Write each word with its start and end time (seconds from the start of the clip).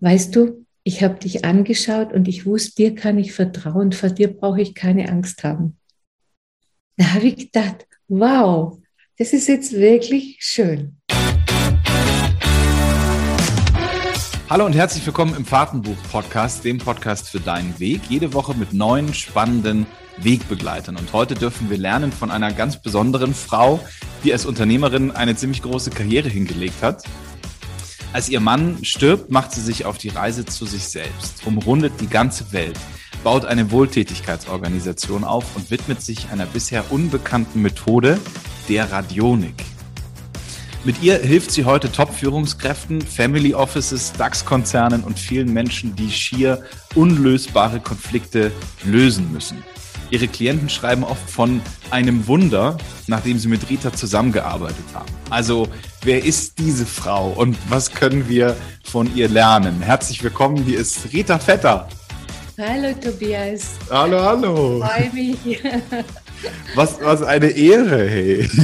weißt 0.00 0.36
du, 0.36 0.66
ich 0.84 1.02
habe 1.02 1.14
dich 1.14 1.44
angeschaut 1.44 2.12
und 2.12 2.28
ich 2.28 2.44
wusste, 2.44 2.74
dir 2.76 2.94
kann 2.94 3.18
ich 3.18 3.32
vertrauen, 3.32 3.92
vor 3.92 4.10
dir 4.10 4.28
brauche 4.28 4.60
ich 4.60 4.74
keine 4.74 5.08
Angst 5.08 5.42
haben. 5.42 5.78
Da 6.96 7.14
habe 7.14 7.26
ich 7.26 7.36
gedacht, 7.36 7.86
wow, 8.08 8.78
das 9.16 9.32
ist 9.32 9.48
jetzt 9.48 9.72
wirklich 9.72 10.38
schön. 10.40 10.98
Hallo 14.48 14.66
und 14.66 14.74
herzlich 14.74 15.04
willkommen 15.04 15.34
im 15.34 15.44
Fahrtenbuch-Podcast, 15.44 16.64
dem 16.64 16.78
Podcast 16.78 17.30
für 17.30 17.40
deinen 17.40 17.78
Weg. 17.80 18.02
Jede 18.08 18.32
Woche 18.32 18.54
mit 18.54 18.72
neuen 18.72 19.12
spannenden 19.12 19.86
Wegbegleitern. 20.18 20.96
Und 20.96 21.12
heute 21.12 21.34
dürfen 21.34 21.68
wir 21.68 21.78
lernen 21.78 22.12
von 22.12 22.30
einer 22.30 22.52
ganz 22.52 22.80
besonderen 22.80 23.34
Frau, 23.34 23.80
die 24.22 24.32
als 24.32 24.46
Unternehmerin 24.46 25.10
eine 25.10 25.34
ziemlich 25.36 25.62
große 25.62 25.90
Karriere 25.90 26.28
hingelegt 26.28 26.82
hat 26.82 27.02
als 28.16 28.30
ihr 28.30 28.40
Mann 28.40 28.82
stirbt, 28.82 29.30
macht 29.30 29.52
sie 29.52 29.60
sich 29.60 29.84
auf 29.84 29.98
die 29.98 30.08
Reise 30.08 30.46
zu 30.46 30.64
sich 30.64 30.88
selbst, 30.88 31.46
umrundet 31.46 32.00
die 32.00 32.06
ganze 32.06 32.50
Welt, 32.50 32.78
baut 33.22 33.44
eine 33.44 33.70
Wohltätigkeitsorganisation 33.70 35.22
auf 35.22 35.54
und 35.54 35.70
widmet 35.70 36.00
sich 36.00 36.30
einer 36.30 36.46
bisher 36.46 36.90
unbekannten 36.90 37.60
Methode, 37.60 38.18
der 38.70 38.90
Radionik. 38.90 39.62
Mit 40.84 41.02
ihr 41.02 41.18
hilft 41.18 41.50
sie 41.50 41.66
heute 41.66 41.92
Top-Führungskräften, 41.92 43.02
Family 43.02 43.52
Offices, 43.52 44.14
DAX-Konzernen 44.14 45.04
und 45.04 45.18
vielen 45.18 45.52
Menschen, 45.52 45.94
die 45.94 46.10
schier 46.10 46.64
unlösbare 46.94 47.80
Konflikte 47.80 48.50
lösen 48.82 49.30
müssen. 49.30 49.62
Ihre 50.10 50.28
Klienten 50.28 50.68
schreiben 50.68 51.02
oft 51.02 51.28
von 51.28 51.60
einem 51.90 52.26
Wunder, 52.26 52.78
nachdem 53.08 53.38
sie 53.38 53.48
mit 53.48 53.68
Rita 53.68 53.92
zusammengearbeitet 53.92 54.84
haben. 54.94 55.10
Also, 55.30 55.68
wer 56.02 56.24
ist 56.24 56.58
diese 56.58 56.86
Frau 56.86 57.30
und 57.30 57.56
was 57.68 57.92
können 57.92 58.28
wir 58.28 58.56
von 58.84 59.14
ihr 59.16 59.28
lernen? 59.28 59.80
Herzlich 59.82 60.22
willkommen, 60.22 60.62
hier 60.64 60.78
ist 60.78 61.12
Rita 61.12 61.38
Vetter. 61.38 61.88
Hallo 62.58 62.94
Tobias. 63.00 63.74
Hallo, 63.90 64.20
hallo. 64.20 64.80
Freue 64.80 65.10
mich. 65.12 65.62
Was, 66.74 67.00
was 67.00 67.22
eine 67.22 67.48
Ehre, 67.48 68.08
hey. 68.08 68.50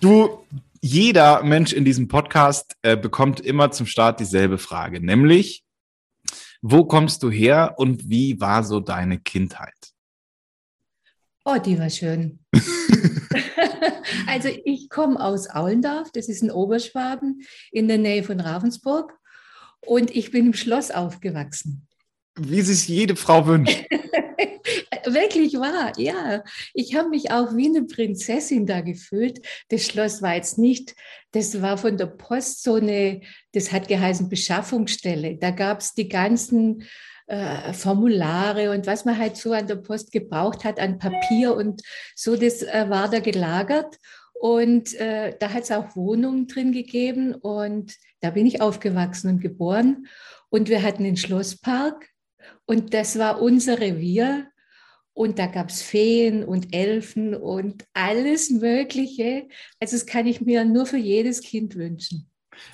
Du, 0.00 0.44
jeder 0.82 1.42
Mensch 1.42 1.72
in 1.72 1.86
diesem 1.86 2.08
Podcast 2.08 2.76
äh, 2.82 2.94
bekommt 2.94 3.40
immer 3.40 3.70
zum 3.70 3.86
Start 3.86 4.20
dieselbe 4.20 4.58
Frage, 4.58 5.00
nämlich, 5.00 5.63
wo 6.66 6.86
kommst 6.86 7.22
du 7.22 7.30
her 7.30 7.74
und 7.76 8.08
wie 8.08 8.40
war 8.40 8.64
so 8.64 8.80
deine 8.80 9.18
Kindheit? 9.18 9.92
Oh, 11.44 11.58
die 11.58 11.78
war 11.78 11.90
schön. 11.90 12.38
also 14.26 14.48
ich 14.64 14.88
komme 14.88 15.20
aus 15.20 15.50
Aulendorf, 15.50 16.10
das 16.12 16.30
ist 16.30 16.42
in 16.42 16.50
Oberschwaben 16.50 17.42
in 17.70 17.86
der 17.86 17.98
Nähe 17.98 18.22
von 18.22 18.40
Ravensburg 18.40 19.12
und 19.82 20.10
ich 20.16 20.30
bin 20.30 20.46
im 20.46 20.52
Schloss 20.54 20.90
aufgewachsen. 20.90 21.86
Wie 22.36 22.62
sich 22.62 22.88
jede 22.88 23.16
Frau 23.16 23.46
wünscht. 23.46 23.84
Wirklich 25.06 25.54
wahr, 25.54 25.92
ja. 25.98 26.42
Ich 26.72 26.94
habe 26.94 27.10
mich 27.10 27.30
auch 27.30 27.54
wie 27.54 27.66
eine 27.66 27.82
Prinzessin 27.82 28.66
da 28.66 28.80
gefühlt. 28.80 29.40
Das 29.68 29.84
Schloss 29.84 30.22
war 30.22 30.34
jetzt 30.34 30.58
nicht, 30.58 30.94
das 31.32 31.60
war 31.60 31.76
von 31.76 31.96
der 31.96 32.06
Post 32.06 32.62
so 32.62 32.74
eine, 32.74 33.20
das 33.52 33.70
hat 33.70 33.88
geheißen 33.88 34.28
Beschaffungsstelle. 34.28 35.36
Da 35.36 35.50
gab 35.50 35.80
es 35.80 35.92
die 35.92 36.08
ganzen 36.08 36.84
äh, 37.26 37.72
Formulare 37.72 38.70
und 38.70 38.86
was 38.86 39.04
man 39.04 39.18
halt 39.18 39.36
so 39.36 39.52
an 39.52 39.66
der 39.66 39.76
Post 39.76 40.10
gebraucht 40.12 40.64
hat 40.64 40.80
an 40.80 40.98
Papier 40.98 41.54
und 41.54 41.82
so, 42.14 42.36
das 42.36 42.62
äh, 42.62 42.86
war 42.88 43.08
da 43.08 43.20
gelagert. 43.20 43.98
Und 44.32 44.94
äh, 44.94 45.34
da 45.38 45.52
hat 45.52 45.62
es 45.62 45.70
auch 45.70 45.96
Wohnungen 45.96 46.48
drin 46.48 46.72
gegeben 46.72 47.34
und 47.34 47.94
da 48.20 48.30
bin 48.30 48.46
ich 48.46 48.60
aufgewachsen 48.60 49.30
und 49.30 49.40
geboren. 49.40 50.06
Und 50.50 50.68
wir 50.68 50.82
hatten 50.82 51.04
den 51.04 51.16
Schlosspark 51.16 52.08
und 52.66 52.94
das 52.94 53.18
war 53.18 53.40
unser 53.40 53.80
Revier. 53.80 54.48
Und 55.16 55.38
da 55.38 55.46
gab 55.46 55.68
es 55.68 55.80
Feen 55.80 56.42
und 56.42 56.74
Elfen 56.74 57.36
und 57.36 57.84
alles 57.92 58.50
Mögliche. 58.50 59.46
Also 59.78 59.96
das 59.96 60.06
kann 60.06 60.26
ich 60.26 60.40
mir 60.40 60.64
nur 60.64 60.86
für 60.86 60.96
jedes 60.96 61.40
Kind 61.40 61.76
wünschen. 61.76 62.28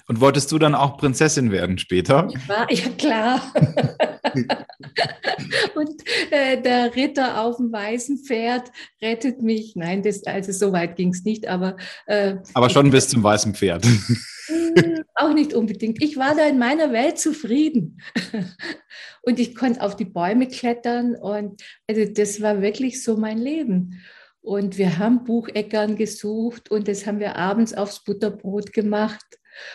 Und 0.09 0.21
wolltest 0.21 0.51
du 0.53 0.59
dann 0.59 0.75
auch 0.75 0.97
Prinzessin 0.97 1.51
werden 1.51 1.77
später? 1.79 2.29
War, 2.47 2.71
ja, 2.73 2.89
klar. 2.97 3.53
und 5.75 6.03
äh, 6.31 6.61
der 6.61 6.95
Ritter 6.95 7.43
auf 7.43 7.57
dem 7.57 7.73
weißen 7.73 8.19
Pferd 8.19 8.71
rettet 9.03 9.43
mich. 9.43 9.77
Nein, 9.77 10.03
das, 10.03 10.25
also 10.25 10.53
so 10.53 10.73
weit 10.73 10.97
ging 10.97 11.11
es 11.11 11.25
nicht, 11.25 11.47
aber. 11.47 11.77
Äh, 12.07 12.37
aber 12.55 12.71
schon 12.71 12.91
bis 12.91 13.09
zum 13.09 13.23
weißen 13.23 13.55
Pferd. 13.55 13.85
Hm, 13.85 15.05
auch 15.15 15.33
nicht 15.33 15.55
unbedingt. 15.55 16.03
Ich 16.03 16.17
war 16.17 16.35
da 16.35 16.47
in 16.47 16.59
meiner 16.59 16.93
Welt 16.93 17.19
zufrieden. 17.19 18.01
und 19.23 19.39
ich 19.39 19.55
konnte 19.55 19.83
auf 19.83 19.97
die 19.97 20.05
Bäume 20.05 20.49
klettern. 20.49 21.15
Und 21.15 21.63
also 21.87 22.05
das 22.13 22.41
war 22.41 22.63
wirklich 22.63 23.03
so 23.03 23.17
mein 23.17 23.39
Leben. 23.39 24.01
Und 24.43 24.79
wir 24.79 24.99
haben 24.99 25.25
Bucheckern 25.25 25.97
gesucht 25.97 26.71
und 26.71 26.89
das 26.89 27.07
haben 27.07 27.21
wir 27.21 27.37
abends 27.37 27.75
aufs 27.75 28.03
Butterbrot 28.05 28.73
gemacht. 28.73 29.25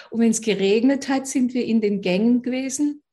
Und 0.09 0.21
wenn 0.21 0.31
es 0.31 0.41
geregnet 0.41 1.07
hat, 1.07 1.27
sind 1.27 1.53
wir 1.53 1.65
in 1.65 1.81
den 1.81 2.01
Gängen 2.01 2.41
gewesen. 2.41 3.03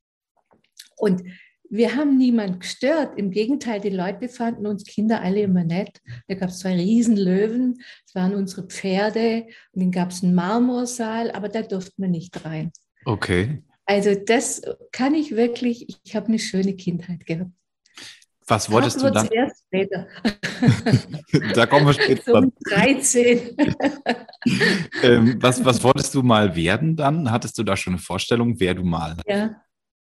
Und 1.03 1.25
wir 1.69 1.97
haben 1.97 2.17
niemand 2.17 2.61
gestört. 2.61 3.19
Im 3.19 3.33
Gegenteil, 3.33 3.81
die 3.81 3.91
Leute 3.91 4.29
fanden 4.29 4.67
uns 4.69 4.85
Kinder 4.85 5.21
alle 5.21 5.41
immer 5.41 5.65
nett. 5.65 6.01
Da 6.29 6.37
gab 6.37 6.51
es 6.51 6.61
zwei 6.61 6.77
Riesenlöwen, 6.77 7.83
das 8.07 8.15
waren 8.15 8.35
unsere 8.37 8.69
Pferde. 8.69 9.47
Und 9.73 9.83
dann 9.83 9.91
gab 9.91 10.11
es 10.11 10.23
einen 10.23 10.35
Marmorsaal, 10.35 11.33
aber 11.33 11.49
da 11.49 11.63
durfte 11.63 11.95
man 11.97 12.13
nicht 12.13 12.45
rein. 12.45 12.71
Okay. 13.05 13.65
Also 13.85 14.15
das 14.15 14.63
kann 14.93 15.17
ich 15.17 15.35
wirklich, 15.35 15.99
ich 16.05 16.15
habe 16.15 16.29
eine 16.29 16.39
schöne 16.39 16.75
Kindheit 16.75 17.27
gehabt. 17.27 17.51
Was 18.47 18.71
wolltest 18.71 19.03
du 19.03 19.11
dann? 19.11 19.29
Erst 19.29 19.65
später. 19.67 20.07
da 21.55 21.67
kommen 21.67 21.87
wir 21.87 21.93
später. 22.01 22.35
Um 22.35 22.53
13. 22.69 23.57
ähm, 25.03 25.37
was, 25.41 25.65
was 25.65 25.83
wolltest 25.83 26.15
du 26.15 26.23
mal 26.23 26.55
werden 26.55 26.95
dann? 26.95 27.31
Hattest 27.31 27.59
du 27.59 27.65
da 27.65 27.77
schon 27.77 27.95
eine 27.95 28.03
Vorstellung, 28.03 28.61
wer 28.61 28.75
du 28.75 28.85
mal 28.85 29.17
ja. 29.27 29.57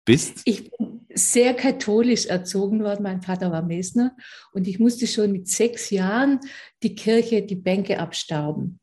Bist? 0.04 0.42
Ich 0.44 0.70
bin 0.70 1.06
sehr 1.12 1.54
katholisch 1.54 2.26
erzogen 2.26 2.82
worden. 2.82 3.02
Mein 3.02 3.22
Vater 3.22 3.50
war 3.50 3.62
Mesner 3.62 4.16
und 4.52 4.68
ich 4.68 4.78
musste 4.78 5.06
schon 5.06 5.32
mit 5.32 5.48
sechs 5.48 5.90
Jahren 5.90 6.40
die 6.82 6.94
Kirche, 6.94 7.42
die 7.42 7.56
Bänke 7.56 7.98
abstauben. 7.98 8.80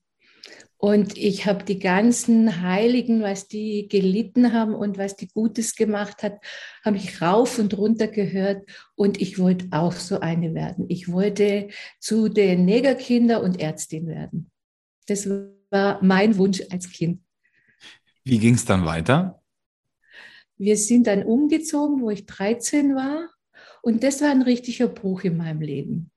Und 0.79 1.17
ich 1.17 1.47
habe 1.47 1.63
die 1.63 1.79
ganzen 1.79 2.61
Heiligen, 2.61 3.23
was 3.23 3.47
die 3.47 3.87
gelitten 3.87 4.53
haben 4.53 4.75
und 4.75 4.99
was 4.99 5.15
die 5.15 5.27
Gutes 5.27 5.75
gemacht 5.75 6.21
hat, 6.21 6.39
habe 6.85 6.97
ich 6.97 7.19
rauf 7.19 7.57
und 7.57 7.75
runter 7.75 8.07
gehört. 8.07 8.69
Und 8.95 9.19
ich 9.19 9.39
wollte 9.39 9.67
auch 9.71 9.93
so 9.93 10.19
eine 10.19 10.53
werden. 10.53 10.85
Ich 10.87 11.11
wollte 11.11 11.69
zu 11.99 12.29
den 12.29 12.65
Negerkinder 12.65 13.41
und 13.41 13.59
Ärztin 13.59 14.05
werden. 14.05 14.51
Das 15.07 15.27
war 15.71 16.03
mein 16.03 16.37
Wunsch 16.37 16.61
als 16.69 16.91
Kind. 16.91 17.21
Wie 18.23 18.37
ging 18.37 18.53
es 18.53 18.65
dann 18.65 18.85
weiter? 18.85 19.36
Wir 20.57 20.77
sind 20.77 21.07
dann 21.07 21.23
umgezogen, 21.23 22.01
wo 22.01 22.09
ich 22.09 22.25
13 22.25 22.95
war. 22.95 23.29
Und 23.81 24.03
das 24.03 24.21
war 24.21 24.29
ein 24.29 24.41
richtiger 24.41 24.87
Bruch 24.87 25.23
in 25.23 25.37
meinem 25.37 25.61
Leben 25.61 26.11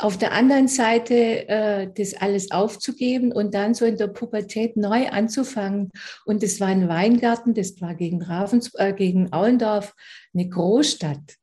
auf 0.00 0.18
der 0.18 0.32
anderen 0.32 0.66
Seite 0.66 1.48
äh, 1.48 1.88
das 1.94 2.14
alles 2.14 2.50
aufzugeben 2.50 3.32
und 3.32 3.54
dann 3.54 3.74
so 3.74 3.84
in 3.84 3.96
der 3.96 4.08
Pubertät 4.08 4.76
neu 4.76 5.08
anzufangen. 5.08 5.90
Und 6.24 6.42
das 6.42 6.60
war 6.60 6.68
ein 6.68 6.88
Weingarten, 6.88 7.54
das 7.54 7.80
war 7.80 7.94
gegen, 7.94 8.22
Ravens, 8.22 8.74
äh, 8.74 8.92
gegen 8.92 9.32
Aulendorf 9.32 9.94
eine 10.34 10.48
Großstadt. 10.48 11.36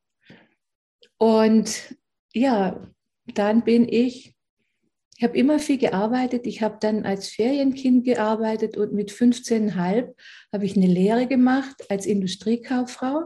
Und 1.18 1.96
ja, 2.34 2.86
dann 3.34 3.64
bin 3.64 3.88
ich, 3.88 4.35
ich 5.18 5.24
habe 5.24 5.38
immer 5.38 5.60
viel 5.60 5.78
gearbeitet. 5.78 6.46
Ich 6.46 6.62
habe 6.62 6.78
dann 6.82 7.06
als 7.06 7.30
Ferienkind 7.30 8.04
gearbeitet 8.04 8.76
und 8.76 8.94
mit 8.94 9.12
15,5 9.12 10.14
habe 10.52 10.66
ich 10.66 10.76
eine 10.76 10.88
Lehre 10.88 11.28
gemacht 11.28 11.90
als 11.90 12.06
Industriekauffrau. 12.06 13.24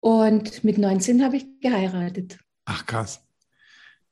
Und 0.00 0.62
mit 0.64 0.76
19 0.78 1.24
habe 1.24 1.36
ich 1.36 1.46
geheiratet. 1.60 2.38
Ach 2.66 2.84
krass. 2.84 3.26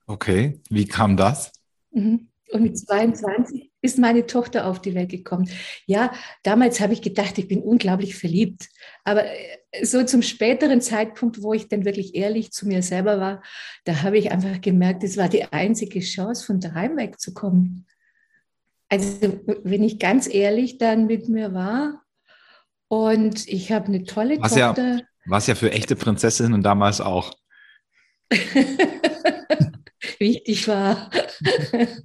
Okay, 0.07 0.61
wie 0.71 0.87
kam 0.87 1.17
das? 1.17 1.53
Mhm. 1.91 2.29
Und 2.51 2.63
mit 2.63 2.79
22 2.79 3.68
ist 3.81 3.99
meine 3.99 4.27
Tochter 4.27 4.67
auf 4.67 4.81
die 4.81 4.95
Welt 4.95 5.11
gekommen. 5.11 5.49
Ja, 5.87 6.13
damals 6.43 6.81
habe 6.81 6.93
ich 6.93 7.03
gedacht, 7.03 7.39
ich 7.39 7.49
bin 7.49 7.63
unglaublich 7.63 8.17
verliebt. 8.17 8.69
Aber 9.05 9.25
äh, 9.25 9.85
so 9.85 10.05
zum 10.05 10.23
späteren 10.23 10.81
Zeitpunkt, 10.81 11.43
wo 11.43 11.53
ich 11.53 11.69
dann 11.69 11.85
wirklich 11.85 12.15
ehrlich 12.15 12.51
zu 12.51 12.67
mir 12.67 12.83
selber 12.83 13.21
war, 13.21 13.43
da 13.85 14.03
habe 14.03 14.19
ich 14.19 14.33
einfach 14.33 14.61
gemerkt, 14.61 15.05
es 15.05 15.17
war 15.17 15.29
die 15.29 15.45
einzige 15.45 16.01
Chance, 16.01 16.45
von 16.45 16.61
daheim 16.61 16.97
wegzukommen. 16.97 17.87
Also, 18.89 19.41
wenn 19.65 19.85
ich 19.85 19.99
ganz 19.99 20.33
ehrlich 20.33 20.79
dann 20.79 21.07
mit 21.07 21.29
mir 21.29 21.53
war 21.53 22.03
und 22.89 23.47
ich 23.47 23.71
habe 23.71 23.87
eine 23.87 24.05
tolle 24.05 24.41
was 24.41 24.55
Tochter. 24.55 24.97
Ja, 24.97 25.01
was 25.27 25.47
ja 25.47 25.55
für 25.55 25.71
echte 25.71 25.95
Prinzessinnen 25.95 26.63
damals 26.63 27.01
auch. 27.01 27.35
wichtig 30.19 30.69
war. 30.69 31.11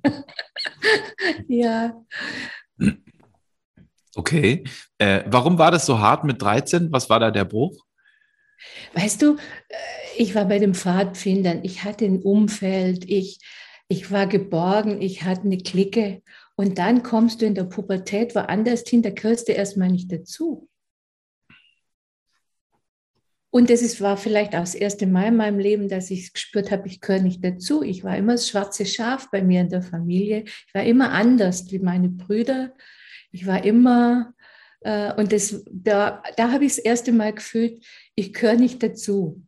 ja. 1.47 1.93
Okay. 4.15 4.63
Äh, 4.97 5.23
warum 5.27 5.57
war 5.57 5.71
das 5.71 5.85
so 5.85 5.99
hart 5.99 6.23
mit 6.23 6.41
13? 6.41 6.91
Was 6.91 7.09
war 7.09 7.19
da 7.19 7.31
der 7.31 7.45
Bruch? 7.45 7.83
Weißt 8.93 9.21
du, 9.21 9.35
äh, 9.69 9.75
ich 10.17 10.35
war 10.35 10.45
bei 10.45 10.59
den 10.59 10.75
Pfadfindern, 10.75 11.61
ich 11.63 11.83
hatte 11.83 12.05
ein 12.05 12.21
Umfeld, 12.21 13.09
ich, 13.09 13.39
ich 13.87 14.11
war 14.11 14.27
geborgen, 14.27 15.01
ich 15.01 15.23
hatte 15.23 15.43
eine 15.43 15.57
Clique. 15.57 16.21
Und 16.55 16.77
dann 16.77 17.01
kommst 17.01 17.41
du 17.41 17.45
in 17.45 17.55
der 17.55 17.63
Pubertät 17.63 18.35
woanders 18.35 18.83
hin, 18.87 19.01
da 19.01 19.09
gehörst 19.09 19.47
du 19.47 19.53
erstmal 19.53 19.89
nicht 19.89 20.11
dazu. 20.11 20.69
Und 23.55 23.69
das 23.69 23.83
ist, 23.83 24.01
war 24.01 24.17
vielleicht 24.17 24.55
auch 24.55 24.61
das 24.61 24.73
erste 24.73 25.05
Mal 25.05 25.27
in 25.27 25.35
meinem 25.35 25.59
Leben, 25.59 25.87
dass 25.87 26.09
ich 26.09 26.33
gespürt 26.33 26.71
habe, 26.71 26.87
ich 26.87 27.01
gehöre 27.01 27.21
nicht 27.21 27.45
dazu. 27.45 27.83
Ich 27.83 28.03
war 28.03 28.17
immer 28.17 28.31
das 28.31 28.49
schwarze 28.49 28.83
Schaf 28.83 29.29
bei 29.29 29.43
mir 29.43 29.61
in 29.61 29.69
der 29.69 29.83
Familie. 29.83 30.45
Ich 30.45 30.73
war 30.73 30.81
immer 30.81 31.11
anders 31.11 31.71
wie 31.71 31.77
meine 31.77 32.09
Brüder. 32.09 32.73
Ich 33.31 33.45
war 33.45 33.63
immer, 33.63 34.33
äh, 34.81 35.13
und 35.13 35.31
das, 35.31 35.63
da, 35.71 36.23
da 36.35 36.51
habe 36.51 36.65
ich 36.65 36.77
das 36.77 36.79
erste 36.79 37.11
Mal 37.11 37.31
gefühlt, 37.31 37.85
ich 38.15 38.33
gehöre 38.33 38.55
nicht 38.55 38.81
dazu. 38.81 39.45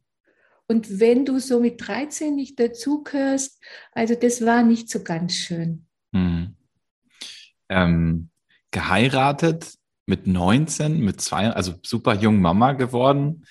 Und 0.68 1.00
wenn 1.00 1.26
du 1.26 1.40
so 1.40 1.60
mit 1.60 1.82
13 1.88 2.36
nicht 2.36 2.60
dazu 2.60 3.02
gehörst, 3.02 3.60
also 3.92 4.14
das 4.14 4.46
war 4.46 4.62
nicht 4.62 4.88
so 4.88 5.02
ganz 5.02 5.34
schön. 5.34 5.88
Hm. 6.14 6.56
Ähm, 7.70 8.30
geheiratet 8.70 9.74
mit 10.06 10.28
19, 10.28 11.00
mit 11.00 11.22
zwei, 11.22 11.50
also 11.50 11.74
super 11.82 12.14
jung 12.14 12.40
Mama 12.40 12.74
geworden 12.74 13.44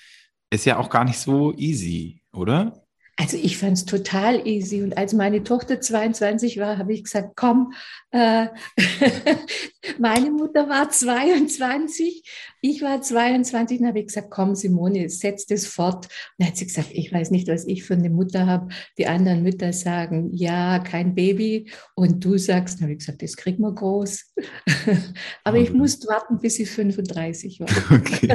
ist 0.49 0.65
ja 0.65 0.77
auch 0.77 0.89
gar 0.89 1.03
nicht 1.05 1.19
so 1.19 1.53
easy, 1.53 2.21
oder? 2.33 2.84
Also 3.17 3.37
ich 3.37 3.57
fand 3.57 3.77
es 3.77 3.85
total 3.85 4.45
easy. 4.45 4.81
Und 4.81 4.97
als 4.97 5.13
meine 5.13 5.41
Tochter 5.43 5.79
22 5.79 6.59
war, 6.59 6.77
habe 6.77 6.93
ich 6.93 7.05
gesagt, 7.05 7.31
komm, 7.37 7.73
äh, 8.11 8.47
meine 9.99 10.31
Mutter 10.31 10.67
war 10.67 10.89
22, 10.89 12.23
ich 12.61 12.81
war 12.81 13.01
22 13.01 13.79
und 13.79 13.87
habe 13.87 13.99
ich 13.99 14.07
gesagt, 14.07 14.31
komm 14.31 14.53
Simone, 14.55 15.07
setz 15.09 15.45
das 15.45 15.65
fort. 15.65 16.05
Und 16.05 16.11
dann 16.39 16.47
hat 16.49 16.57
sie 16.57 16.65
gesagt, 16.65 16.89
ich 16.91 17.13
weiß 17.13 17.31
nicht, 17.31 17.47
was 17.47 17.65
ich 17.65 17.85
für 17.85 17.93
eine 17.93 18.09
Mutter 18.09 18.47
habe. 18.47 18.67
Die 18.97 19.07
anderen 19.07 19.43
Mütter 19.43 19.71
sagen, 19.71 20.31
ja, 20.33 20.79
kein 20.79 21.15
Baby. 21.15 21.71
Und 21.95 22.25
du 22.25 22.37
sagst, 22.37 22.79
dann 22.79 22.83
habe 22.83 22.93
ich 22.93 22.99
gesagt, 22.99 23.21
das 23.21 23.37
kriegen 23.37 23.63
wir 23.63 23.73
groß. 23.73 24.33
Aber 25.45 25.57
ich 25.57 25.71
musste 25.71 26.09
warten, 26.09 26.39
bis 26.39 26.59
ich 26.59 26.69
35 26.69 27.61
war. 27.61 27.67
Okay. 27.95 28.33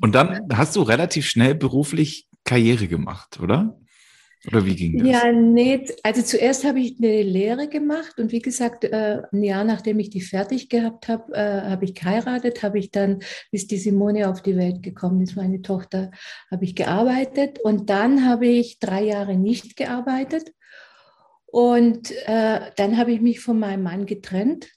und 0.00 0.14
dann 0.14 0.48
hast 0.52 0.76
du 0.76 0.82
relativ 0.82 1.26
schnell 1.26 1.54
beruflich 1.54 2.28
Karriere 2.48 2.88
gemacht, 2.88 3.38
oder? 3.40 3.78
Oder 4.46 4.64
wie 4.64 4.74
ging 4.74 4.98
das? 4.98 5.08
Ja, 5.08 5.32
nee, 5.32 5.84
also 6.02 6.22
zuerst 6.22 6.64
habe 6.64 6.80
ich 6.80 6.96
eine 6.98 7.22
Lehre 7.22 7.68
gemacht 7.68 8.18
und 8.18 8.32
wie 8.32 8.40
gesagt, 8.40 8.84
äh, 8.84 9.22
ein 9.30 9.42
Jahr 9.42 9.64
nachdem 9.64 9.98
ich 9.98 10.08
die 10.08 10.22
fertig 10.22 10.70
gehabt 10.70 11.08
habe, 11.08 11.34
äh, 11.34 11.62
habe 11.62 11.84
ich 11.84 11.94
geheiratet, 11.94 12.62
habe 12.62 12.78
ich 12.78 12.90
dann, 12.90 13.18
bis 13.50 13.66
die 13.66 13.76
Simone 13.76 14.30
auf 14.30 14.40
die 14.40 14.56
Welt 14.56 14.82
gekommen 14.82 15.20
ist, 15.20 15.36
meine 15.36 15.60
Tochter, 15.60 16.10
habe 16.50 16.64
ich 16.64 16.74
gearbeitet 16.74 17.58
und 17.58 17.90
dann 17.90 18.26
habe 18.26 18.46
ich 18.46 18.78
drei 18.78 19.02
Jahre 19.02 19.36
nicht 19.36 19.76
gearbeitet 19.76 20.52
und 21.44 22.12
äh, 22.26 22.60
dann 22.76 22.96
habe 22.96 23.12
ich 23.12 23.20
mich 23.20 23.40
von 23.40 23.58
meinem 23.58 23.82
Mann 23.82 24.06
getrennt 24.06 24.68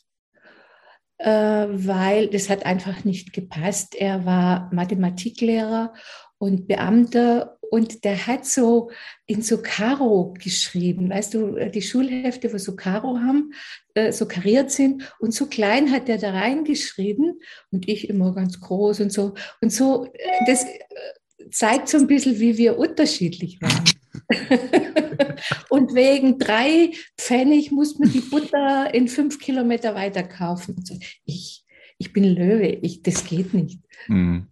weil 1.24 2.30
das 2.30 2.50
hat 2.50 2.66
einfach 2.66 3.04
nicht 3.04 3.32
gepasst. 3.32 3.94
Er 3.94 4.26
war 4.26 4.72
Mathematiklehrer 4.74 5.94
und 6.40 6.68
Beamter 6.68 7.60
und 7.72 8.04
der 8.04 8.28
hat 8.28 8.46
so 8.46 8.92
in 9.26 9.42
so 9.42 9.62
Karo 9.62 10.34
geschrieben, 10.38 11.10
weißt 11.10 11.34
du, 11.34 11.56
äh, 11.56 11.72
die 11.72 11.82
Schulhefte, 11.82 12.52
wo 12.52 12.58
so 12.58 12.76
Karo 12.76 13.18
haben, 13.20 13.54
äh, 13.94 14.12
so 14.12 14.28
kariert 14.28 14.72
sind 14.72 15.10
und 15.20 15.34
so 15.34 15.46
klein 15.48 15.90
hat 15.90 16.10
er 16.10 16.18
da 16.18 16.32
reingeschrieben 16.32 17.40
und 17.72 17.88
ich 17.88 18.10
immer 18.10 18.36
ganz 18.36 18.60
groß 18.60 19.00
und 19.00 19.14
so 19.14 19.36
und 19.62 19.72
so, 19.72 20.06
äh, 20.14 20.46
das 20.48 20.66
zeigt 21.50 21.88
so 21.88 21.98
ein 21.98 22.08
bisschen, 22.08 22.42
wie 22.42 22.58
wir 22.58 22.78
unterschiedlich 22.78 23.62
waren. 23.62 23.86
und 25.70 25.96
wegen 25.96 26.40
drei 26.40 26.92
Pfennig 27.18 27.72
muss 27.72 27.98
man 27.98 28.12
die 28.12 28.20
Butter 28.20 28.94
in 28.94 29.08
fünf 29.08 29.40
Kilometer 29.40 29.96
weiter 29.96 30.24
kaufen. 30.24 30.84
Ich, 31.24 31.64
ich 31.98 32.12
bin 32.12 32.26
Löwe, 32.26 32.68
ich, 32.68 33.02
das 33.02 33.24
geht 33.24 33.54
nicht. 33.54 33.80
Hm. 34.08 34.48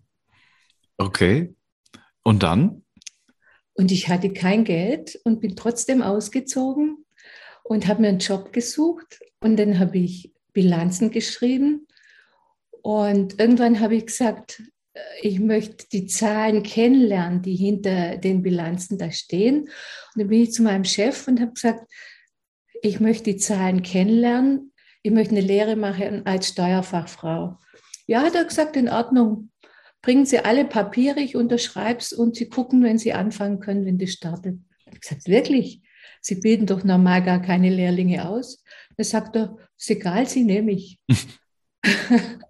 Okay. 0.97 1.53
Und 2.23 2.43
dann? 2.43 2.83
Und 3.79 3.93
ich 3.93 4.09
hatte 4.09 4.33
kein 4.33 4.65
Geld 4.65 5.21
und 5.23 5.39
bin 5.39 5.55
trotzdem 5.55 6.01
ausgezogen 6.01 7.05
und 7.63 7.87
habe 7.87 8.01
mir 8.01 8.09
einen 8.09 8.19
Job 8.19 8.51
gesucht. 8.51 9.21
Und 9.39 9.55
dann 9.55 9.79
habe 9.79 9.99
ich 9.99 10.33
Bilanzen 10.51 11.11
geschrieben. 11.11 11.87
Und 12.81 13.39
irgendwann 13.39 13.79
habe 13.79 13.95
ich 13.95 14.07
gesagt, 14.07 14.61
äh, 14.95 14.99
ich 15.21 15.39
möchte 15.39 15.87
die 15.93 16.07
Zahlen 16.07 16.61
kennenlernen, 16.61 17.41
die 17.41 17.55
hinter 17.55 18.17
den 18.17 18.41
Bilanzen 18.41 18.97
da 18.97 19.11
stehen. 19.11 19.61
Und 19.61 19.69
dann 20.15 20.27
bin 20.27 20.41
ich 20.41 20.51
zu 20.51 20.61
meinem 20.61 20.83
Chef 20.83 21.25
und 21.29 21.39
habe 21.39 21.53
gesagt, 21.53 21.89
ich 22.81 22.99
möchte 22.99 23.31
die 23.31 23.37
Zahlen 23.37 23.81
kennenlernen. 23.81 24.73
Ich 25.03 25.11
möchte 25.13 25.37
eine 25.37 25.47
Lehre 25.47 25.77
machen 25.77 26.25
als 26.25 26.49
Steuerfachfrau. 26.49 27.57
Ja, 28.07 28.23
hat 28.23 28.35
er 28.35 28.43
gesagt, 28.43 28.75
in 28.75 28.89
Ordnung 28.89 29.51
bringen 30.01 30.25
Sie 30.25 30.39
alle 30.39 30.65
Papiere, 30.65 31.19
ich 31.19 31.35
unterschreibe 31.35 31.99
es 31.99 32.13
und 32.13 32.35
Sie 32.35 32.49
gucken, 32.49 32.83
wenn 32.83 32.97
Sie 32.97 33.13
anfangen 33.13 33.59
können, 33.59 33.85
wenn 33.85 33.97
das 33.97 34.11
startet. 34.11 34.59
Ich 34.79 34.87
habe 34.87 34.99
gesagt, 34.99 35.27
wirklich? 35.27 35.81
Sie 36.21 36.35
bilden 36.35 36.65
doch 36.65 36.83
normal 36.83 37.23
gar 37.23 37.41
keine 37.41 37.69
Lehrlinge 37.69 38.27
aus. 38.27 38.63
Da 38.97 39.03
sagt 39.03 39.35
er, 39.35 39.57
ist 39.77 39.89
egal, 39.89 40.27
Sie 40.27 40.43
nehme 40.43 40.71
ich. 40.71 40.99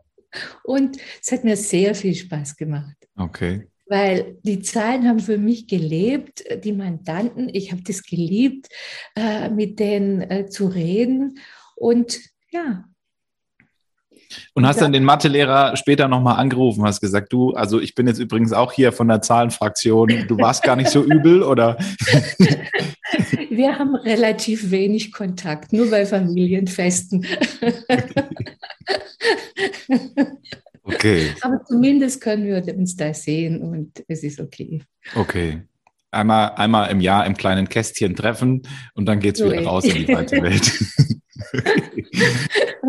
und 0.63 0.97
es 1.21 1.31
hat 1.31 1.43
mir 1.43 1.57
sehr 1.57 1.95
viel 1.95 2.15
Spaß 2.15 2.55
gemacht. 2.55 2.95
Okay. 3.15 3.67
Weil 3.87 4.37
die 4.43 4.61
Zahlen 4.61 5.07
haben 5.07 5.19
für 5.19 5.37
mich 5.37 5.67
gelebt, 5.67 6.43
die 6.63 6.73
Mandanten, 6.73 7.49
ich 7.51 7.71
habe 7.71 7.81
das 7.81 8.03
geliebt, 8.03 8.67
äh, 9.15 9.49
mit 9.49 9.79
denen 9.79 10.21
äh, 10.21 10.47
zu 10.47 10.67
reden. 10.67 11.39
Und 11.75 12.19
ja, 12.51 12.85
und 14.53 14.65
hast 14.67 14.81
dann 14.81 14.93
den 14.93 15.03
Mathelehrer 15.03 15.75
später 15.77 16.07
nochmal 16.07 16.37
angerufen, 16.37 16.83
hast 16.83 17.01
gesagt, 17.01 17.33
du, 17.33 17.53
also 17.53 17.79
ich 17.79 17.95
bin 17.95 18.07
jetzt 18.07 18.19
übrigens 18.19 18.53
auch 18.53 18.71
hier 18.71 18.91
von 18.91 19.07
der 19.07 19.21
Zahlenfraktion, 19.21 20.25
du 20.27 20.37
warst 20.37 20.63
gar 20.63 20.75
nicht 20.75 20.89
so 20.89 21.03
übel, 21.03 21.43
oder? 21.43 21.77
Wir 23.49 23.77
haben 23.77 23.95
relativ 23.95 24.71
wenig 24.71 25.11
Kontakt, 25.11 25.73
nur 25.73 25.89
bei 25.89 26.05
Familienfesten. 26.05 27.25
Okay. 30.83 31.33
Aber 31.41 31.63
zumindest 31.65 32.21
können 32.21 32.45
wir 32.45 32.75
uns 32.75 32.95
da 32.95 33.13
sehen 33.13 33.61
und 33.61 34.03
es 34.07 34.23
ist 34.23 34.39
okay. 34.39 34.81
Okay. 35.15 35.61
Einmal, 36.11 36.53
einmal 36.55 36.89
im 36.89 37.01
Jahr 37.01 37.25
im 37.27 37.37
kleinen 37.37 37.69
Kästchen 37.69 38.15
treffen 38.15 38.63
und 38.95 39.05
dann 39.05 39.19
geht 39.19 39.39
es 39.39 39.45
wieder 39.45 39.63
raus 39.63 39.85
in 39.85 40.05
die 40.05 40.07
weite 40.07 40.37
Welt. 40.41 40.71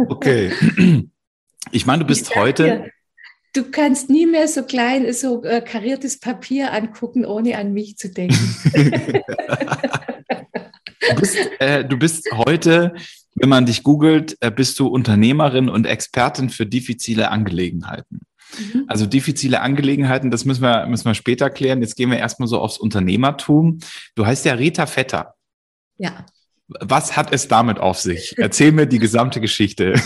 okay. 0.09 0.50
Ich 1.73 1.87
meine, 1.87 2.00
du 2.00 2.07
bist 2.07 2.35
heute. 2.35 2.64
Dir, 2.64 2.90
du 3.55 3.71
kannst 3.71 4.11
nie 4.11 4.26
mehr 4.26 4.49
so 4.49 4.62
klein, 4.62 5.12
so 5.12 5.43
äh, 5.45 5.61
kariertes 5.61 6.19
Papier 6.19 6.73
angucken, 6.73 7.25
ohne 7.25 7.59
an 7.59 7.73
mich 7.73 7.97
zu 7.97 8.11
denken. 8.11 8.57
du, 8.75 9.23
bist, 11.17 11.37
äh, 11.59 11.85
du 11.85 11.99
bist 11.99 12.29
heute, 12.33 12.95
wenn 13.35 13.49
man 13.49 13.67
dich 13.67 13.83
googelt, 13.83 14.37
äh, 14.40 14.50
bist 14.50 14.79
du 14.79 14.88
Unternehmerin 14.88 15.69
und 15.69 15.87
Expertin 15.87 16.50
für 16.50 16.67
diffizile 16.67 17.31
Angelegenheiten. 17.31 18.21
Mhm. 18.59 18.85
Also 18.88 19.07
diffizile 19.07 19.61
Angelegenheiten, 19.61 20.31
das 20.31 20.45
müssen 20.45 20.62
wir, 20.62 20.87
müssen 20.87 21.07
wir 21.07 21.14
später 21.14 21.50
klären. 21.50 21.81
Jetzt 21.81 21.97
gehen 21.97 22.11
wir 22.11 22.19
erstmal 22.19 22.49
so 22.49 22.61
aufs 22.61 22.79
Unternehmertum. 22.79 23.79
Du 24.14 24.26
heißt 24.26 24.45
ja 24.45 24.55
Rita 24.55 24.87
Vetter. 24.87 25.35
Ja. 25.99 26.26
Was 26.69 27.17
hat 27.17 27.33
es 27.33 27.49
damit 27.49 27.79
auf 27.79 27.99
sich? 27.99 28.35
Erzähl 28.37 28.73
mir 28.73 28.87
die 28.87 29.00
gesamte 29.00 29.40
Geschichte. 29.40 30.00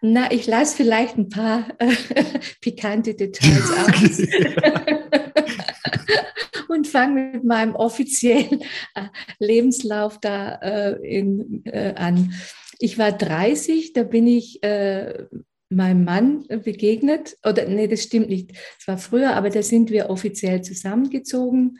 Na, 0.00 0.30
ich 0.30 0.46
lasse 0.46 0.76
vielleicht 0.76 1.16
ein 1.16 1.28
paar 1.28 1.68
äh, 1.78 1.94
pikante 2.60 3.14
Details 3.14 3.70
aus. 3.70 4.18
und 6.68 6.86
fange 6.86 7.30
mit 7.32 7.44
meinem 7.44 7.74
offiziellen 7.74 8.62
äh, 8.94 9.06
Lebenslauf 9.38 10.18
da 10.20 10.56
äh, 10.56 10.92
in, 11.02 11.64
äh, 11.64 11.94
an. 11.96 12.34
Ich 12.78 12.98
war 12.98 13.12
30, 13.12 13.94
da 13.94 14.02
bin 14.02 14.26
ich 14.26 14.62
äh, 14.62 15.24
meinem 15.70 16.04
Mann 16.04 16.46
begegnet. 16.48 17.36
Oder 17.44 17.66
nee, 17.66 17.88
das 17.88 18.02
stimmt 18.02 18.28
nicht. 18.28 18.52
Es 18.78 18.86
war 18.86 18.98
früher, 18.98 19.34
aber 19.34 19.50
da 19.50 19.62
sind 19.62 19.90
wir 19.90 20.10
offiziell 20.10 20.62
zusammengezogen. 20.62 21.78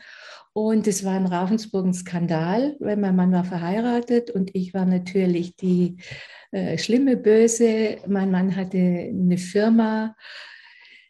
Und 0.53 0.87
es 0.87 1.05
war 1.05 1.15
in 1.15 1.27
Ravensburg 1.27 1.85
ein 1.85 1.93
Skandal, 1.93 2.75
weil 2.79 2.97
mein 2.97 3.15
Mann 3.15 3.31
war 3.31 3.43
verheiratet 3.43 4.31
und 4.31 4.55
ich 4.55 4.73
war 4.73 4.85
natürlich 4.85 5.55
die 5.55 5.97
äh, 6.51 6.77
schlimme 6.77 7.17
Böse. 7.17 7.97
Mein 8.07 8.31
Mann 8.31 8.55
hatte 8.55 8.77
eine 8.77 9.37
Firma, 9.37 10.15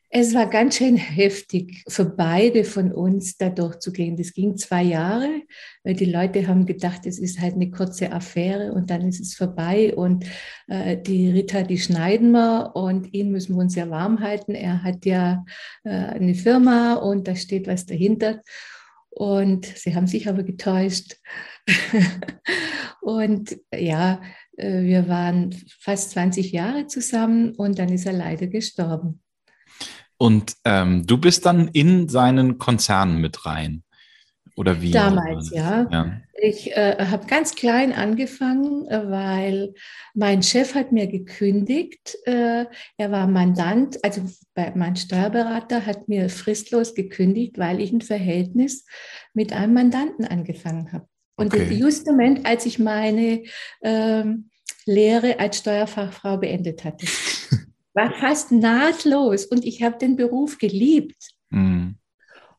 Es 0.10 0.34
war 0.34 0.50
ganz 0.50 0.78
schön 0.78 0.96
heftig 0.96 1.84
für 1.90 2.06
beide 2.06 2.64
von 2.64 2.94
uns, 2.94 3.38
da 3.38 3.50
durchzugehen. 3.50 4.16
Das 4.16 4.34
ging 4.34 4.56
zwei 4.56 4.82
Jahre, 4.84 5.42
weil 5.84 5.96
die 5.96 6.06
Leute 6.06 6.48
haben 6.48 6.66
gedacht, 6.66 7.06
es 7.06 7.20
ist 7.20 7.42
halt 7.42 7.56
eine 7.56 7.70
kurze 7.72 8.14
Affäre 8.14 8.72
und 8.72 8.90
dann 8.90 9.06
ist 9.06 9.20
es 9.20 9.36
vorbei. 9.36 9.94
Und 9.94 10.26
äh, 10.68 10.96
die 10.98 11.30
Rita, 11.30 11.64
die 11.64 11.78
schneiden 11.78 12.32
wir 12.32 12.72
und 12.74 13.14
ihn 13.14 13.32
müssen 13.32 13.56
wir 13.56 13.62
uns 13.62 13.76
ja 13.76 13.90
warm 13.90 14.22
halten. 14.22 14.56
Er 14.56 14.82
hat 14.82 15.06
ja 15.06 15.44
äh, 15.84 15.90
eine 15.90 16.36
Firma 16.36 16.94
und 16.94 17.28
da 17.28 17.36
steht 17.36 17.68
was 17.68 17.86
dahinter. 17.86 18.42
Und 19.10 19.66
sie 19.66 19.94
haben 19.94 20.08
sich 20.08 20.30
aber 20.30 20.44
getäuscht. 20.44 21.18
und 23.02 23.58
ja, 23.76 24.22
wir 24.58 25.08
waren 25.08 25.56
fast 25.80 26.12
20 26.12 26.52
Jahre 26.52 26.88
zusammen 26.88 27.52
und 27.56 27.78
dann 27.80 27.90
ist 27.90 28.06
er 28.06 28.14
leider 28.14 28.48
gestorben. 28.48 29.22
Und 30.18 30.56
ähm, 30.66 31.06
du 31.06 31.18
bist 31.18 31.46
dann 31.46 31.68
in 31.70 32.10
seinen 32.10 32.58
Konzern 32.58 33.22
mit 33.22 33.46
rein. 33.46 33.84
Oder 34.56 34.82
wie? 34.82 34.92
Damals, 34.92 35.52
ja. 35.52 35.88
ja. 35.92 36.22
Ich 36.40 36.76
äh, 36.76 36.98
habe 37.00 37.28
ganz 37.28 37.56
klein 37.56 37.94
angefangen, 37.94 38.88
äh, 38.88 39.10
weil 39.10 39.74
mein 40.16 40.42
Chef 40.42 40.74
hat 40.74 40.92
mir 40.92 41.08
gekündigt. 41.08 42.18
Äh, 42.26 42.66
er 42.98 43.12
war 43.12 43.28
Mandant, 43.28 44.04
also 44.04 44.22
mein 44.76 44.96
Steuerberater 44.96 45.86
hat 45.86 46.08
mir 46.08 46.30
fristlos 46.30 46.96
gekündigt, 46.96 47.60
weil 47.60 47.80
ich 47.80 47.92
ein 47.92 48.02
Verhältnis 48.02 48.86
mit 49.34 49.54
einem 49.54 49.74
Mandanten 49.76 50.26
angefangen 50.26 50.92
habe. 50.92 51.08
Und 51.38 51.54
okay. 51.54 51.74
just 51.74 52.08
im 52.08 52.16
Moment, 52.16 52.46
als 52.46 52.66
ich 52.66 52.80
meine 52.80 53.44
ähm, 53.82 54.50
Lehre 54.86 55.40
als 55.40 55.60
Steuerfachfrau 55.60 56.38
beendet 56.38 56.84
hatte. 56.84 57.06
war 57.98 58.14
fast 58.20 58.52
nahtlos 58.52 59.46
und 59.46 59.66
ich 59.66 59.82
habe 59.82 59.98
den 59.98 60.16
Beruf 60.16 60.60
geliebt. 60.60 61.18
Mhm. 61.50 61.96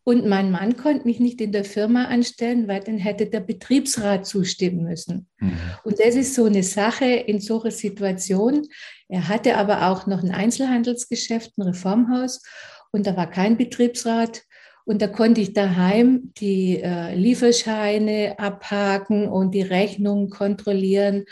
Und 0.03 0.27
mein 0.27 0.51
Mann 0.51 0.77
konnte 0.77 1.07
mich 1.07 1.21
nicht 1.21 1.41
in 1.41 1.53
der 1.53 1.65
Firma 1.65 2.07
anstellen, 2.07 2.67
weil 2.67 2.81
dann 2.81 2.97
hätte 2.97 3.27
der 3.27 3.41
Betriebsrat 3.41 4.27
zustimmen 4.27 4.83
müssen. 4.85 5.29
Mhm. 5.39 5.59
Und 5.85 6.01
das 6.01 6.17
ist 6.17 6.35
so 6.35 6.47
eine 6.47 6.63
Sache 6.63 7.05
in 7.05 7.41
so 7.41 7.61
einer 7.61 7.71
Situation. 7.71 8.67
Er 9.09 9.29
hatte 9.29 9.57
aber 9.57 9.89
auch 9.89 10.07
noch 10.07 10.23
ein 10.23 10.31
Einzelhandelsgeschäft, 10.31 11.57
ein 11.57 11.63
Reformhaus 11.63 12.43
und 12.91 13.07
da 13.07 13.17
war 13.17 13.31
kein 13.31 13.57
Betriebsrat. 13.57 14.43
Und 14.89 15.03
da 15.03 15.07
konnte 15.07 15.43
ich 15.43 15.53
daheim 15.53 16.33
die 16.39 16.81
äh, 16.81 17.15
Lieferscheine 17.15 18.37
abhaken 18.39 19.29
und 19.29 19.51
die 19.51 19.61
Rechnungen 19.61 20.31
kontrollieren. 20.31 21.27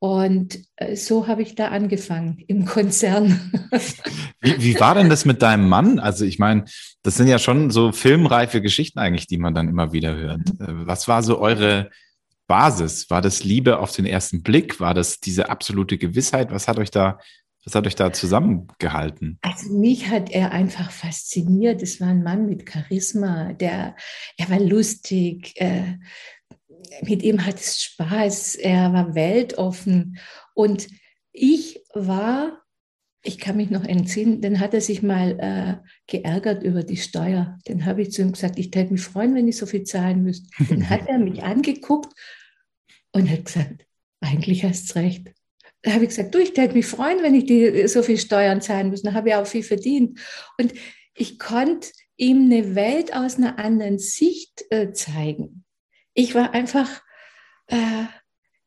Und 0.00 0.58
äh, 0.74 0.96
so 0.96 1.28
habe 1.28 1.42
ich 1.42 1.54
da 1.54 1.68
angefangen 1.68 2.42
im 2.48 2.64
Konzern. 2.64 3.52
Wie, 4.40 4.62
wie, 4.62 4.80
war 4.80 4.96
denn 4.96 5.08
das 5.08 5.24
mit 5.24 5.42
deinem 5.42 5.68
Mann? 5.68 6.00
Also 6.00 6.24
ich 6.24 6.40
meine, 6.40 6.64
das 7.02 7.16
sind 7.16 7.28
ja 7.28 7.38
schon 7.38 7.70
so 7.70 7.92
filmreife 7.92 8.60
Geschichten 8.60 8.98
eigentlich, 8.98 9.28
die 9.28 9.38
man 9.38 9.54
dann 9.54 9.68
immer 9.68 9.92
wieder 9.92 10.16
hört. 10.16 10.48
Äh, 10.60 10.86
was 10.86 11.06
war 11.06 11.22
so 11.22 11.38
eure 11.38 11.90
Basis? 12.48 13.10
War 13.10 13.22
das 13.22 13.44
Liebe 13.44 13.78
auf 13.78 13.92
den 13.92 14.06
ersten 14.06 14.42
Blick? 14.42 14.80
War 14.80 14.94
das 14.94 15.20
diese 15.20 15.50
absolute 15.50 15.98
Gewissheit? 15.98 16.50
Was 16.50 16.66
hat 16.66 16.78
euch 16.78 16.90
da, 16.90 17.20
was 17.64 17.74
hat 17.74 17.86
euch 17.86 17.96
da 17.96 18.12
zusammengehalten? 18.12 19.38
Also 19.42 19.72
mich 19.74 20.08
hat 20.08 20.30
er 20.30 20.52
einfach 20.52 20.90
fasziniert. 20.90 21.82
Es 21.82 22.00
war 22.00 22.08
ein 22.08 22.22
Mann 22.22 22.46
mit 22.46 22.70
Charisma, 22.70 23.52
der, 23.52 23.96
er 24.36 24.50
war 24.50 24.60
lustig. 24.60 25.52
Äh, 25.56 25.98
mit 27.02 27.22
ihm 27.22 27.44
hat 27.44 27.56
es 27.56 27.82
Spaß, 27.82 28.54
er 28.56 28.92
war 28.92 29.14
weltoffen 29.14 30.18
und 30.54 30.88
ich 31.32 31.82
war, 31.94 32.62
ich 33.22 33.38
kann 33.38 33.56
mich 33.56 33.70
noch 33.70 33.84
entsinnen, 33.84 34.40
dann 34.40 34.60
hat 34.60 34.74
er 34.74 34.80
sich 34.80 35.02
mal 35.02 35.38
äh, 35.38 35.88
geärgert 36.06 36.62
über 36.62 36.82
die 36.82 36.96
Steuer. 36.96 37.58
Dann 37.66 37.84
habe 37.84 38.02
ich 38.02 38.12
zu 38.12 38.22
ihm 38.22 38.32
gesagt, 38.32 38.58
ich 38.58 38.70
täte 38.70 38.92
mich 38.92 39.02
freuen, 39.02 39.34
wenn 39.34 39.48
ich 39.48 39.56
so 39.56 39.66
viel 39.66 39.84
zahlen 39.84 40.22
müsste. 40.22 40.48
Dann 40.68 40.88
hat 40.88 41.06
er 41.06 41.18
mich 41.18 41.42
angeguckt 41.42 42.12
und 43.12 43.30
hat 43.30 43.44
gesagt, 43.44 43.86
eigentlich 44.20 44.64
hast 44.64 44.94
du 44.94 45.00
recht. 45.00 45.32
Da 45.82 45.92
habe 45.92 46.04
ich 46.04 46.10
gesagt, 46.10 46.34
du, 46.34 46.38
ich 46.38 46.54
täte 46.54 46.74
mich 46.74 46.86
freuen, 46.86 47.22
wenn 47.22 47.34
ich 47.34 47.44
die, 47.44 47.86
so 47.86 48.02
viel 48.02 48.18
Steuern 48.18 48.60
zahlen 48.60 48.90
muss. 48.90 49.02
Dann 49.02 49.14
habe 49.14 49.28
ich 49.28 49.34
auch 49.34 49.46
viel 49.46 49.62
verdient. 49.62 50.18
Und 50.58 50.72
ich 51.14 51.38
konnte 51.38 51.90
ihm 52.16 52.46
eine 52.46 52.74
Welt 52.74 53.14
aus 53.14 53.36
einer 53.36 53.58
anderen 53.58 53.98
Sicht 53.98 54.64
äh, 54.70 54.92
zeigen. 54.92 55.64
Ich 56.14 56.34
war 56.34 56.52
einfach 56.52 57.02
äh, 57.68 58.04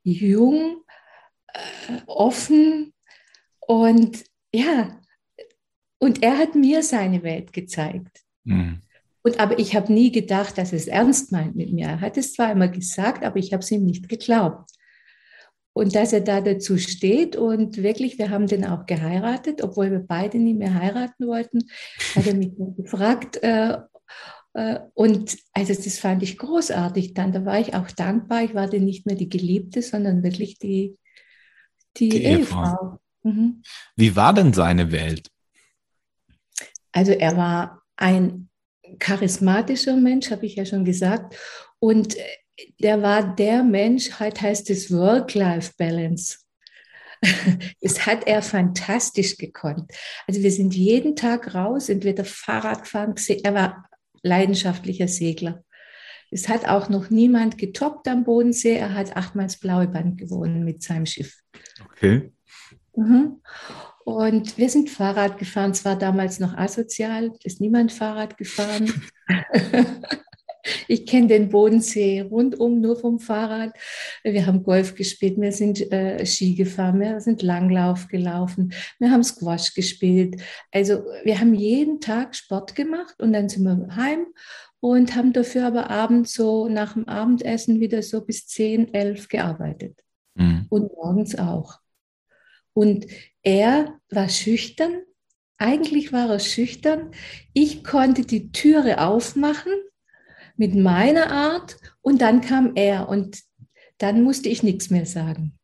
jung, 0.04 0.84
äh, 1.48 2.02
offen 2.08 2.94
und 3.60 4.24
ja, 4.54 5.00
und 6.00 6.24
er 6.24 6.38
hat 6.38 6.56
mir 6.56 6.82
seine 6.82 7.24
Welt 7.24 7.54
gezeigt. 7.54 8.22
Mhm. 8.44 8.82
Und 9.24 9.40
aber 9.40 9.60
ich 9.60 9.76
habe 9.76 9.94
nie 9.94 10.12
gedacht, 10.12 10.58
dass 10.58 10.74
es 10.74 10.88
ernst 10.88 11.32
meint 11.32 11.56
mit 11.56 11.72
mir. 11.72 11.88
Er 11.88 12.02
hat 12.02 12.18
es 12.18 12.34
zwar 12.34 12.52
immer 12.52 12.68
gesagt, 12.68 13.24
aber 13.24 13.38
ich 13.38 13.54
habe 13.54 13.62
es 13.62 13.70
ihm 13.70 13.84
nicht 13.84 14.10
geglaubt. 14.10 14.72
Und 15.74 15.96
dass 15.96 16.12
er 16.12 16.22
da 16.22 16.42
dazu 16.42 16.78
steht 16.78 17.36
und 17.36 17.78
wirklich, 17.78 18.18
wir 18.18 18.30
haben 18.30 18.48
den 18.48 18.66
auch 18.66 18.86
geheiratet, 18.86 19.64
obwohl 19.64 19.90
wir 19.90 20.00
beide 20.00 20.38
nie 20.38 20.54
mehr 20.54 20.74
heiraten 20.74 21.28
wollten, 21.28 21.70
hat 22.16 22.28
er 22.28 22.34
mich 22.34 22.52
gefragt, 22.78 23.42
äh, 23.42 23.78
äh, 24.54 24.80
und 24.94 25.38
also 25.54 25.74
das 25.74 25.98
fand 26.00 26.24
ich 26.24 26.38
großartig 26.38 27.14
dann. 27.14 27.32
Da 27.32 27.46
war 27.46 27.60
ich 27.60 27.74
auch 27.74 27.90
dankbar. 27.92 28.44
Ich 28.44 28.54
war 28.54 28.68
dann 28.68 28.86
nicht 28.86 29.06
mehr 29.06 29.16
die 29.16 29.30
Geliebte, 29.30 29.82
sondern 29.82 30.24
wirklich 30.24 30.60
die, 30.60 30.98
die, 31.98 32.10
die 32.10 32.24
Ehefrau. 32.24 33.00
Mhm. 33.24 33.62
Wie 33.96 34.16
war 34.16 34.34
denn 34.34 34.54
seine 34.54 34.92
Welt? 34.92 35.30
Also 36.92 37.12
er 37.14 37.38
war 37.38 37.82
ein 37.96 38.50
charismatischer 39.00 39.96
Mensch, 39.96 40.32
habe 40.32 40.46
ich 40.46 40.56
ja 40.56 40.66
schon 40.66 40.84
gesagt. 40.84 41.36
Und 41.80 42.16
der 42.80 43.02
war 43.02 43.36
der 43.36 43.64
Mensch, 43.64 44.20
heute 44.20 44.42
heißt 44.42 44.70
es 44.70 44.92
Work-Life-Balance. 44.92 46.38
Das 47.82 48.08
hat 48.08 48.26
er 48.26 48.42
fantastisch 48.42 49.38
gekonnt. 49.38 49.92
Also 50.28 50.42
wir 50.42 50.52
sind 50.52 50.74
jeden 50.74 51.16
Tag 51.16 51.54
raus, 51.54 51.90
entweder 51.90 52.26
Fahrrad 52.26 52.88
fahren, 52.88 53.14
er 53.44 53.54
war 53.54 53.86
leidenschaftlicher 54.24 55.08
Segler. 55.08 55.64
Es 56.32 56.48
hat 56.48 56.68
auch 56.68 56.90
noch 56.90 57.10
niemand 57.10 57.58
getoppt 57.58 58.08
am 58.08 58.24
Bodensee. 58.24 58.76
Er 58.76 58.94
hat 58.94 59.16
achtmal 59.18 59.48
das 59.48 59.58
blaue 59.58 59.88
Band 59.88 60.18
gewonnen 60.18 60.64
mit 60.64 60.82
seinem 60.82 61.06
Schiff. 61.06 61.38
Okay. 61.86 62.32
Mhm. 62.96 63.42
Und 64.06 64.58
wir 64.58 64.70
sind 64.70 64.90
Fahrrad 64.90 65.38
gefahren. 65.38 65.72
Es 65.72 65.84
war 65.84 65.98
damals 65.98 66.40
noch 66.40 66.58
asozial, 66.58 67.34
ist 67.44 67.60
niemand 67.60 67.92
Fahrrad 67.92 68.38
gefahren. 68.38 68.92
Ich 70.88 71.06
kenne 71.06 71.28
den 71.28 71.50
Bodensee 71.50 72.22
rundum 72.22 72.82
nur 72.82 72.96
vom 72.98 73.20
Fahrrad. 73.20 73.74
Wir 74.24 74.46
haben 74.46 74.64
Golf 74.64 74.96
gespielt, 74.96 75.40
wir 75.40 75.52
sind 75.52 75.92
äh, 75.92 76.26
Ski 76.26 76.56
gefahren, 76.56 77.00
wir 77.00 77.20
sind 77.22 77.42
Langlauf 77.42 78.08
gelaufen, 78.08 78.74
wir 79.00 79.12
haben 79.12 79.24
Squash 79.24 79.74
gespielt. 79.74 80.42
Also 80.72 81.04
wir 81.24 81.40
haben 81.40 81.54
jeden 81.54 82.00
Tag 82.00 82.36
Sport 82.36 82.76
gemacht 82.76 83.16
und 83.20 83.34
dann 83.34 83.50
sind 83.50 83.64
wir 83.64 83.96
heim 83.96 84.28
und 84.80 85.16
haben 85.16 85.32
dafür 85.32 85.68
aber 85.68 85.90
abends 85.90 86.34
so 86.34 86.68
nach 86.68 86.94
dem 86.94 87.08
Abendessen 87.08 87.80
wieder 87.80 88.02
so 88.02 88.22
bis 88.22 88.48
10, 88.48 88.94
11 88.94 89.28
gearbeitet. 89.30 90.00
Mhm. 90.36 90.66
Und 90.70 90.94
morgens 90.94 91.38
auch. 91.38 91.80
Und 92.74 93.06
er 93.44 94.00
war 94.10 94.30
schüchtern. 94.30 95.04
Eigentlich 95.58 96.12
war 96.12 96.30
er 96.30 96.40
schüchtern. 96.40 97.12
Ich 97.54 97.84
konnte 97.84 98.24
die 98.24 98.52
Türe 98.52 99.00
aufmachen 99.06 99.74
mit 100.58 100.76
meiner 100.76 101.32
Art 101.32 101.78
und 102.02 102.22
dann 102.22 102.42
kam 102.42 102.74
er 102.76 103.10
und 103.10 103.42
dann 103.98 104.24
musste 104.24 104.50
ich 104.50 104.64
nichts 104.64 104.90
mehr 104.90 105.06
sagen. 105.06 105.58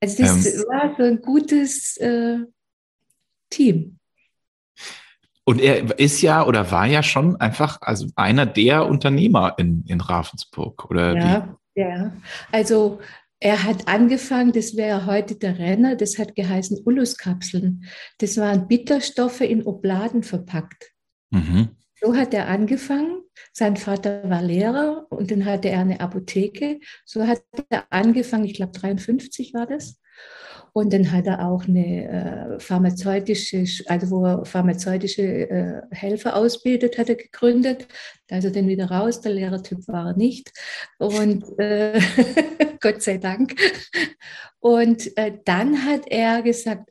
Also 0.00 0.22
das 0.22 0.46
ähm, 0.46 0.62
war 0.68 0.94
so 0.96 1.02
ein 1.02 1.20
gutes 1.20 1.96
äh, 1.96 2.38
Team. 3.50 3.98
Und 5.44 5.60
er 5.60 5.98
ist 5.98 6.20
ja 6.20 6.46
oder 6.46 6.70
war 6.70 6.86
ja 6.86 7.02
schon 7.02 7.36
einfach 7.36 7.80
also 7.80 8.06
einer 8.16 8.44
der 8.44 8.86
Unternehmer 8.86 9.54
in, 9.56 9.82
in 9.86 10.00
Ravensburg, 10.00 10.90
oder 10.90 11.16
ja, 11.16 11.58
wie? 11.74 11.80
Ja, 11.80 12.12
also 12.52 13.00
er 13.40 13.64
hat 13.64 13.86
angefangen, 13.86 14.52
das 14.52 14.76
wäre 14.76 15.06
heute 15.06 15.36
der 15.36 15.58
Renner, 15.58 15.94
das 15.94 16.18
hat 16.18 16.34
geheißen 16.34 16.82
Uluskapseln. 16.84 17.84
Das 18.18 18.36
waren 18.36 18.66
Bitterstoffe 18.66 19.40
in 19.40 19.64
Obladen 19.64 20.22
verpackt. 20.22 20.92
Mhm. 21.30 21.68
So 22.00 22.16
hat 22.16 22.34
er 22.34 22.48
angefangen. 22.48 23.22
Sein 23.52 23.76
Vater 23.76 24.28
war 24.28 24.42
Lehrer 24.42 25.06
und 25.10 25.30
dann 25.30 25.44
hatte 25.44 25.68
er 25.68 25.80
eine 25.80 26.00
Apotheke. 26.00 26.80
So 27.04 27.26
hat 27.26 27.42
er 27.68 27.84
angefangen, 27.90 28.44
ich 28.44 28.54
glaube 28.54 28.72
53 28.72 29.54
war 29.54 29.66
das. 29.66 29.98
Und 30.72 30.92
dann 30.92 31.10
hat 31.12 31.26
er 31.26 31.46
auch 31.46 31.64
eine 31.64 32.56
äh, 32.56 32.60
pharmazeutische, 32.60 33.64
also 33.86 34.10
wo 34.10 34.24
er 34.24 34.44
pharmazeutische 34.44 35.22
äh, 35.22 35.82
Helfer 35.90 36.36
ausbildet, 36.36 36.98
hat 36.98 37.08
er 37.08 37.16
gegründet. 37.16 37.88
Da 38.26 38.38
ist 38.38 38.44
er 38.44 38.50
dann 38.50 38.68
wieder 38.68 38.90
raus, 38.90 39.20
der 39.20 39.32
Lehrertyp 39.32 39.88
war 39.88 40.08
er 40.08 40.16
nicht. 40.16 40.52
Und 40.98 41.44
äh, 41.58 42.00
Gott 42.80 43.02
sei 43.02 43.18
Dank. 43.18 43.54
Und 44.60 45.16
äh, 45.16 45.32
dann 45.44 45.84
hat 45.84 46.02
er 46.06 46.42
gesagt, 46.42 46.90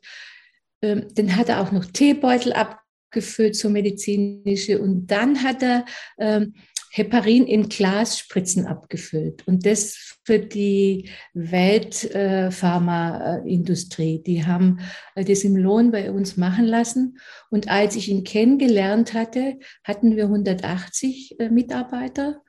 ähm, 0.82 1.06
dann 1.14 1.36
hat 1.36 1.48
er 1.48 1.60
auch 1.60 1.72
noch 1.72 1.84
Teebeutel 1.86 2.52
ab 2.52 2.80
abgefüllt, 3.08 3.56
so 3.56 3.70
medizinische. 3.70 4.78
Und 4.80 5.10
dann 5.10 5.42
hat 5.42 5.62
er 5.62 5.86
ähm, 6.18 6.52
Heparin 6.90 7.46
in 7.46 7.68
Glasspritzen 7.68 8.66
abgefüllt. 8.66 9.46
Und 9.46 9.66
das 9.66 10.16
für 10.24 10.38
die 10.38 11.10
Weltpharmaindustrie. 11.34 14.16
Äh, 14.16 14.22
die 14.22 14.46
haben 14.46 14.80
äh, 15.14 15.24
das 15.24 15.44
im 15.44 15.56
Lohn 15.56 15.90
bei 15.90 16.10
uns 16.10 16.36
machen 16.36 16.66
lassen. 16.66 17.18
Und 17.50 17.68
als 17.68 17.96
ich 17.96 18.08
ihn 18.08 18.24
kennengelernt 18.24 19.14
hatte, 19.14 19.58
hatten 19.84 20.16
wir 20.16 20.24
180 20.24 21.36
äh, 21.38 21.48
Mitarbeiter. 21.50 22.42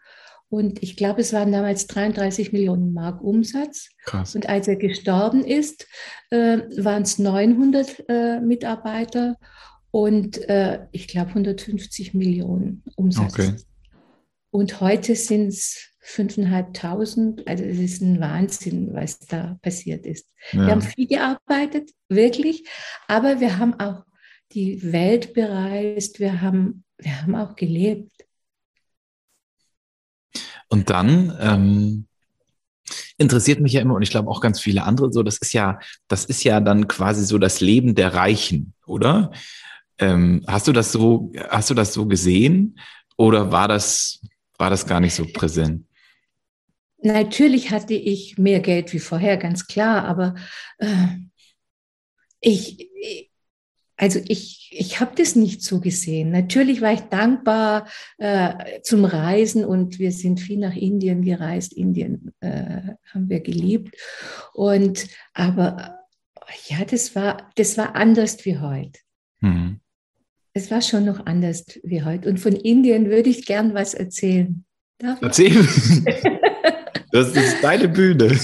Und 0.50 0.82
ich 0.82 0.98
glaube, 0.98 1.22
es 1.22 1.32
waren 1.32 1.52
damals 1.52 1.86
33 1.88 2.52
Millionen 2.52 2.92
Mark 2.92 3.22
Umsatz. 3.22 3.90
Krass. 4.06 4.36
Und 4.36 4.50
als 4.50 4.68
er 4.68 4.78
gestorben 4.78 5.46
ist, 5.46 5.86
waren 6.32 7.04
es 7.04 7.20
900 7.20 8.06
äh, 8.10 8.40
Mitarbeiter 8.40 9.38
und 9.92 10.38
äh, 10.50 10.88
ich 10.92 11.08
glaube 11.08 11.30
150 11.30 12.14
Millionen 12.14 12.84
Umsatz. 12.96 13.34
Okay. 13.34 13.56
Und 14.52 14.82
heute 14.82 15.16
sind 15.16 15.48
es 15.48 15.90
5.500. 16.04 17.48
Also 17.48 17.64
es 17.64 17.80
ist 17.80 18.02
ein 18.02 18.20
Wahnsinn, 18.20 18.94
was 18.94 19.20
da 19.20 19.58
passiert 19.62 20.06
ist. 20.06 20.28
Ja. 20.52 20.66
Wir 20.66 20.72
haben 20.72 20.82
viel 20.82 21.08
gearbeitet, 21.08 21.92
wirklich, 22.08 22.68
aber 23.08 23.40
wir 23.40 23.58
haben 23.58 23.80
auch 23.80 24.04
die 24.52 24.92
Welt 24.92 25.34
bereist, 25.34 26.20
wir 26.20 26.42
haben, 26.42 26.84
wir 26.98 27.22
haben 27.22 27.36
auch 27.36 27.56
gelebt. 27.56 28.12
Und 30.70 30.90
dann 30.90 31.36
ähm, 31.40 32.08
interessiert 33.18 33.60
mich 33.60 33.74
ja 33.74 33.82
immer, 33.82 33.96
und 33.96 34.02
ich 34.02 34.10
glaube 34.10 34.30
auch 34.30 34.42
ganz 34.42 34.60
viele 34.60 34.84
andere, 34.84 35.12
so, 35.12 35.22
das 35.24 35.38
ist 35.38 35.54
ja, 35.54 35.80
das 36.08 36.26
ist 36.26 36.44
ja 36.44 36.60
dann 36.60 36.88
quasi 36.88 37.26
so 37.26 37.38
das 37.38 37.60
Leben 37.62 37.94
der 37.94 38.14
Reichen, 38.14 38.74
oder? 38.86 39.32
Ähm, 40.00 40.44
hast 40.48 40.68
du 40.68 40.72
das 40.72 40.92
so, 40.92 41.32
hast 41.50 41.70
du 41.70 41.74
das 41.74 41.94
so 41.94 42.06
gesehen? 42.06 42.80
Oder 43.18 43.52
war 43.52 43.68
das, 43.68 44.22
war 44.58 44.70
das 44.70 44.86
gar 44.88 45.00
nicht 45.00 45.14
so 45.14 45.26
präsent? 45.26 45.86
Natürlich 47.02 47.72
hatte 47.72 47.94
ich 47.94 48.38
mehr 48.38 48.60
Geld 48.60 48.92
wie 48.94 49.00
vorher, 49.00 49.38
ganz 49.38 49.68
klar, 49.68 50.04
aber 50.06 50.36
äh, 50.80 51.08
ich, 52.42 52.90
also 53.96 54.20
ich, 54.28 54.70
ich 54.72 55.00
habe 55.00 55.12
das 55.16 55.36
nicht 55.36 55.62
so 55.62 55.80
gesehen. 55.80 56.32
Natürlich 56.32 56.82
war 56.82 56.94
ich 56.94 57.02
dankbar 57.02 57.88
äh, 58.18 58.82
zum 58.82 59.04
Reisen 59.04 59.66
und 59.66 60.00
wir 60.00 60.12
sind 60.12 60.40
viel 60.40 60.58
nach 60.58 60.76
Indien 60.76 61.22
gereist. 61.22 61.74
Indien 61.74 62.34
äh, 62.40 62.94
haben 63.14 63.30
wir 63.30 63.42
geliebt. 63.42 63.96
Und 64.54 65.08
aber 65.34 66.00
ja, 66.68 66.86
das 66.86 67.16
war, 67.16 67.50
das 67.56 67.78
war 67.78 67.96
anders 67.96 68.46
wie 68.46 68.58
heute. 68.58 69.00
Mhm. 69.42 69.82
Es 70.60 70.70
war 70.70 70.82
schon 70.82 71.06
noch 71.06 71.26
anders 71.26 71.64
wie 71.84 72.04
heute. 72.04 72.28
Und 72.28 72.38
von 72.38 72.52
Indien 72.52 73.10
würde 73.10 73.30
ich 73.30 73.46
gern 73.46 73.74
was 73.74 73.94
erzählen. 73.94 74.66
Darf 74.98 75.22
Erzähl. 75.22 75.56
das 77.14 77.34
ist 77.34 77.64
deine 77.64 77.88
Bühne. 77.88 78.28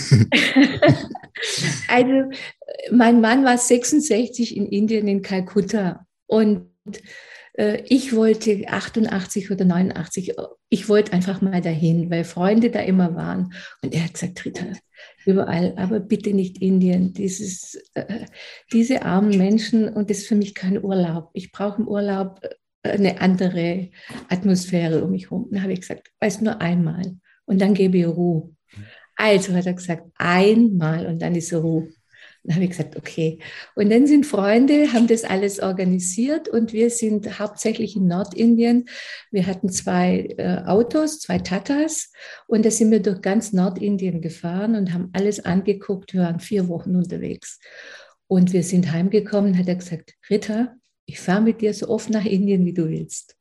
also 1.90 2.32
mein 2.90 3.20
Mann 3.20 3.44
war 3.44 3.58
66 3.58 4.56
in 4.56 4.66
Indien, 4.66 5.10
in 5.10 5.24
Kalkutta. 5.24 6.06
Und 6.26 6.70
äh, 7.58 7.84
ich 7.90 8.16
wollte 8.16 8.64
88 8.66 9.52
oder 9.52 9.66
89, 9.66 10.36
ich 10.70 10.88
wollte 10.88 11.12
einfach 11.12 11.42
mal 11.42 11.60
dahin, 11.60 12.10
weil 12.10 12.24
Freunde 12.24 12.70
da 12.70 12.80
immer 12.80 13.14
waren. 13.16 13.54
Und 13.82 13.94
er 13.94 14.06
hat 14.06 14.14
gesagt, 14.14 14.46
Rita, 14.46 14.64
überall, 15.26 15.74
aber 15.78 16.00
bitte 16.00 16.34
nicht 16.34 16.62
Indien. 16.62 17.14
Dieses, 17.14 17.76
äh, 17.94 18.26
diese 18.72 19.04
armen 19.04 19.38
Menschen 19.38 19.90
und 19.90 20.10
das 20.10 20.20
ist 20.20 20.28
für 20.28 20.36
mich 20.36 20.56
kein 20.56 20.84
Urlaub. 20.84 21.30
Ich 21.34 21.52
brauche 21.52 21.82
im 21.82 21.88
Urlaub 21.88 22.42
äh, 22.84 22.90
eine 22.92 23.22
andere 23.22 23.90
Atmosphäre 24.30 25.04
um 25.04 25.12
mich 25.12 25.26
herum. 25.26 25.48
Dann 25.52 25.64
habe 25.64 25.74
ich 25.74 25.82
gesagt, 25.82 26.12
weiß 26.20 26.42
nur 26.42 26.62
einmal 26.62 27.18
und 27.46 27.60
dann 27.62 27.74
gebe 27.74 27.98
ich 27.98 28.08
Ruhe. 28.08 28.56
Also 29.16 29.54
hat 29.54 29.66
er 29.66 29.74
gesagt, 29.74 30.04
einmal 30.16 31.08
und 31.08 31.22
dann 31.22 31.36
ist 31.36 31.54
Ruhe. 31.54 31.90
Dann 32.46 32.56
habe 32.56 32.66
ich 32.66 32.72
gesagt, 32.72 32.96
okay. 32.96 33.40
Und 33.74 33.90
dann 33.90 34.06
sind 34.06 34.26
Freunde, 34.26 34.94
haben 34.94 35.08
das 35.08 35.24
alles 35.24 35.60
organisiert 35.60 36.48
und 36.48 36.74
wir 36.74 36.92
sind 36.92 37.40
hauptsächlich 37.40 37.96
in 37.96 38.08
Nordindien. 38.08 38.88
Wir 39.32 39.48
hatten 39.48 39.70
zwei 39.70 40.36
äh, 40.38 40.60
Autos, 40.66 41.20
zwei 41.20 41.40
Tatas 41.40 42.12
und 42.46 42.64
da 42.64 42.70
sind 42.70 42.92
wir 42.92 43.02
durch 43.02 43.22
ganz 43.24 43.52
Nordindien 43.52 44.22
gefahren 44.22 44.76
und 44.76 44.94
haben 44.94 45.10
alles 45.14 45.44
angeguckt. 45.44 46.14
Wir 46.14 46.22
waren 46.22 46.40
vier 46.40 46.68
Wochen 46.68 46.96
unterwegs. 46.96 47.60
Und 48.28 48.54
wir 48.54 48.64
sind 48.64 48.92
heimgekommen, 48.92 49.58
hat 49.58 49.68
er 49.68 49.76
gesagt, 49.76 50.14
Ritter, 50.30 50.76
ich 51.08 51.20
fahre 51.20 51.42
mit 51.42 51.62
dir 51.62 51.74
so 51.74 51.90
oft 51.90 52.12
nach 52.12 52.26
Indien, 52.26 52.66
wie 52.66 52.74
du 52.74 52.90
willst. 52.90 53.36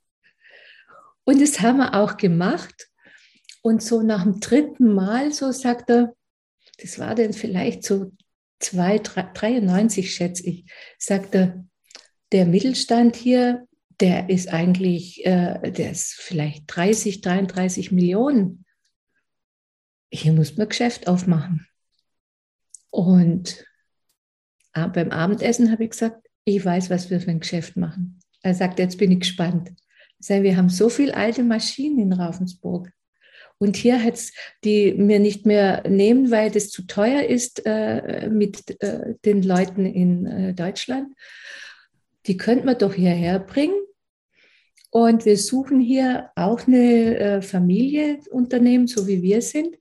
Und 1.24 1.42
das 1.42 1.60
haben 1.60 1.78
wir 1.78 1.94
auch 1.94 2.16
gemacht. 2.16 2.88
Und 3.62 3.82
so 3.82 4.02
nach 4.02 4.22
dem 4.22 4.40
dritten 4.40 4.92
Mal, 4.92 5.32
so 5.32 5.52
sagt 5.52 5.90
er, 5.90 6.14
das 6.80 6.98
war 6.98 7.14
dann 7.14 7.32
vielleicht 7.32 7.84
so 7.84 8.12
293, 8.60 10.14
schätze 10.14 10.46
ich, 10.46 10.64
sagte, 10.98 11.66
der 12.32 12.46
Mittelstand 12.46 13.16
hier, 13.16 13.66
der 14.00 14.28
ist 14.28 14.48
eigentlich, 14.48 15.24
äh, 15.24 15.70
der 15.70 15.92
ist 15.92 16.14
vielleicht 16.14 16.64
30, 16.66 17.20
33 17.20 17.92
Millionen. 17.92 18.64
Hier 20.10 20.32
muss 20.32 20.56
man 20.56 20.68
Geschäft 20.68 21.06
aufmachen. 21.06 21.66
Und 22.90 23.64
beim 24.72 25.10
Abendessen 25.10 25.70
habe 25.70 25.84
ich 25.84 25.90
gesagt, 25.90 26.26
ich 26.44 26.64
weiß, 26.64 26.90
was 26.90 27.10
wir 27.10 27.20
für 27.20 27.30
ein 27.30 27.40
Geschäft 27.40 27.76
machen. 27.76 28.20
Er 28.42 28.54
sagt, 28.54 28.78
jetzt 28.78 28.98
bin 28.98 29.10
ich 29.12 29.20
gespannt. 29.20 29.72
Ich 30.18 30.26
sage, 30.26 30.42
wir 30.42 30.56
haben 30.56 30.68
so 30.68 30.88
viele 30.88 31.16
alte 31.16 31.42
Maschinen 31.42 31.98
in 31.98 32.12
Ravensburg. 32.12 32.92
Und 33.58 33.76
hier 33.76 34.02
hat 34.02 34.14
es 34.14 34.32
die 34.64 34.94
mir 34.94 35.20
nicht 35.20 35.46
mehr 35.46 35.88
nehmen, 35.88 36.30
weil 36.30 36.50
das 36.50 36.70
zu 36.70 36.86
teuer 36.86 37.22
ist 37.22 37.62
äh, 37.64 38.28
mit 38.28 38.80
äh, 38.82 39.14
den 39.24 39.42
Leuten 39.42 39.86
in 39.86 40.26
äh, 40.26 40.54
Deutschland. 40.54 41.14
Die 42.26 42.36
könnte 42.36 42.66
man 42.66 42.78
doch 42.78 42.94
hierher 42.94 43.38
bringen. 43.38 43.80
Und 44.90 45.24
wir 45.24 45.36
suchen 45.36 45.80
hier 45.80 46.30
auch 46.36 46.66
eine 46.66 47.18
äh, 47.18 47.42
Familie, 47.42 48.20
Unternehmen, 48.30 48.86
so 48.86 49.06
wie 49.06 49.22
wir 49.22 49.42
sind. 49.42 49.76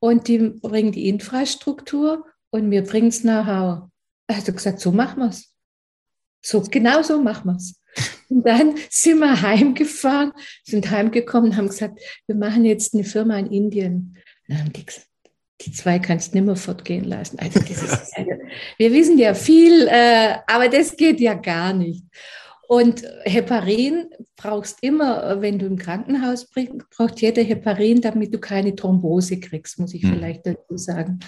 Und 0.00 0.28
die 0.28 0.38
bringen 0.38 0.92
die 0.92 1.08
Infrastruktur 1.08 2.26
und 2.50 2.70
wir 2.70 2.82
bringen 2.84 3.08
es 3.08 3.22
Know-how. 3.22 3.88
Er 4.26 4.36
hat 4.36 4.44
gesagt, 4.46 4.80
so 4.80 4.92
machen 4.92 5.20
wir 5.20 5.28
es. 5.28 5.54
So, 6.42 6.60
genau 6.62 7.02
so 7.02 7.20
machen 7.20 7.50
wir 7.50 7.56
es. 7.56 7.79
Und 8.28 8.46
dann 8.46 8.74
sind 8.88 9.18
wir 9.18 9.42
heimgefahren, 9.42 10.32
sind 10.64 10.90
heimgekommen, 10.90 11.56
haben 11.56 11.68
gesagt, 11.68 12.00
wir 12.26 12.36
machen 12.36 12.64
jetzt 12.64 12.94
eine 12.94 13.04
Firma 13.04 13.38
in 13.38 13.50
Indien. 13.50 14.16
Dann 14.46 14.58
haben 14.58 14.72
die 14.72 14.86
gesagt, 14.86 15.08
die 15.62 15.72
zwei 15.72 15.98
kannst 15.98 16.32
du 16.32 16.38
nicht 16.38 16.46
mehr 16.46 16.56
fortgehen 16.56 17.04
lassen. 17.04 17.38
Also 17.38 17.60
das 17.60 17.82
ist, 17.82 18.16
wir 18.78 18.92
wissen 18.92 19.18
ja 19.18 19.34
viel, 19.34 19.88
äh, 19.88 20.36
aber 20.46 20.68
das 20.68 20.96
geht 20.96 21.20
ja 21.20 21.34
gar 21.34 21.72
nicht. 21.72 22.04
Und 22.68 23.02
Heparin 23.24 24.10
brauchst 24.36 24.78
immer, 24.80 25.42
wenn 25.42 25.58
du 25.58 25.66
im 25.66 25.76
Krankenhaus 25.76 26.46
bist, 26.46 26.70
braucht 26.90 27.20
jeder 27.20 27.42
Heparin, 27.42 28.00
damit 28.00 28.32
du 28.32 28.38
keine 28.38 28.76
Thrombose 28.76 29.40
kriegst, 29.40 29.80
muss 29.80 29.92
ich 29.92 30.04
hm. 30.04 30.12
vielleicht 30.12 30.46
dazu 30.46 30.76
sagen. 30.76 31.18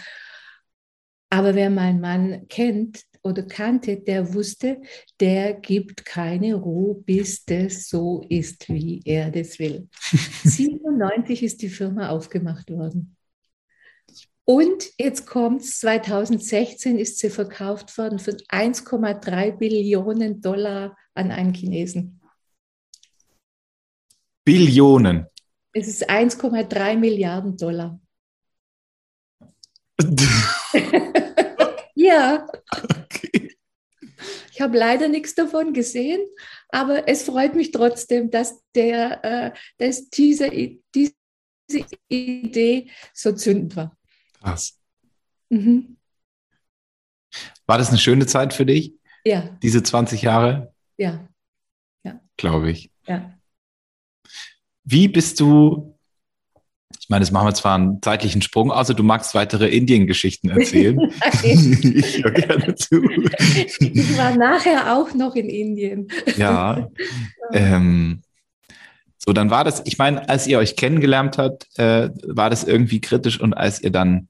Aber 1.31 1.55
wer 1.55 1.69
meinen 1.69 2.01
Mann 2.01 2.47
kennt, 2.49 3.03
oder 3.23 3.43
kannte, 3.45 3.97
der 3.99 4.35
wusste, 4.35 4.81
der 5.21 5.55
gibt 5.55 6.05
keine 6.05 6.55
Ruhe, 6.55 6.97
bis 6.97 7.45
das 7.45 7.89
so 7.89 8.25
ist, 8.29 8.69
wie 8.69 9.01
er 9.05 9.31
das 9.31 9.59
will. 9.59 9.89
97 10.45 11.43
ist 11.43 11.63
die 11.63 11.69
Firma 11.69 12.09
aufgemacht 12.09 12.71
worden. 12.71 13.17
Und 14.45 14.91
jetzt 14.99 15.27
kommt 15.27 15.63
es, 15.63 15.79
2016 15.81 16.99
ist 16.99 17.19
sie 17.19 17.31
verkauft 17.31 17.97
worden 17.97 18.19
für 18.19 18.33
1,3 18.33 19.53
Billionen 19.53 20.41
Dollar 20.41 20.97
an 21.15 21.31
einen 21.31 21.55
Chinesen. 21.55 22.21
Billionen. 24.45 25.27
Es 25.73 25.87
ist 25.87 26.11
1,3 26.11 26.97
Milliarden 26.97 27.57
Dollar. 27.57 28.01
ja. 31.95 32.47
Ich 34.53 34.61
habe 34.61 34.79
leider 34.79 35.09
nichts 35.09 35.35
davon 35.35 35.73
gesehen, 35.73 36.21
aber 36.69 37.09
es 37.09 37.25
freut 37.25 37.55
mich 37.55 37.73
trotzdem, 37.73 38.31
dass, 38.31 38.63
der, 38.75 39.25
äh, 39.25 39.53
dass 39.79 40.11
diese, 40.11 40.51
diese 40.95 41.15
Idee 42.09 42.91
so 43.13 43.33
zündend 43.33 43.77
war. 43.77 43.97
Krass. 44.41 44.79
Mhm. 45.49 45.97
War 47.67 47.79
das 47.79 47.89
eine 47.89 47.99
schöne 47.99 48.27
Zeit 48.27 48.53
für 48.53 48.67
dich? 48.67 48.95
Ja. 49.25 49.57
Diese 49.63 49.83
20 49.83 50.23
Jahre? 50.23 50.75
Ja. 50.97 51.27
ja. 52.05 52.21
Glaube 52.37 52.71
ich. 52.71 52.91
Ja. 53.07 53.39
Wie 54.85 55.09
bist 55.09 55.41
du, 55.41 55.92
meine, 57.13 57.25
jetzt 57.25 57.31
machen 57.31 57.47
wir 57.47 57.55
zwar 57.55 57.77
einen 57.77 58.03
zeitlichen 58.03 58.43
Sprung, 58.43 58.73
also 58.73 58.95
du 58.95 59.03
magst 59.03 59.35
weitere 59.35 59.69
Indien-Geschichten 59.69 60.49
erzählen. 60.49 60.99
ich 61.43 62.25
höre 62.25 62.33
gerne 62.33 62.75
zu. 62.75 63.03
Ich 63.79 64.19
war 64.19 64.35
nachher 64.35 64.97
auch 64.97 65.15
noch 65.15 65.37
in 65.37 65.49
Indien. 65.49 66.09
Ja. 66.37 66.89
Ähm, 67.55 68.23
so, 69.19 69.35
dann 69.35 69.51
war 69.51 69.63
das, 69.63 69.83
ich 69.85 69.99
meine, 69.99 70.27
als 70.31 70.47
ihr 70.47 70.59
euch 70.59 70.75
kennengelernt 70.75 71.37
habt, 71.37 71.67
äh, 71.79 72.09
war 72.27 72.49
das 72.49 72.65
irgendwie 72.65 73.03
kritisch 73.03 73.39
und 73.39 73.53
als 73.53 73.83
ihr 73.83 73.91
dann, 73.91 74.29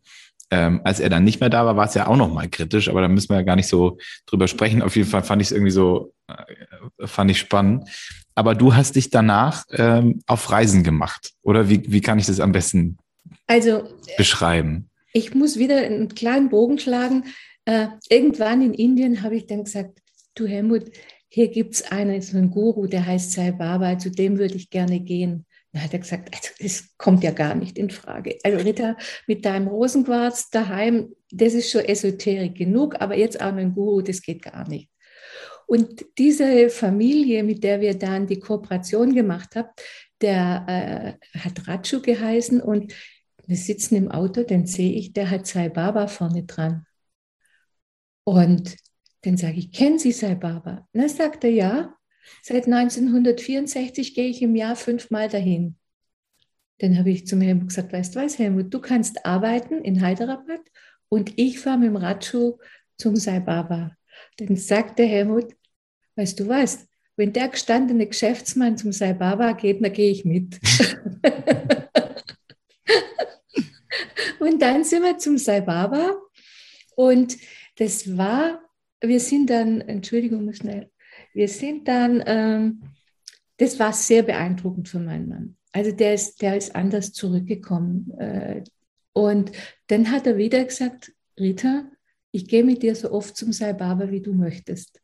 ähm, 0.50 0.80
als 0.82 0.98
er 0.98 1.08
dann 1.08 1.22
nicht 1.22 1.38
mehr 1.38 1.50
da 1.50 1.64
war, 1.64 1.76
war 1.76 1.86
es 1.86 1.94
ja 1.94 2.08
auch 2.08 2.16
nochmal 2.16 2.48
kritisch, 2.48 2.88
aber 2.88 3.00
da 3.00 3.06
müssen 3.06 3.28
wir 3.28 3.36
ja 3.36 3.42
gar 3.42 3.54
nicht 3.54 3.68
so 3.68 3.98
drüber 4.26 4.48
sprechen. 4.48 4.82
Auf 4.82 4.96
jeden 4.96 5.08
Fall 5.08 5.22
fand 5.22 5.40
ich 5.40 5.48
es 5.48 5.52
irgendwie 5.52 5.70
so, 5.70 6.12
äh, 6.26 7.06
fand 7.06 7.30
ich 7.30 7.38
spannend. 7.38 7.88
Aber 8.34 8.54
du 8.54 8.74
hast 8.74 8.96
dich 8.96 9.10
danach 9.10 9.64
ähm, 9.70 10.22
auf 10.26 10.50
Reisen 10.50 10.82
gemacht, 10.82 11.32
oder 11.42 11.68
wie, 11.68 11.82
wie 11.86 12.00
kann 12.00 12.18
ich 12.18 12.26
das 12.26 12.40
am 12.40 12.52
besten 12.52 12.98
also, 13.46 13.84
beschreiben? 14.16 14.88
Ich 15.12 15.34
muss 15.34 15.58
wieder 15.58 15.76
einen 15.78 16.08
kleinen 16.14 16.48
Bogen 16.48 16.78
schlagen. 16.78 17.24
Äh, 17.64 17.88
irgendwann 18.08 18.62
in 18.62 18.74
Indien 18.74 19.22
habe 19.22 19.36
ich 19.36 19.46
dann 19.46 19.64
gesagt, 19.64 19.98
du 20.34 20.46
Helmut, 20.46 20.90
hier 21.28 21.48
gibt 21.48 21.74
es 21.74 21.82
einen, 21.90 22.20
so 22.20 22.36
einen 22.36 22.50
Guru, 22.50 22.86
der 22.86 23.06
heißt 23.06 23.32
Sai 23.32 23.52
Baba, 23.52 23.98
zu 23.98 24.10
dem 24.10 24.38
würde 24.38 24.54
ich 24.54 24.70
gerne 24.70 25.00
gehen. 25.00 25.46
Dann 25.72 25.82
hat 25.82 25.92
er 25.94 26.00
gesagt, 26.00 26.34
also 26.34 26.48
das 26.60 26.96
kommt 26.98 27.24
ja 27.24 27.30
gar 27.30 27.54
nicht 27.54 27.78
in 27.78 27.88
Frage. 27.88 28.38
Also 28.42 28.58
Ritter, 28.58 28.96
mit 29.26 29.44
deinem 29.44 29.68
Rosenquarz 29.68 30.50
daheim, 30.50 31.14
das 31.30 31.54
ist 31.54 31.70
schon 31.70 31.82
Esoterik 31.82 32.56
genug, 32.56 33.00
aber 33.00 33.16
jetzt 33.16 33.40
auch 33.40 33.54
ein 33.54 33.74
Guru, 33.74 34.02
das 34.02 34.20
geht 34.20 34.42
gar 34.42 34.68
nicht. 34.68 34.90
Und 35.72 36.04
diese 36.18 36.68
Familie, 36.68 37.42
mit 37.42 37.64
der 37.64 37.80
wir 37.80 37.98
dann 37.98 38.26
die 38.26 38.38
Kooperation 38.38 39.14
gemacht 39.14 39.56
haben, 39.56 39.70
der 40.20 41.18
äh, 41.32 41.38
hat 41.38 41.66
Ratschu 41.66 42.02
geheißen 42.02 42.60
und 42.60 42.92
wir 43.46 43.56
sitzen 43.56 43.96
im 43.96 44.10
Auto, 44.10 44.42
dann 44.42 44.66
sehe 44.66 44.92
ich, 44.92 45.14
der 45.14 45.30
hat 45.30 45.46
Sai 45.46 45.70
Baba 45.70 46.08
vorne 46.08 46.44
dran. 46.44 46.84
Und 48.24 48.76
dann 49.22 49.38
sage 49.38 49.60
ich, 49.60 49.72
kennen 49.72 49.98
Sie 49.98 50.12
Sai 50.12 50.34
Baba? 50.34 50.86
Na, 50.92 51.08
sagt 51.08 51.42
er, 51.42 51.50
ja. 51.50 51.96
Seit 52.42 52.66
1964 52.66 54.14
gehe 54.14 54.28
ich 54.28 54.42
im 54.42 54.54
Jahr 54.54 54.76
fünfmal 54.76 55.30
dahin. 55.30 55.76
Dann 56.80 56.98
habe 56.98 57.08
ich 57.08 57.26
zum 57.26 57.40
Helmut 57.40 57.68
gesagt, 57.68 57.94
weißt 57.94 58.14
du 58.14 58.20
was, 58.20 58.38
Helmut, 58.38 58.74
du 58.74 58.78
kannst 58.78 59.24
arbeiten 59.24 59.80
in 59.80 60.06
Hyderabad 60.06 60.60
und 61.08 61.32
ich 61.38 61.60
fahre 61.60 61.78
mit 61.78 61.88
dem 61.88 61.96
Radschuh 61.96 62.58
zum 62.98 63.16
Sai 63.16 63.40
Baba. 63.40 63.96
Dann 64.36 64.56
sagte 64.56 65.04
Helmut, 65.04 65.54
weißt 66.16 66.40
du 66.40 66.48
was, 66.48 66.86
wenn 67.16 67.32
der 67.32 67.48
gestandene 67.48 68.06
Geschäftsmann 68.06 68.76
zum 68.76 68.92
Sai 68.92 69.12
Baba 69.12 69.52
geht, 69.52 69.84
dann 69.84 69.92
gehe 69.92 70.10
ich 70.10 70.24
mit. 70.24 70.58
und 74.40 74.60
dann 74.60 74.84
sind 74.84 75.02
wir 75.02 75.18
zum 75.18 75.38
Sai 75.38 75.60
Baba 75.60 76.16
und 76.96 77.36
das 77.76 78.16
war 78.16 78.60
wir 79.02 79.20
sind 79.20 79.50
dann, 79.50 79.80
Entschuldigung, 79.82 80.52
schnell, 80.52 80.90
wir 81.34 81.48
sind 81.48 81.88
dann, 81.88 82.22
ähm, 82.26 82.82
das 83.58 83.78
war 83.78 83.92
sehr 83.92 84.22
beeindruckend 84.22 84.88
für 84.88 85.00
meinen 85.00 85.28
Mann. 85.28 85.56
Also 85.72 85.92
der 85.92 86.14
ist, 86.14 86.40
der 86.42 86.56
ist 86.56 86.74
anders 86.74 87.12
zurückgekommen. 87.12 88.10
Äh, 88.18 88.64
und 89.12 89.52
dann 89.88 90.10
hat 90.10 90.26
er 90.26 90.36
wieder 90.36 90.64
gesagt, 90.64 91.12
Rita, 91.38 91.90
ich 92.30 92.46
gehe 92.46 92.64
mit 92.64 92.82
dir 92.82 92.94
so 92.94 93.10
oft 93.10 93.36
zum 93.36 93.52
Sai 93.52 93.72
Baba, 93.72 94.10
wie 94.10 94.20
du 94.20 94.32
möchtest. 94.32 95.00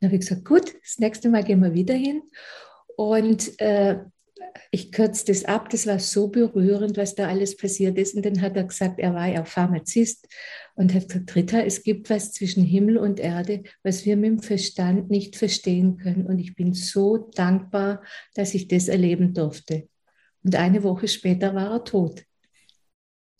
Dann 0.00 0.08
habe 0.08 0.16
ich 0.16 0.28
gesagt, 0.28 0.44
gut, 0.44 0.74
das 0.82 0.98
nächste 0.98 1.28
Mal 1.28 1.44
gehen 1.44 1.60
wir 1.60 1.74
wieder 1.74 1.94
hin. 1.94 2.22
Und 2.96 3.60
äh, 3.60 3.98
ich 4.70 4.92
kürze 4.92 5.26
das 5.26 5.44
ab, 5.44 5.70
das 5.70 5.86
war 5.86 5.98
so 5.98 6.28
berührend, 6.28 6.96
was 6.96 7.14
da 7.14 7.28
alles 7.28 7.56
passiert 7.56 7.98
ist. 7.98 8.14
Und 8.14 8.24
dann 8.24 8.40
hat 8.40 8.56
er 8.56 8.64
gesagt, 8.64 8.98
er 8.98 9.14
war 9.14 9.26
ja 9.26 9.44
Pharmazist 9.44 10.28
und 10.74 10.94
hat 10.94 11.08
gesagt, 11.08 11.34
Rita, 11.34 11.60
es 11.60 11.82
gibt 11.82 12.10
was 12.10 12.32
zwischen 12.32 12.64
Himmel 12.64 12.98
und 12.98 13.20
Erde, 13.20 13.62
was 13.82 14.04
wir 14.04 14.16
mit 14.16 14.30
dem 14.30 14.38
Verstand 14.40 15.10
nicht 15.10 15.36
verstehen 15.36 15.96
können. 15.98 16.26
Und 16.26 16.38
ich 16.38 16.54
bin 16.54 16.74
so 16.74 17.16
dankbar, 17.34 18.02
dass 18.34 18.54
ich 18.54 18.68
das 18.68 18.88
erleben 18.88 19.34
durfte. 19.34 19.88
Und 20.42 20.54
eine 20.54 20.82
Woche 20.82 21.08
später 21.08 21.54
war 21.54 21.72
er 21.72 21.84
tot. 21.84 22.24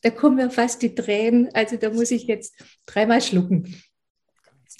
Da 0.03 0.11
kommen 0.11 0.37
mir 0.37 0.51
fast 0.51 0.83
die 0.83 0.95
Tränen, 0.95 1.49
also 1.53 1.77
da 1.77 1.91
muss 1.91 2.11
ich 2.11 2.25
jetzt 2.25 2.55
dreimal 2.85 3.21
schlucken. 3.21 3.75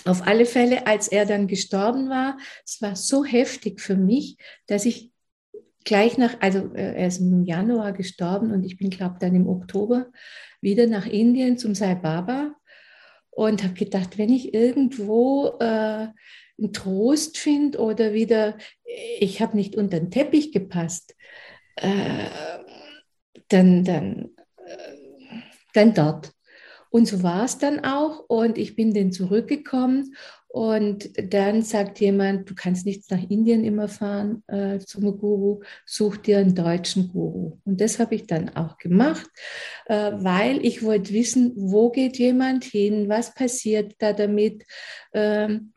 Auf 0.05 0.27
alle 0.27 0.47
Fälle, 0.47 0.87
als 0.87 1.09
er 1.09 1.27
dann 1.27 1.49
gestorben 1.49 2.09
war, 2.09 2.39
es 2.65 2.81
war 2.81 2.95
so 2.95 3.25
heftig 3.25 3.81
für 3.81 3.97
mich, 3.97 4.37
dass 4.67 4.85
ich 4.85 5.11
gleich 5.85 6.19
nach, 6.19 6.37
also 6.41 6.73
äh, 6.75 6.95
er 6.95 7.07
ist 7.07 7.19
im 7.19 7.45
Januar 7.45 7.93
gestorben 7.93 8.53
und 8.53 8.65
ich 8.65 8.77
bin, 8.77 8.91
glaube 8.91 9.17
dann 9.21 9.35
im 9.35 9.49
Oktober 9.49 10.07
wieder 10.61 10.87
nach 10.87 11.07
Indien 11.07 11.59
zum 11.59 11.75
Sai 11.75 11.95
Baba 11.95 12.55
und 13.31 13.63
habe 13.63 13.75
gedacht, 13.75 14.19
wenn 14.19 14.31
ich 14.31 14.55
irgendwo 14.55 15.57
äh, 15.61 16.09
einen 16.59 16.73
Trost 16.73 17.39
finde 17.39 17.79
oder 17.79 18.13
wieder, 18.13 18.57
ich 19.21 19.41
habe 19.41 19.57
nicht 19.57 19.77
unter 19.77 20.01
den 20.01 20.11
Teppich 20.11 20.53
gepasst, 20.53 21.15
äh, 21.77 22.29
dann, 23.49 23.85
dann, 23.85 24.31
äh, 24.57 24.95
dann 25.75 25.95
dort. 25.95 26.33
Und 26.97 27.05
so 27.05 27.23
war 27.23 27.45
es 27.45 27.59
dann 27.59 27.85
auch 27.85 28.21
und 28.27 28.57
ich 28.57 28.75
bin 28.75 28.95
dann 28.95 29.13
zurückgekommen 29.13 30.15
und 30.49 31.11
dann 31.31 31.61
sagt 31.61 32.01
jemand, 32.01 32.49
du 32.49 32.55
kannst 32.55 32.87
nicht 32.87 33.11
nach 33.11 33.23
Indien 33.29 33.65
immer 33.65 33.87
fahren 33.89 34.43
äh, 34.47 34.79
zum 34.79 35.19
Guru, 35.19 35.61
such 35.85 36.17
dir 36.17 36.39
einen 36.39 36.55
deutschen 36.55 37.09
Guru. 37.09 37.59
Und 37.67 37.83
das 37.83 37.99
habe 37.99 38.15
ich 38.15 38.27
dann 38.27 38.49
auch 38.57 38.79
gemacht, 38.79 39.29
äh, 39.85 40.13
weil 40.15 40.65
ich 40.65 40.83
wollte 40.83 41.13
wissen, 41.13 41.53
wo 41.55 41.91
geht 41.91 42.17
jemand 42.17 42.65
hin, 42.65 43.11
was 43.11 43.35
passiert 43.35 43.97
da 43.99 44.15
damit. 44.15 44.65
Ähm, 45.13 45.75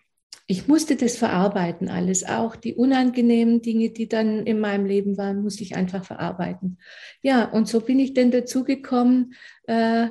ich 0.48 0.70
musste 0.70 0.96
das 0.96 1.18
verarbeiten 1.18 1.90
alles, 1.90 2.24
auch 2.26 2.56
die 2.56 2.76
unangenehmen 2.76 3.62
Dinge, 3.62 3.90
die 3.90 4.08
dann 4.08 4.48
in 4.48 4.62
meinem 4.62 4.86
Leben 4.86 5.18
waren, 5.18 5.42
musste 5.42 5.64
ich 5.64 5.76
einfach 5.76 6.06
verarbeiten. 6.06 6.80
Ja, 7.22 7.44
und 7.44 7.68
so 7.68 7.82
bin 7.82 8.00
ich 8.00 8.14
dann 8.14 8.32
dazu 8.32 8.64
gekommen, 8.64 9.34
äh, 9.68 10.08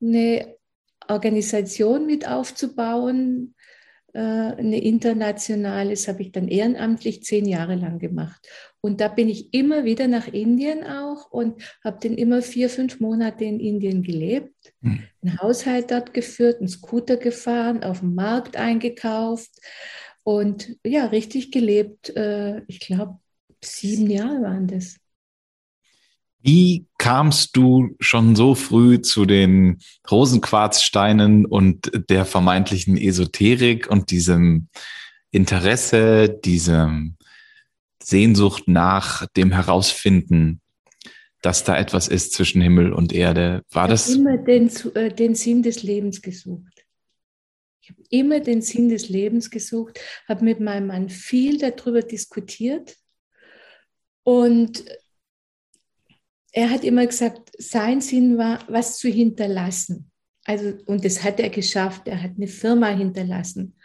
eine 0.00 0.56
Organisation 1.08 2.06
mit 2.06 2.28
aufzubauen, 2.28 3.54
äh, 4.14 4.20
eine 4.20 4.82
internationale, 4.82 5.90
das 5.90 6.08
habe 6.08 6.22
ich 6.22 6.32
dann 6.32 6.48
ehrenamtlich 6.48 7.22
zehn 7.22 7.46
Jahre 7.46 7.74
lang 7.74 7.98
gemacht. 7.98 8.48
Und 8.80 9.00
da 9.00 9.08
bin 9.08 9.28
ich 9.28 9.52
immer 9.52 9.84
wieder 9.84 10.08
nach 10.08 10.28
Indien 10.28 10.84
auch 10.84 11.30
und 11.30 11.62
habe 11.84 11.98
dann 12.02 12.16
immer 12.16 12.42
vier, 12.42 12.70
fünf 12.70 13.00
Monate 13.00 13.44
in 13.44 13.60
Indien 13.60 14.02
gelebt, 14.02 14.72
mhm. 14.80 15.04
einen 15.22 15.40
Haushalt 15.40 15.90
dort 15.90 16.14
geführt, 16.14 16.60
einen 16.60 16.68
Scooter 16.68 17.16
gefahren, 17.16 17.82
auf 17.82 18.00
dem 18.00 18.14
Markt 18.14 18.56
eingekauft 18.56 19.50
und 20.22 20.76
ja, 20.84 21.06
richtig 21.06 21.52
gelebt. 21.52 22.14
Äh, 22.16 22.62
ich 22.66 22.80
glaube, 22.80 23.18
sieben 23.62 24.08
Jahre 24.08 24.42
waren 24.42 24.66
das. 24.68 24.96
Wie 26.40 26.86
kamst 26.98 27.56
du 27.56 27.96
schon 27.98 28.36
so 28.36 28.54
früh 28.54 29.00
zu 29.00 29.24
den 29.24 29.78
Rosenquarzsteinen 30.08 31.44
und 31.46 31.90
der 32.08 32.24
vermeintlichen 32.24 32.96
Esoterik 32.96 33.90
und 33.90 34.10
diesem 34.10 34.68
Interesse, 35.30 36.28
diesem 36.28 37.16
Sehnsucht 38.02 38.68
nach 38.68 39.26
dem 39.36 39.52
Herausfinden, 39.52 40.60
dass 41.42 41.64
da 41.64 41.76
etwas 41.76 42.08
ist 42.08 42.32
zwischen 42.32 42.62
Himmel 42.62 42.92
und 42.92 43.12
Erde? 43.12 43.62
War 43.70 43.86
ich 43.86 43.90
das? 43.90 44.08
Ich 44.08 44.18
habe 44.18 44.28
immer 44.28 44.38
den, 44.38 44.70
äh, 44.94 45.12
den 45.12 45.34
Sinn 45.34 45.62
des 45.62 45.82
Lebens 45.82 46.22
gesucht. 46.22 46.84
Ich 47.80 47.90
habe 47.90 48.02
immer 48.10 48.40
den 48.40 48.62
Sinn 48.62 48.90
des 48.90 49.08
Lebens 49.08 49.50
gesucht, 49.50 49.98
habe 50.28 50.44
mit 50.44 50.60
meinem 50.60 50.86
Mann 50.88 51.08
viel 51.08 51.58
darüber 51.58 52.02
diskutiert 52.02 52.96
und 54.24 54.84
er 56.52 56.70
hat 56.70 56.84
immer 56.84 57.06
gesagt, 57.06 57.50
sein 57.58 58.00
Sinn 58.00 58.38
war, 58.38 58.60
was 58.68 58.98
zu 58.98 59.08
hinterlassen. 59.08 60.10
Also, 60.44 60.72
und 60.86 61.04
das 61.04 61.22
hat 61.22 61.40
er 61.40 61.50
geschafft. 61.50 62.08
Er 62.08 62.22
hat 62.22 62.32
eine 62.36 62.48
Firma 62.48 62.88
hinterlassen. 62.88 63.76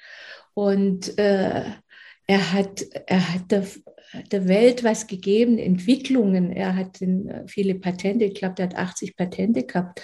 Und 0.54 1.18
äh, 1.18 1.66
er 2.26 2.54
hat, 2.54 2.86
er 3.06 3.34
hat 3.34 3.52
der, 3.52 3.66
der, 4.32 4.48
Welt 4.48 4.84
was 4.84 5.08
gegeben, 5.08 5.58
Entwicklungen. 5.58 6.54
Er 6.54 6.76
hat 6.76 7.02
äh, 7.02 7.44
viele 7.48 7.76
Patente, 7.76 8.26
ich 8.26 8.36
glaube, 8.36 8.56
er 8.60 8.70
hat 8.70 8.76
80 8.76 9.18
Patente 9.18 9.64
gehabt. 9.64 10.02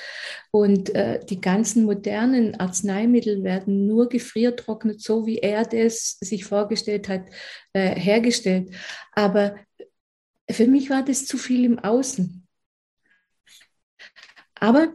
Und 0.52 0.93
äh, 0.95 1.24
die 1.26 1.39
ganzen 1.39 1.86
modernen 1.86 2.60
Arzneimittel 2.60 3.43
werden 3.43 3.88
nur 3.88 4.10
gefriertrocknet, 4.10 5.02
so 5.02 5.26
wie 5.26 5.38
er 5.38 5.63
das 5.63 6.17
sich 6.19 6.43
vorgestellt 6.43 7.08
hat, 7.08 7.24
äh, 7.72 7.95
hergestellt. 7.95 8.72
Aber 9.13 9.56
für 10.52 10.67
mich 10.67 10.89
war 10.89 11.06
das 11.06 11.26
zu 11.26 11.38
viel 11.38 11.63
im 11.63 11.80
Außen. 11.80 12.48
Aber 14.60 14.93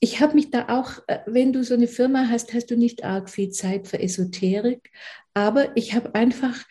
ich 0.00 0.20
habe 0.20 0.34
mich 0.34 0.50
da 0.50 0.68
auch, 0.68 1.02
äh, 1.06 1.20
wenn 1.26 1.52
du 1.52 1.64
so 1.64 1.74
eine 1.74 1.88
Firma 1.88 2.28
hast, 2.28 2.52
hast 2.54 2.70
du 2.70 2.76
nicht 2.76 3.04
arg 3.04 3.30
viel 3.30 3.50
Zeit 3.50 3.88
für 3.88 3.98
Esoterik. 4.00 4.90
Aber 5.34 5.76
ich 5.76 5.94
habe 5.94 6.14
einfach 6.14 6.64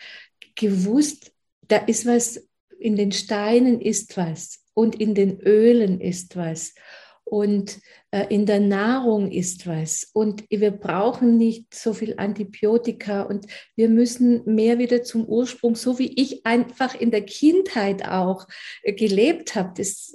gewusst, 0.55 1.31
da 1.67 1.77
ist 1.77 2.05
was, 2.05 2.47
in 2.79 2.95
den 2.95 3.11
Steinen 3.11 3.81
ist 3.81 4.15
was. 4.17 4.65
und 4.75 5.01
in 5.01 5.15
den 5.15 5.39
Ölen 5.39 5.99
ist 5.99 6.35
was 6.35 6.75
und 7.23 7.79
äh, 8.11 8.27
in 8.29 8.45
der 8.45 8.59
Nahrung 8.59 9.31
ist 9.31 9.65
was 9.65 10.03
und 10.13 10.43
wir 10.49 10.69
brauchen 10.69 11.37
nicht 11.37 11.73
so 11.73 11.93
viel 11.93 12.13
Antibiotika 12.17 13.23
und 13.23 13.47
wir 13.75 13.89
müssen 13.89 14.43
mehr 14.45 14.77
wieder 14.77 15.01
zum 15.01 15.25
Ursprung, 15.25 15.75
so 15.75 15.97
wie 15.97 16.13
ich 16.21 16.45
einfach 16.45 16.93
in 16.93 17.09
der 17.09 17.23
Kindheit 17.23 18.07
auch 18.07 18.47
äh, 18.83 18.93
gelebt 18.93 19.55
habe. 19.55 19.73
Das, 19.75 20.13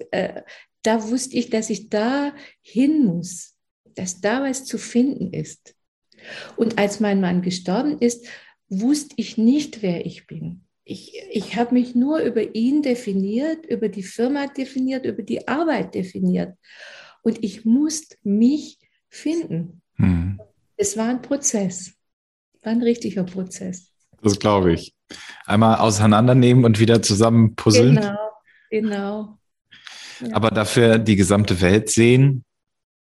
da 0.82 1.08
wusste 1.08 1.36
ich, 1.36 1.50
dass 1.50 1.70
ich 1.70 1.88
da 1.88 2.32
hin 2.62 3.04
muss, 3.04 3.56
dass 3.94 4.20
da 4.20 4.42
was 4.42 4.64
zu 4.64 4.78
finden 4.78 5.32
ist. 5.32 5.74
Und 6.56 6.78
als 6.78 7.00
mein 7.00 7.20
Mann 7.20 7.42
gestorben 7.42 7.98
ist, 7.98 8.26
wusste 8.68 9.14
ich 9.16 9.36
nicht, 9.38 9.82
wer 9.82 10.06
ich 10.06 10.26
bin. 10.26 10.62
Ich, 10.84 11.14
ich 11.30 11.56
habe 11.56 11.74
mich 11.74 11.94
nur 11.94 12.20
über 12.20 12.54
ihn 12.54 12.82
definiert, 12.82 13.66
über 13.66 13.88
die 13.88 14.02
Firma 14.02 14.46
definiert, 14.46 15.06
über 15.06 15.22
die 15.22 15.46
Arbeit 15.46 15.94
definiert. 15.94 16.56
Und 17.22 17.44
ich 17.44 17.64
musste 17.64 18.16
mich 18.22 18.78
finden. 19.08 19.82
Hm. 19.96 20.40
Es 20.76 20.96
war 20.96 21.08
ein 21.08 21.22
Prozess, 21.22 21.92
war 22.62 22.72
ein 22.72 22.82
richtiger 22.82 23.24
Prozess. 23.24 23.92
Das 24.22 24.38
glaube 24.38 24.72
ich. 24.72 24.94
Einmal 25.46 25.78
auseinandernehmen 25.78 26.64
und 26.64 26.78
wieder 26.78 27.02
zusammen 27.02 27.54
puzzeln. 27.56 27.96
Genau, 27.96 28.30
genau. 28.70 29.39
Ja. 30.20 30.36
Aber 30.36 30.50
dafür 30.50 30.98
die 30.98 31.16
gesamte 31.16 31.60
Welt 31.60 31.90
sehen, 31.90 32.44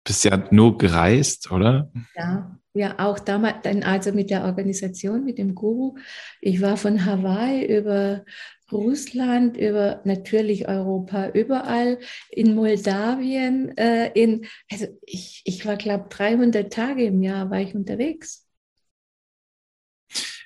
bist 0.05 0.25
ja 0.25 0.43
nur 0.51 0.79
gereist, 0.79 1.51
oder? 1.51 1.91
Ja, 2.17 2.57
ja, 2.73 2.95
auch 2.99 3.19
damals, 3.19 3.67
also 3.83 4.13
mit 4.13 4.31
der 4.31 4.45
Organisation, 4.45 5.25
mit 5.25 5.39
dem 5.39 5.55
Guru. 5.55 5.97
Ich 6.41 6.61
war 6.61 6.77
von 6.77 7.05
Hawaii 7.05 7.65
über 7.65 8.25
Russland, 8.71 9.57
über 9.57 10.01
natürlich 10.05 10.69
Europa, 10.69 11.31
überall, 11.31 11.99
in 12.31 12.55
Moldawien, 12.55 13.77
äh, 13.77 14.13
in, 14.13 14.47
also 14.71 14.87
ich, 15.03 15.43
ich 15.45 15.67
war, 15.67 15.77
glaube 15.77 16.07
300 16.11 16.73
Tage 16.73 17.05
im 17.05 17.23
Jahr 17.23 17.51
war 17.51 17.61
ich 17.61 17.75
unterwegs. 17.75 18.47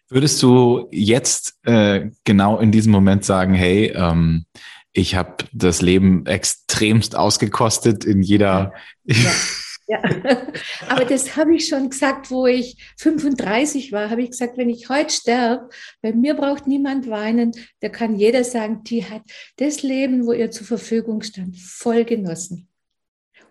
Würdest 0.09 0.43
du 0.43 0.89
jetzt 0.91 1.59
äh, 1.65 2.11
genau 2.25 2.59
in 2.59 2.71
diesem 2.73 2.93
Moment 2.93 3.25
sagen, 3.25 3.53
hey, 3.53 3.93
ähm, 3.95 4.47
ich 4.95 5.17
habe 5.17 5.45
das 5.53 5.83
Leben 5.83 6.25
extremst 6.25 7.17
ausgekostet 7.17 8.05
in 8.05 8.23
jeder. 8.23 8.73
Ja. 9.05 9.33
Ja, 9.87 10.03
aber 10.89 11.05
das 11.05 11.37
habe 11.37 11.55
ich 11.55 11.69
schon 11.69 11.91
gesagt, 11.91 12.31
wo 12.31 12.47
ich 12.47 12.79
35 12.97 13.93
war, 13.93 14.09
habe 14.09 14.23
ich 14.23 14.31
gesagt, 14.31 14.57
wenn 14.57 14.71
ich 14.71 14.89
heute 14.89 15.13
sterbe, 15.13 15.69
bei 16.01 16.15
mir 16.15 16.33
braucht 16.33 16.67
niemand 16.67 17.11
weinen, 17.11 17.53
da 17.81 17.91
kann 17.91 18.17
jeder 18.17 18.45
sagen, 18.45 18.83
die 18.85 19.05
hat 19.05 19.21
das 19.59 19.83
Leben, 19.83 20.27
wo 20.27 20.33
ihr 20.33 20.51
zur 20.51 20.67
Verfügung 20.67 21.21
stand, 21.21 21.59
voll 21.59 22.07
genossen. 22.07 22.69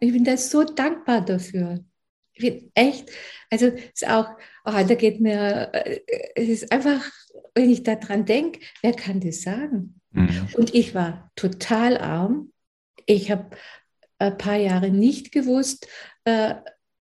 Und 0.02 0.08
ich 0.08 0.12
bin 0.12 0.24
da 0.24 0.36
so 0.36 0.64
dankbar 0.64 1.22
dafür. 1.22 1.86
Ich 2.34 2.42
bin 2.42 2.72
echt, 2.74 3.12
also 3.52 3.68
es 3.68 4.02
ist 4.02 4.10
auch, 4.10 4.30
oh, 4.66 4.72
da 4.72 4.96
geht 4.96 5.22
mir, 5.22 5.70
äh, 5.72 6.00
es 6.34 6.50
ist 6.50 6.72
einfach, 6.72 7.08
wenn 7.54 7.70
ich 7.70 7.84
daran 7.84 8.26
denke, 8.26 8.60
wer 8.82 8.94
kann 8.94 9.20
das 9.20 9.44
sagen? 9.44 10.02
Mhm. 10.14 10.48
Und 10.56 10.74
ich 10.74 10.96
war 10.96 11.32
total 11.36 11.98
arm. 11.98 12.52
Ich 13.06 13.30
habe 13.30 13.50
ein 14.20 14.38
paar 14.38 14.56
Jahre 14.56 14.90
nicht 14.90 15.32
gewusst, 15.32 15.88
äh, 16.24 16.56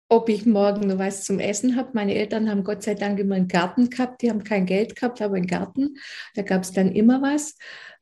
ob 0.08 0.28
ich 0.28 0.46
morgen 0.46 0.88
noch 0.88 0.98
was 0.98 1.24
zum 1.24 1.38
Essen 1.38 1.76
habe. 1.76 1.90
Meine 1.94 2.14
Eltern 2.14 2.48
haben 2.50 2.64
Gott 2.64 2.82
sei 2.82 2.94
Dank 2.94 3.18
immer 3.18 3.34
einen 3.34 3.48
Garten 3.48 3.90
gehabt. 3.90 4.22
Die 4.22 4.30
haben 4.30 4.44
kein 4.44 4.66
Geld 4.66 4.96
gehabt, 4.96 5.20
aber 5.22 5.36
einen 5.36 5.46
Garten. 5.46 5.96
Da 6.34 6.42
gab 6.42 6.62
es 6.62 6.72
dann 6.72 6.92
immer 6.92 7.22
was. 7.22 7.56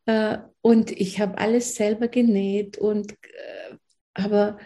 Äh, 0.07 0.39
und 0.61 0.91
ich 0.91 1.21
habe 1.21 1.39
alles 1.39 1.75
selber 1.75 2.09
genäht 2.09 2.79
und 2.79 3.13
äh, 3.13 3.77
aber 4.15 4.59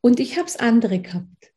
und 0.00 0.20
ich 0.20 0.36
habe 0.38 0.46
es 0.46 0.56
andere 0.56 1.00
gehabt. 1.00 1.52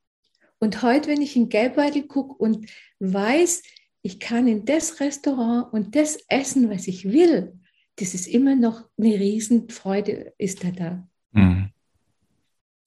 Und 0.59 0.81
heute, 0.81 1.09
wenn 1.09 1.21
ich 1.21 1.35
in 1.35 1.49
Gelbbeutel 1.49 2.07
gucke 2.07 2.33
und 2.33 2.67
weiß, 2.99 3.61
ich 4.01 4.19
kann 4.19 4.47
in 4.47 4.65
das 4.65 4.99
Restaurant 4.99 5.71
und 5.71 5.95
das 5.95 6.17
essen, 6.27 6.69
was 6.69 6.87
ich 6.87 7.05
will, 7.05 7.59
das 7.99 8.13
ist 8.13 8.27
immer 8.27 8.55
noch 8.55 8.83
eine 8.97 9.19
Riesenfreude, 9.19 10.33
ist 10.37 10.63
da 10.63 10.71
da. 10.71 11.07
Mhm. 11.31 11.69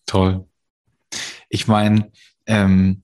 Toll. 0.07 0.47
Ich 1.49 1.69
meine, 1.69 2.11
ähm, 2.47 3.03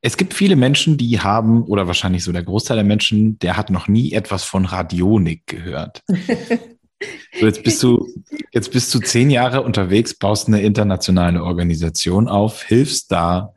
es 0.00 0.16
gibt 0.16 0.32
viele 0.32 0.56
Menschen, 0.56 0.96
die 0.96 1.20
haben, 1.20 1.64
oder 1.64 1.86
wahrscheinlich 1.86 2.24
so 2.24 2.32
der 2.32 2.44
Großteil 2.44 2.76
der 2.76 2.84
Menschen, 2.84 3.38
der 3.40 3.56
hat 3.56 3.70
noch 3.70 3.88
nie 3.88 4.12
etwas 4.12 4.44
von 4.44 4.64
Radionik 4.64 5.46
gehört. 5.46 6.02
so, 6.08 7.46
jetzt 7.46 7.62
bist 7.62 7.82
du, 7.82 8.08
jetzt 8.52 8.72
bist 8.72 8.94
du 8.94 9.00
zehn 9.00 9.28
Jahre 9.28 9.62
unterwegs, 9.62 10.14
baust 10.14 10.48
eine 10.48 10.62
internationale 10.62 11.42
Organisation 11.42 12.28
auf, 12.28 12.62
hilfst 12.62 13.12
da 13.12 13.52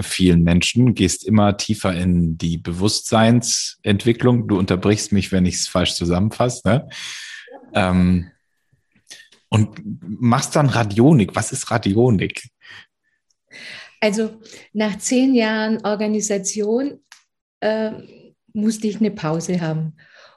vielen 0.00 0.42
Menschen, 0.42 0.94
gehst 0.94 1.24
immer 1.24 1.56
tiefer 1.56 1.94
in 1.94 2.38
die 2.38 2.58
Bewusstseinsentwicklung. 2.58 4.48
Du 4.48 4.58
unterbrichst 4.58 5.12
mich, 5.12 5.32
wenn 5.32 5.46
ich 5.46 5.56
es 5.56 5.68
falsch 5.68 5.94
zusammenfasse. 5.94 6.62
Ne? 6.64 6.88
Ähm, 7.74 8.30
und 9.48 9.80
machst 10.02 10.56
dann 10.56 10.70
Radionik. 10.70 11.34
Was 11.34 11.52
ist 11.52 11.70
Radionik? 11.70 12.48
Also 14.00 14.40
nach 14.72 14.96
zehn 14.98 15.34
Jahren 15.34 15.84
Organisation 15.84 17.00
äh, 17.60 17.92
musste 18.54 18.86
ich 18.86 18.96
eine 18.96 19.10
Pause 19.10 19.60
haben. 19.60 19.94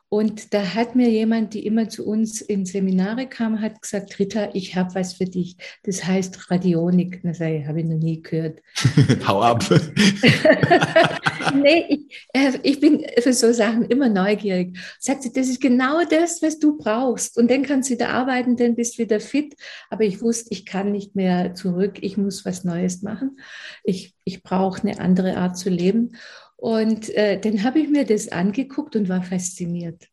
Und 0.08 0.54
da 0.54 0.76
hat 0.76 0.96
mir 0.96 1.10
jemand, 1.10 1.56
die 1.56 1.66
immer 1.66 1.90
zu 1.90 2.06
uns 2.06 2.40
in 2.40 2.66
Seminare 2.66 3.28
kam, 3.28 3.60
hat 3.60 3.82
gesagt, 3.82 4.20
Rita, 4.20 4.50
ich 4.54 4.76
habe 4.76 4.94
was 4.94 5.14
für 5.14 5.26
dich. 5.26 5.58
Das 5.84 6.06
heißt 6.06 6.52
Radionik. 6.52 7.22
Das 7.24 7.40
habe 7.40 7.80
ich 7.80 7.86
noch 7.86 7.98
nie 7.98 8.22
gehört. 8.22 8.62
Hau 9.28 9.42
ab. 9.42 9.64
nee, 11.56 11.86
ich, 11.90 12.28
äh, 12.34 12.52
ich, 12.62 12.80
bin 12.80 13.04
für 13.20 13.34
so 13.34 13.52
Sachen 13.52 13.86
immer 13.86 14.08
neugierig. 14.08 14.78
Sagt 15.00 15.24
sie, 15.24 15.34
das 15.34 15.48
ist 15.48 15.60
genau 15.60 16.04
das, 16.06 16.42
was 16.42 16.60
du 16.60 16.78
brauchst. 16.78 17.38
Und 17.38 17.50
dann 17.50 17.64
kannst 17.64 17.90
du 17.90 17.96
wieder 17.96 18.10
arbeiten, 18.10 18.58
dann 18.58 18.76
bist 18.76 18.98
du 18.98 19.04
wieder 19.04 19.20
fit. 19.20 19.56
Aber 19.90 20.04
ich 20.04 20.22
wusste, 20.22 20.50
ich 20.52 20.68
kann 20.68 20.92
nicht 20.92 21.16
mehr 21.16 21.56
zurück. 21.56 21.98
Ich 22.02 22.16
muss 22.16 22.46
was 22.46 22.64
Neues 22.64 23.02
machen. 23.02 23.40
Ich, 23.84 24.14
ich 24.24 24.44
brauche 24.44 24.82
eine 24.82 25.00
andere 25.00 25.38
Art 25.38 25.58
zu 25.58 25.70
leben. 25.72 26.16
Und 26.58 27.10
äh, 27.16 27.40
dann 27.40 27.64
habe 27.64 27.80
ich 27.80 27.90
mir 27.90 28.06
das 28.06 28.30
angeguckt 28.30 28.96
und 28.96 29.10
war 29.10 29.24
fasziniert. 29.24 30.08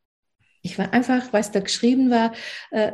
Ich 0.63 0.79
war 0.79 0.93
einfach, 0.93 1.33
was 1.33 1.51
da 1.51 1.61
geschrieben 1.61 2.11
war, 2.11 2.33
äh, 2.71 2.93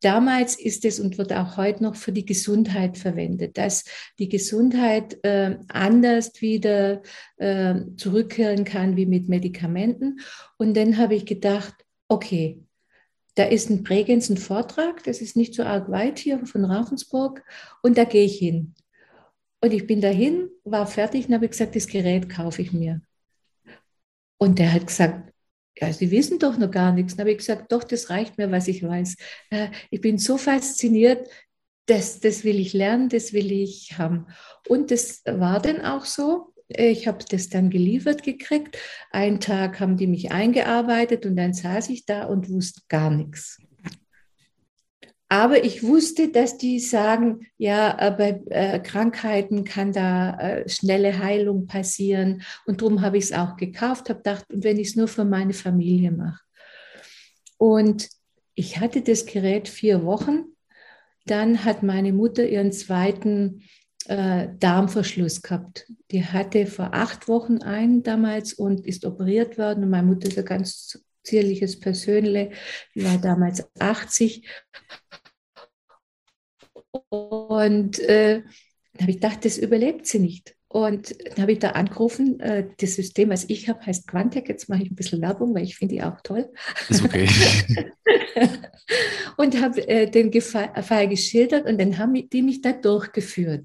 damals 0.00 0.58
ist 0.58 0.84
es 0.84 1.00
und 1.00 1.18
wird 1.18 1.32
auch 1.32 1.56
heute 1.56 1.82
noch 1.82 1.96
für 1.96 2.12
die 2.12 2.26
Gesundheit 2.26 2.98
verwendet, 2.98 3.56
dass 3.58 3.84
die 4.18 4.28
Gesundheit 4.28 5.18
äh, 5.24 5.56
anders 5.68 6.40
wieder 6.40 7.02
äh, 7.38 7.74
zurückkehren 7.96 8.64
kann 8.64 8.96
wie 8.96 9.06
mit 9.06 9.28
Medikamenten. 9.28 10.20
Und 10.58 10.76
dann 10.76 10.98
habe 10.98 11.14
ich 11.14 11.26
gedacht, 11.26 11.74
okay, 12.08 12.62
da 13.34 13.44
ist 13.44 13.68
ein 13.70 13.82
Bregenz 13.82 14.30
ein 14.30 14.38
Vortrag, 14.38 15.02
das 15.04 15.20
ist 15.20 15.36
nicht 15.36 15.54
so 15.54 15.62
arg 15.62 15.90
weit 15.90 16.18
hier 16.18 16.44
von 16.46 16.64
Ravensburg, 16.64 17.42
und 17.82 17.98
da 17.98 18.04
gehe 18.04 18.24
ich 18.24 18.38
hin. 18.38 18.74
Und 19.66 19.72
ich 19.72 19.88
bin 19.88 20.00
dahin, 20.00 20.48
war 20.62 20.86
fertig 20.86 21.26
und 21.26 21.34
habe 21.34 21.48
gesagt, 21.48 21.74
das 21.74 21.88
Gerät 21.88 22.28
kaufe 22.28 22.62
ich 22.62 22.72
mir. 22.72 23.00
Und 24.38 24.60
der 24.60 24.72
hat 24.72 24.86
gesagt, 24.86 25.32
ja, 25.76 25.92
Sie 25.92 26.12
wissen 26.12 26.38
doch 26.38 26.56
noch 26.56 26.70
gar 26.70 26.92
nichts. 26.92 27.16
Dann 27.16 27.22
habe 27.22 27.32
ich 27.32 27.38
gesagt, 27.38 27.72
doch, 27.72 27.82
das 27.82 28.08
reicht 28.08 28.38
mir, 28.38 28.48
was 28.52 28.68
ich 28.68 28.84
weiß. 28.84 29.16
Äh, 29.50 29.70
ich 29.90 30.00
bin 30.00 30.18
so 30.18 30.38
fasziniert, 30.38 31.28
das, 31.86 32.20
das 32.20 32.44
will 32.44 32.60
ich 32.60 32.74
lernen, 32.74 33.08
das 33.08 33.32
will 33.32 33.50
ich 33.50 33.98
haben. 33.98 34.28
Und 34.68 34.92
das 34.92 35.24
war 35.24 35.60
dann 35.60 35.80
auch 35.80 36.04
so. 36.04 36.54
Ich 36.68 37.08
habe 37.08 37.24
das 37.28 37.48
dann 37.48 37.68
geliefert 37.68 38.22
gekriegt. 38.22 38.78
Einen 39.10 39.40
Tag 39.40 39.80
haben 39.80 39.96
die 39.96 40.06
mich 40.06 40.30
eingearbeitet 40.30 41.26
und 41.26 41.34
dann 41.34 41.54
saß 41.54 41.88
ich 41.88 42.06
da 42.06 42.26
und 42.26 42.50
wusste 42.50 42.82
gar 42.88 43.10
nichts. 43.10 43.58
Aber 45.28 45.64
ich 45.64 45.82
wusste, 45.82 46.28
dass 46.28 46.56
die 46.56 46.78
sagen, 46.78 47.46
ja, 47.58 47.96
äh, 47.98 48.10
bei 48.12 48.42
äh, 48.50 48.78
Krankheiten 48.78 49.64
kann 49.64 49.92
da 49.92 50.38
äh, 50.38 50.68
schnelle 50.68 51.18
Heilung 51.18 51.66
passieren. 51.66 52.42
Und 52.64 52.80
darum 52.80 53.02
habe 53.02 53.18
ich 53.18 53.24
es 53.24 53.32
auch 53.32 53.56
gekauft, 53.56 54.08
habe 54.08 54.20
gedacht, 54.20 54.46
und 54.52 54.62
wenn 54.62 54.78
ich 54.78 54.88
es 54.88 54.96
nur 54.96 55.08
für 55.08 55.24
meine 55.24 55.52
Familie 55.52 56.12
mache. 56.12 56.40
Und 57.58 58.08
ich 58.54 58.78
hatte 58.78 59.02
das 59.02 59.26
Gerät 59.26 59.68
vier 59.68 60.04
Wochen. 60.04 60.44
Dann 61.26 61.64
hat 61.64 61.82
meine 61.82 62.12
Mutter 62.12 62.48
ihren 62.48 62.70
zweiten 62.70 63.62
äh, 64.06 64.48
Darmverschluss 64.60 65.42
gehabt. 65.42 65.90
Die 66.12 66.24
hatte 66.24 66.66
vor 66.66 66.94
acht 66.94 67.26
Wochen 67.26 67.62
einen 67.62 68.04
damals 68.04 68.54
und 68.54 68.86
ist 68.86 69.04
operiert 69.04 69.58
worden. 69.58 69.82
Und 69.82 69.90
meine 69.90 70.06
Mutter 70.06 70.28
ist 70.28 70.38
ein 70.38 70.44
ganz 70.44 71.00
zierliches 71.26 71.78
Persönle, 71.78 72.50
die 72.94 73.04
war 73.04 73.18
damals 73.18 73.68
80. 73.78 74.46
Und 77.08 77.98
äh, 78.00 78.42
dann 78.92 79.02
habe 79.02 79.10
ich 79.10 79.20
gedacht, 79.20 79.44
das 79.44 79.58
überlebt 79.58 80.06
sie 80.06 80.18
nicht. 80.18 80.54
Und 80.68 81.16
dann 81.24 81.42
habe 81.42 81.52
ich 81.52 81.58
da 81.58 81.70
angerufen, 81.70 82.40
äh, 82.40 82.68
das 82.78 82.96
System, 82.96 83.30
was 83.30 83.48
ich 83.48 83.68
habe, 83.68 83.84
heißt 83.86 84.08
Quantec. 84.08 84.48
Jetzt 84.48 84.68
mache 84.68 84.82
ich 84.82 84.90
ein 84.90 84.96
bisschen 84.96 85.22
Werbung, 85.22 85.54
weil 85.54 85.64
ich 85.64 85.76
finde 85.76 85.94
die 85.94 86.02
auch 86.02 86.20
toll. 86.22 86.50
Ist 86.88 87.04
okay. 87.04 87.26
und 89.36 89.60
habe 89.60 89.86
äh, 89.88 90.10
den 90.10 90.32
Fall 90.40 91.08
geschildert 91.08 91.66
und 91.66 91.80
dann 91.80 91.98
haben 91.98 92.28
die 92.28 92.42
mich 92.42 92.62
da 92.62 92.72
durchgeführt, 92.72 93.64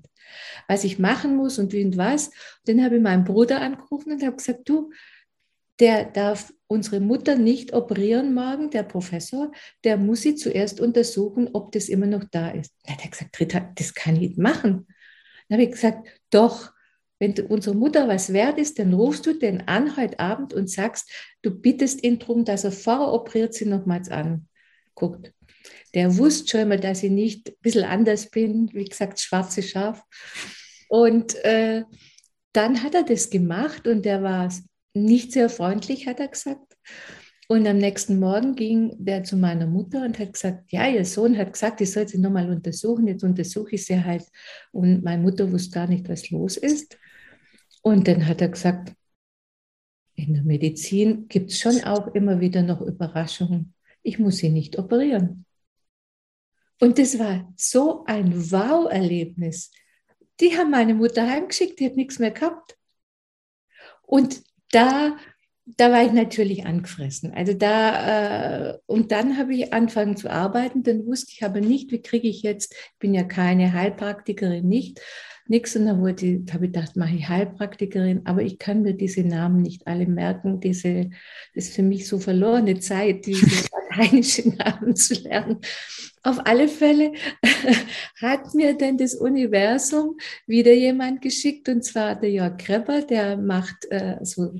was 0.67 0.83
ich 0.83 0.99
machen 0.99 1.35
muss 1.35 1.59
und 1.59 1.73
wie 1.73 1.83
und 1.83 1.97
was. 1.97 2.31
dann 2.65 2.83
habe 2.83 2.97
ich 2.97 3.01
meinen 3.01 3.23
Bruder 3.23 3.61
angerufen 3.61 4.13
und 4.13 4.23
habe 4.23 4.37
gesagt, 4.37 4.69
du, 4.69 4.91
der 5.81 6.05
darf 6.05 6.53
unsere 6.67 6.99
Mutter 6.99 7.35
nicht 7.35 7.73
operieren 7.73 8.33
morgen, 8.33 8.69
der 8.69 8.83
Professor, 8.83 9.51
der 9.83 9.97
muss 9.97 10.21
sie 10.21 10.35
zuerst 10.35 10.79
untersuchen, 10.79 11.49
ob 11.53 11.71
das 11.71 11.89
immer 11.89 12.05
noch 12.05 12.23
da 12.31 12.49
ist. 12.51 12.73
Dann 12.85 12.95
hat 12.95 13.03
er 13.03 13.09
gesagt, 13.09 13.39
Rita, 13.39 13.71
das 13.75 13.93
kann 13.93 14.15
ich 14.15 14.21
nicht 14.21 14.37
machen. 14.37 14.87
Dann 15.49 15.57
habe 15.57 15.63
ich 15.63 15.71
gesagt, 15.71 16.07
doch, 16.29 16.71
wenn 17.19 17.33
unsere 17.47 17.75
Mutter 17.75 18.07
was 18.07 18.31
wert 18.31 18.57
ist, 18.57 18.79
dann 18.79 18.93
rufst 18.93 19.25
du 19.25 19.33
den 19.33 19.67
an 19.67 19.97
heute 19.97 20.19
Abend 20.19 20.53
und 20.53 20.69
sagst, 20.69 21.11
du 21.41 21.51
bittest 21.51 22.03
ihn 22.03 22.19
darum, 22.19 22.45
dass 22.45 22.63
er 22.63 22.71
vorher 22.71 23.11
operiert 23.11 23.53
sie 23.53 23.65
nochmals 23.65 24.09
anguckt. 24.09 25.33
Der 25.93 26.17
wusste 26.17 26.57
schon 26.57 26.69
mal, 26.69 26.79
dass 26.79 27.03
ich 27.03 27.11
nicht 27.11 27.49
ein 27.49 27.55
bisschen 27.61 27.83
anders 27.83 28.29
bin, 28.29 28.69
wie 28.73 28.85
gesagt, 28.85 29.19
schwarze 29.19 29.61
Schaf. 29.61 30.03
Und 30.89 31.35
äh, 31.43 31.83
dann 32.53 32.83
hat 32.83 32.95
er 32.95 33.03
das 33.03 33.29
gemacht 33.29 33.87
und 33.87 34.05
der 34.05 34.23
war 34.23 34.49
nicht 34.93 35.31
sehr 35.31 35.49
freundlich, 35.49 36.07
hat 36.07 36.19
er 36.19 36.27
gesagt. 36.27 36.77
Und 37.47 37.67
am 37.67 37.79
nächsten 37.79 38.17
Morgen 38.17 38.55
ging 38.55 38.95
der 38.97 39.25
zu 39.25 39.35
meiner 39.35 39.67
Mutter 39.67 40.05
und 40.05 40.17
hat 40.19 40.33
gesagt, 40.33 40.71
ja, 40.71 40.87
ihr 40.87 41.03
Sohn 41.03 41.37
hat 41.37 41.51
gesagt, 41.51 41.81
ich 41.81 41.91
soll 41.91 42.07
sie 42.07 42.17
nochmal 42.17 42.49
untersuchen. 42.49 43.07
Jetzt 43.07 43.23
untersuche 43.23 43.75
ich 43.75 43.85
sie 43.85 44.01
halt. 44.01 44.23
Und 44.71 45.03
meine 45.03 45.21
Mutter 45.21 45.51
wusste 45.51 45.71
gar 45.71 45.87
nicht, 45.87 46.07
was 46.07 46.29
los 46.29 46.55
ist. 46.55 46.97
Und 47.81 48.07
dann 48.07 48.25
hat 48.25 48.39
er 48.39 48.47
gesagt, 48.47 48.93
in 50.15 50.33
der 50.33 50.43
Medizin 50.43 51.27
gibt 51.27 51.51
es 51.51 51.59
schon 51.59 51.83
auch 51.83 52.13
immer 52.13 52.39
wieder 52.39 52.63
noch 52.63 52.79
Überraschungen. 52.79 53.73
Ich 54.01 54.17
muss 54.17 54.37
sie 54.37 54.49
nicht 54.49 54.77
operieren. 54.77 55.45
Und 56.79 56.97
das 56.99 57.19
war 57.19 57.53
so 57.57 58.05
ein 58.05 58.33
Wow-Erlebnis. 58.51 59.71
Die 60.39 60.57
haben 60.57 60.71
meine 60.71 60.93
Mutter 60.93 61.29
heimgeschickt, 61.29 61.79
die 61.79 61.85
hat 61.85 61.95
nichts 61.95 62.17
mehr 62.17 62.31
gehabt. 62.31 62.77
Und 64.03 64.41
da, 64.71 65.17
da 65.65 65.91
war 65.91 66.03
ich 66.03 66.11
natürlich 66.11 66.65
angefressen. 66.65 67.33
Also 67.33 67.53
da, 67.53 68.71
äh, 68.71 68.77
und 68.85 69.11
dann 69.11 69.37
habe 69.37 69.53
ich 69.53 69.73
angefangen 69.73 70.17
zu 70.17 70.29
arbeiten, 70.29 70.83
dann 70.83 71.05
wusste 71.05 71.31
ich 71.33 71.43
aber 71.43 71.61
nicht, 71.61 71.91
wie 71.91 72.01
kriege 72.01 72.27
ich 72.27 72.41
jetzt, 72.41 72.73
ich 72.73 72.99
bin 72.99 73.13
ja 73.13 73.23
keine 73.23 73.73
Heilpraktikerin, 73.73 74.67
nicht, 74.67 74.99
nichts. 75.51 75.75
Und 75.75 75.85
dann 75.85 75.99
habe 75.99 76.11
ich 76.19 76.47
gedacht, 76.47 76.95
mache 76.95 77.13
ich 77.13 77.29
Heilpraktikerin, 77.29 78.21
aber 78.25 78.41
ich 78.41 78.57
kann 78.57 78.81
mir 78.81 78.95
diese 78.95 79.21
Namen 79.21 79.61
nicht 79.61 79.85
alle 79.85 80.07
merken. 80.07 80.59
Diese, 80.59 81.11
das 81.53 81.65
ist 81.65 81.75
für 81.75 81.83
mich 81.83 82.07
so 82.07 82.17
verlorene 82.17 82.79
Zeit, 82.79 83.25
diese 83.27 83.67
lateinischen 83.71 84.55
Namen 84.57 84.95
zu 84.95 85.13
lernen. 85.13 85.59
Auf 86.23 86.39
alle 86.45 86.67
Fälle 86.67 87.13
hat 88.21 88.55
mir 88.55 88.75
denn 88.75 88.97
das 88.97 89.13
Universum 89.13 90.17
wieder 90.47 90.73
jemand 90.73 91.21
geschickt, 91.21 91.69
und 91.69 91.83
zwar 91.83 92.15
der 92.15 92.31
Jörg 92.31 92.57
Krepper, 92.57 93.03
der 93.03 93.37
macht 93.37 93.85
äh, 93.91 94.17
so, 94.23 94.55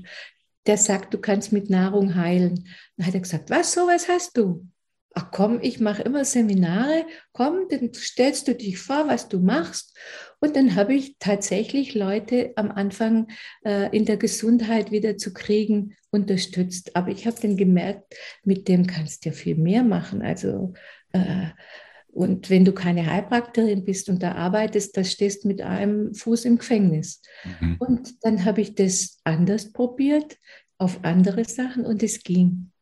der 0.66 0.76
sagt, 0.76 1.12
du 1.12 1.18
kannst 1.18 1.52
mit 1.52 1.70
Nahrung 1.70 2.14
heilen. 2.14 2.68
Dann 2.96 3.06
hat 3.06 3.14
er 3.14 3.20
gesagt, 3.20 3.50
was, 3.50 3.72
sowas 3.72 4.08
hast 4.08 4.36
du? 4.36 4.68
ach 5.14 5.30
komm, 5.30 5.58
ich 5.60 5.80
mache 5.80 6.02
immer 6.02 6.24
Seminare, 6.24 7.04
komm, 7.32 7.68
dann 7.68 7.92
stellst 7.94 8.48
du 8.48 8.54
dich 8.54 8.78
vor, 8.78 9.08
was 9.08 9.28
du 9.28 9.40
machst. 9.40 9.96
Und 10.42 10.56
dann 10.56 10.74
habe 10.74 10.94
ich 10.94 11.14
tatsächlich 11.20 11.94
Leute 11.94 12.52
am 12.56 12.72
Anfang 12.72 13.28
äh, 13.64 13.96
in 13.96 14.06
der 14.06 14.16
Gesundheit 14.16 14.90
wieder 14.90 15.16
zu 15.16 15.32
kriegen 15.32 15.94
unterstützt. 16.10 16.96
Aber 16.96 17.10
ich 17.10 17.28
habe 17.28 17.36
dann 17.40 17.56
gemerkt, 17.56 18.16
mit 18.42 18.66
dem 18.66 18.88
kannst 18.88 19.24
du 19.24 19.28
ja 19.28 19.34
viel 19.36 19.54
mehr 19.54 19.84
machen. 19.84 20.20
Also 20.20 20.72
äh, 21.12 21.46
und 22.08 22.50
wenn 22.50 22.64
du 22.64 22.72
keine 22.72 23.06
Heilpraktikerin 23.06 23.84
bist 23.84 24.08
und 24.08 24.20
da 24.20 24.32
arbeitest, 24.32 24.96
da 24.96 25.04
stehst 25.04 25.44
du 25.44 25.48
mit 25.48 25.62
einem 25.62 26.12
Fuß 26.12 26.44
im 26.44 26.58
Gefängnis. 26.58 27.22
Mhm. 27.60 27.76
Und 27.78 28.24
dann 28.24 28.44
habe 28.44 28.62
ich 28.62 28.74
das 28.74 29.20
anders 29.22 29.72
probiert, 29.72 30.38
auf 30.76 31.04
andere 31.04 31.44
Sachen 31.44 31.86
und 31.86 32.02
es 32.02 32.24
ging. 32.24 32.72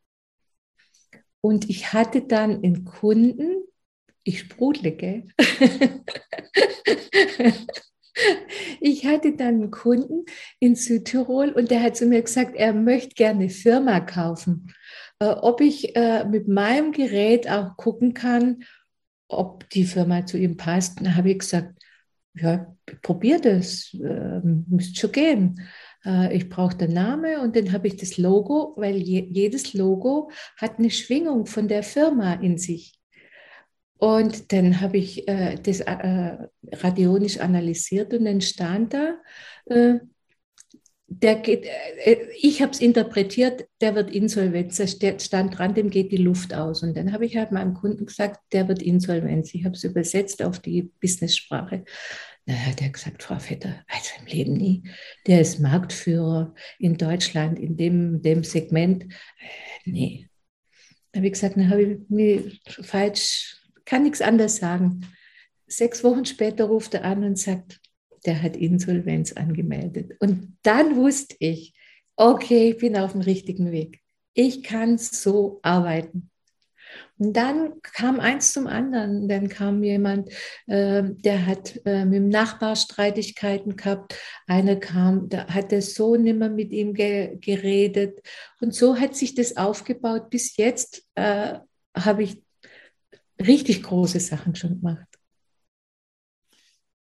Und 1.43 1.69
ich 1.69 1.93
hatte 1.93 2.23
dann 2.23 2.65
einen 2.65 2.87
Kunden, 2.87 3.65
ich 4.31 4.41
sprudle, 4.41 4.93
gell? 4.93 5.27
ich 8.81 9.07
hatte 9.07 9.37
dann 9.37 9.55
einen 9.55 9.71
Kunden 9.71 10.25
in 10.59 10.75
Südtirol 10.75 11.51
und 11.51 11.71
der 11.71 11.83
hat 11.83 11.97
zu 11.97 12.07
mir 12.07 12.23
gesagt, 12.23 12.57
er 12.57 12.73
möchte 12.73 13.15
gerne 13.15 13.41
eine 13.41 13.51
Firma 13.51 14.01
kaufen. 14.01 14.73
Äh, 15.19 15.27
ob 15.27 15.61
ich 15.61 15.95
äh, 15.97 16.25
mit 16.25 16.49
meinem 16.49 16.93
Gerät 16.93 17.51
auch 17.51 17.77
gucken 17.77 18.15
kann, 18.15 18.65
ob 19.29 19.69
die 19.71 19.85
Firma 19.85 20.27
zu 20.27 20.39
ihm 20.39 20.57
passt. 20.57 21.01
Dann 21.01 21.17
habe 21.17 21.31
ich 21.31 21.41
gesagt, 21.41 21.75
ja, 22.35 22.77
probier 23.03 23.41
das, 23.41 23.95
äh, 23.95 24.41
müsste 24.45 25.01
schon 25.01 25.13
gehen. 25.13 25.69
Äh, 26.05 26.37
ich 26.37 26.49
brauche 26.49 26.77
den 26.77 26.93
Namen 26.93 27.41
und 27.41 27.57
dann 27.57 27.73
habe 27.73 27.89
ich 27.89 27.97
das 27.97 28.19
Logo, 28.19 28.75
weil 28.77 28.97
je, 28.97 29.27
jedes 29.31 29.75
Logo 29.75 30.31
hat 30.57 30.79
eine 30.79 30.91
Schwingung 30.91 31.47
von 31.47 31.69
der 31.69 31.83
Firma 31.83 32.35
in 32.35 32.59
sich. 32.59 33.00
Und 34.01 34.51
dann 34.53 34.81
habe 34.81 34.97
ich 34.97 35.29
äh, 35.29 35.57
das 35.63 35.81
äh, 35.81 36.39
radionisch 36.73 37.39
analysiert 37.39 38.15
und 38.15 38.25
dann 38.25 38.41
stand 38.41 38.95
da, 38.95 39.19
äh, 39.67 39.99
der 41.07 41.35
geht, 41.35 41.67
äh, 41.67 42.17
ich 42.41 42.63
habe 42.63 42.73
es 42.73 42.81
interpretiert, 42.81 43.69
der 43.83 43.95
wird 43.95 44.11
insolvent. 44.11 44.79
Da 44.79 45.19
stand 45.19 45.59
dran, 45.59 45.75
dem 45.75 45.91
geht 45.91 46.13
die 46.13 46.17
Luft 46.17 46.55
aus. 46.55 46.83
Und 46.83 46.97
dann 46.97 47.13
habe 47.13 47.27
ich 47.27 47.37
halt 47.37 47.53
meinem 47.53 47.75
Kunden 47.75 48.07
gesagt, 48.07 48.41
der 48.53 48.69
wird 48.69 48.81
insolvent. 48.81 49.55
Ich 49.55 49.67
habe 49.67 49.75
es 49.75 49.85
übersetzt 49.85 50.43
auf 50.43 50.61
die 50.61 50.91
Business-Sprache. 51.01 51.85
Da 52.47 52.55
hat 52.55 52.81
er 52.81 52.89
gesagt, 52.89 53.23
Frau 53.23 53.39
Vetter, 53.39 53.85
also 53.87 54.11
im 54.19 54.27
Leben 54.27 54.53
nie. 54.55 54.83
Der 55.27 55.43
ist 55.43 55.61
Marktführer 55.61 56.55
in 56.79 56.97
Deutschland 56.97 57.59
in 57.59 57.77
dem, 57.77 58.23
dem 58.23 58.45
Segment. 58.45 59.05
Äh, 59.05 59.11
nee. 59.85 60.27
Da 61.13 61.19
habe 61.19 61.27
ich 61.27 61.35
gesagt, 61.35 61.57
dann 61.57 61.69
habe 61.69 61.83
ich 61.83 61.99
mich 62.09 62.63
falsch, 62.81 63.60
kann 63.91 64.05
nichts 64.05 64.23
anderes 64.23 64.57
sagen. 64.57 65.01
Sechs 65.67 66.05
Wochen 66.05 66.25
später 66.25 66.67
ruft 66.67 66.95
er 66.95 67.05
an 67.05 67.25
und 67.25 67.37
sagt, 67.37 67.81
der 68.25 68.41
hat 68.41 68.57
Insolvenz 68.57 69.33
angemeldet. 69.33 70.13
Und 70.21 70.57
dann 70.63 70.95
wusste 70.95 71.35
ich, 71.41 71.75
okay, 72.15 72.71
ich 72.71 72.79
bin 72.79 72.97
auf 72.97 73.13
dem 73.13 73.21
richtigen 73.21 73.73
Weg. 73.73 74.01
Ich 74.33 74.63
kann 74.63 74.97
so 74.97 75.59
arbeiten. 75.63 76.31
Und 77.19 77.37
dann 77.37 77.83
kam 77.83 78.21
eins 78.21 78.53
zum 78.53 78.69
anderen. 78.69 79.29
Dann 79.29 79.49
kam 79.49 79.83
jemand, 79.83 80.31
äh, 80.69 81.03
der 81.03 81.47
hat 81.47 81.81
äh, 81.85 82.05
mit 82.05 82.15
dem 82.15 82.29
Nachbar 82.29 82.77
Streitigkeiten 82.77 83.75
gehabt. 83.75 84.17
Einer 84.47 84.77
kam, 84.77 85.29
da 85.29 85.49
hat 85.49 85.73
der 85.73 85.83
Sohn 85.83 86.27
immer 86.29 86.49
mit 86.49 86.71
ihm 86.71 86.95
ge 86.95 87.39
geredet. 87.41 88.21
Und 88.61 88.73
so 88.73 89.01
hat 89.01 89.17
sich 89.17 89.35
das 89.35 89.57
aufgebaut. 89.57 90.31
Bis 90.31 90.57
jetzt 90.57 91.03
äh, 91.17 91.59
habe 91.97 92.23
ich 92.23 92.41
richtig 93.41 93.83
große 93.83 94.21
Sachen 94.21 94.55
schon 94.55 94.81
gemacht. 94.81 95.07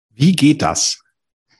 Wie 0.09 0.33
geht 0.33 0.61
das? 0.61 1.01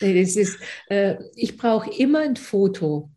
das 0.00 0.36
ist, 0.36 0.58
äh, 0.88 1.16
ich 1.34 1.56
brauche 1.56 1.90
immer 1.90 2.20
ein 2.20 2.36
Foto. 2.36 3.10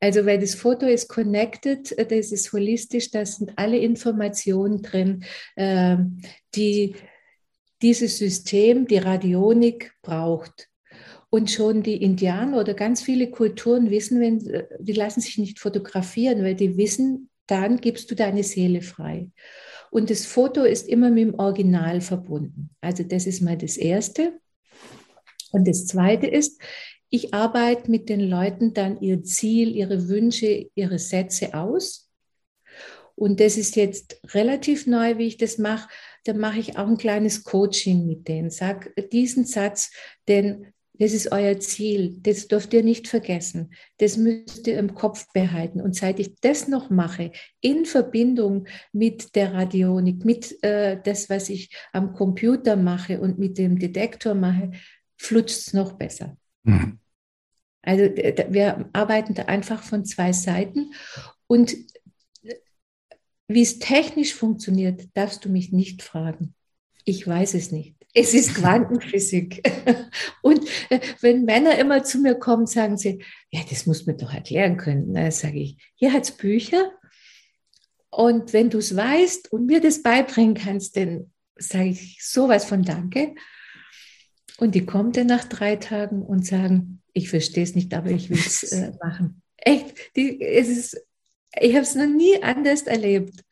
Also, 0.00 0.24
weil 0.24 0.38
das 0.38 0.54
Foto 0.54 0.86
ist 0.86 1.08
connected, 1.08 1.92
äh, 1.98 2.06
das 2.06 2.32
ist 2.32 2.52
holistisch, 2.52 3.10
da 3.10 3.24
sind 3.26 3.52
alle 3.56 3.78
Informationen 3.78 4.82
drin, 4.82 5.24
äh, 5.56 5.96
die 6.54 6.96
dieses 7.82 8.18
System, 8.18 8.86
die 8.86 8.98
Radionik 8.98 9.92
braucht. 10.02 10.69
Und 11.30 11.50
schon 11.50 11.82
die 11.84 12.02
Indianer 12.02 12.60
oder 12.60 12.74
ganz 12.74 13.02
viele 13.02 13.30
Kulturen 13.30 13.90
wissen, 13.90 14.20
wenn, 14.20 14.66
die 14.80 14.92
lassen 14.92 15.20
sich 15.20 15.38
nicht 15.38 15.60
fotografieren, 15.60 16.42
weil 16.42 16.56
die 16.56 16.76
wissen, 16.76 17.30
dann 17.46 17.80
gibst 17.80 18.10
du 18.10 18.14
deine 18.14 18.42
Seele 18.42 18.82
frei. 18.82 19.28
Und 19.90 20.10
das 20.10 20.26
Foto 20.26 20.62
ist 20.62 20.88
immer 20.88 21.10
mit 21.10 21.24
dem 21.24 21.34
Original 21.38 22.00
verbunden. 22.00 22.70
Also 22.80 23.02
das 23.02 23.26
ist 23.26 23.42
mal 23.42 23.56
das 23.56 23.76
Erste. 23.76 24.40
Und 25.52 25.66
das 25.66 25.86
Zweite 25.86 26.26
ist, 26.26 26.60
ich 27.08 27.34
arbeite 27.34 27.90
mit 27.90 28.08
den 28.08 28.20
Leuten 28.20 28.72
dann 28.72 29.00
ihr 29.00 29.24
Ziel, 29.24 29.74
ihre 29.74 30.08
Wünsche, 30.08 30.70
ihre 30.74 30.98
Sätze 31.00 31.54
aus. 31.54 32.08
Und 33.16 33.40
das 33.40 33.56
ist 33.56 33.74
jetzt 33.74 34.20
relativ 34.32 34.86
neu, 34.86 35.18
wie 35.18 35.26
ich 35.26 35.36
das 35.36 35.58
mache. 35.58 35.88
Da 36.24 36.34
mache 36.34 36.60
ich 36.60 36.78
auch 36.78 36.86
ein 36.86 36.96
kleines 36.96 37.42
Coaching 37.42 38.06
mit 38.06 38.28
denen. 38.28 38.50
Sag 38.50 38.94
diesen 39.10 39.44
Satz, 39.44 39.90
denn 40.28 40.72
Das 41.00 41.14
ist 41.14 41.32
euer 41.32 41.58
Ziel. 41.58 42.18
Das 42.20 42.46
dürft 42.46 42.74
ihr 42.74 42.84
nicht 42.84 43.08
vergessen. 43.08 43.72
Das 43.96 44.18
müsst 44.18 44.66
ihr 44.66 44.78
im 44.78 44.94
Kopf 44.94 45.32
behalten. 45.32 45.80
Und 45.80 45.96
seit 45.96 46.20
ich 46.20 46.36
das 46.42 46.68
noch 46.68 46.90
mache, 46.90 47.32
in 47.62 47.86
Verbindung 47.86 48.68
mit 48.92 49.34
der 49.34 49.54
Radionik, 49.54 50.26
mit 50.26 50.62
äh, 50.62 51.00
das, 51.02 51.30
was 51.30 51.48
ich 51.48 51.74
am 51.94 52.12
Computer 52.12 52.76
mache 52.76 53.18
und 53.18 53.38
mit 53.38 53.56
dem 53.56 53.78
Detektor 53.78 54.34
mache, 54.34 54.72
flutscht 55.16 55.68
es 55.68 55.72
noch 55.72 55.94
besser. 55.94 56.36
Mhm. 56.64 56.98
Also 57.80 58.04
wir 58.04 58.90
arbeiten 58.92 59.32
da 59.32 59.44
einfach 59.44 59.82
von 59.82 60.04
zwei 60.04 60.34
Seiten. 60.34 60.92
Und 61.46 61.74
wie 63.48 63.62
es 63.62 63.78
technisch 63.78 64.34
funktioniert, 64.34 65.08
darfst 65.14 65.46
du 65.46 65.48
mich 65.48 65.72
nicht 65.72 66.02
fragen. 66.02 66.54
Ich 67.06 67.26
weiß 67.26 67.54
es 67.54 67.72
nicht. 67.72 67.99
Es 68.12 68.34
ist 68.34 68.54
Quantenphysik. 68.54 69.62
Und 70.42 70.68
äh, 70.88 71.00
wenn 71.20 71.44
Männer 71.44 71.78
immer 71.78 72.02
zu 72.02 72.18
mir 72.18 72.34
kommen, 72.34 72.66
sagen 72.66 72.96
sie, 72.96 73.22
ja, 73.50 73.60
das 73.68 73.86
muss 73.86 74.06
man 74.06 74.16
doch 74.16 74.32
erklären 74.32 74.76
können. 74.76 75.14
Dann 75.14 75.30
sage 75.30 75.60
ich, 75.60 75.76
hier 75.94 76.12
hat 76.12 76.24
es 76.24 76.32
Bücher. 76.32 76.92
Und 78.10 78.52
wenn 78.52 78.70
du 78.70 78.78
es 78.78 78.96
weißt 78.96 79.52
und 79.52 79.66
mir 79.66 79.80
das 79.80 80.02
beibringen 80.02 80.54
kannst, 80.54 80.96
dann 80.96 81.32
sage 81.56 81.90
ich 81.90 82.18
sowas 82.24 82.64
von 82.64 82.82
Danke. 82.82 83.34
Und 84.58 84.74
die 84.74 84.84
kommen 84.84 85.12
dann 85.12 85.28
nach 85.28 85.44
drei 85.44 85.76
Tagen 85.76 86.22
und 86.22 86.44
sagen, 86.44 87.02
ich 87.12 87.30
verstehe 87.30 87.62
es 87.62 87.74
nicht, 87.74 87.94
aber 87.94 88.10
ich 88.10 88.28
will 88.28 88.38
es 88.38 88.62
äh, 88.72 88.92
machen. 89.02 89.42
Echt, 89.56 90.16
die, 90.16 90.40
es 90.42 90.68
ist, 90.68 91.06
ich 91.58 91.74
habe 91.74 91.82
es 91.82 91.94
noch 91.94 92.06
nie 92.06 92.42
anders 92.42 92.82
erlebt. 92.82 93.44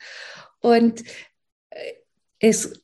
Und 0.60 1.02
äh, 1.70 1.92
es 2.40 2.82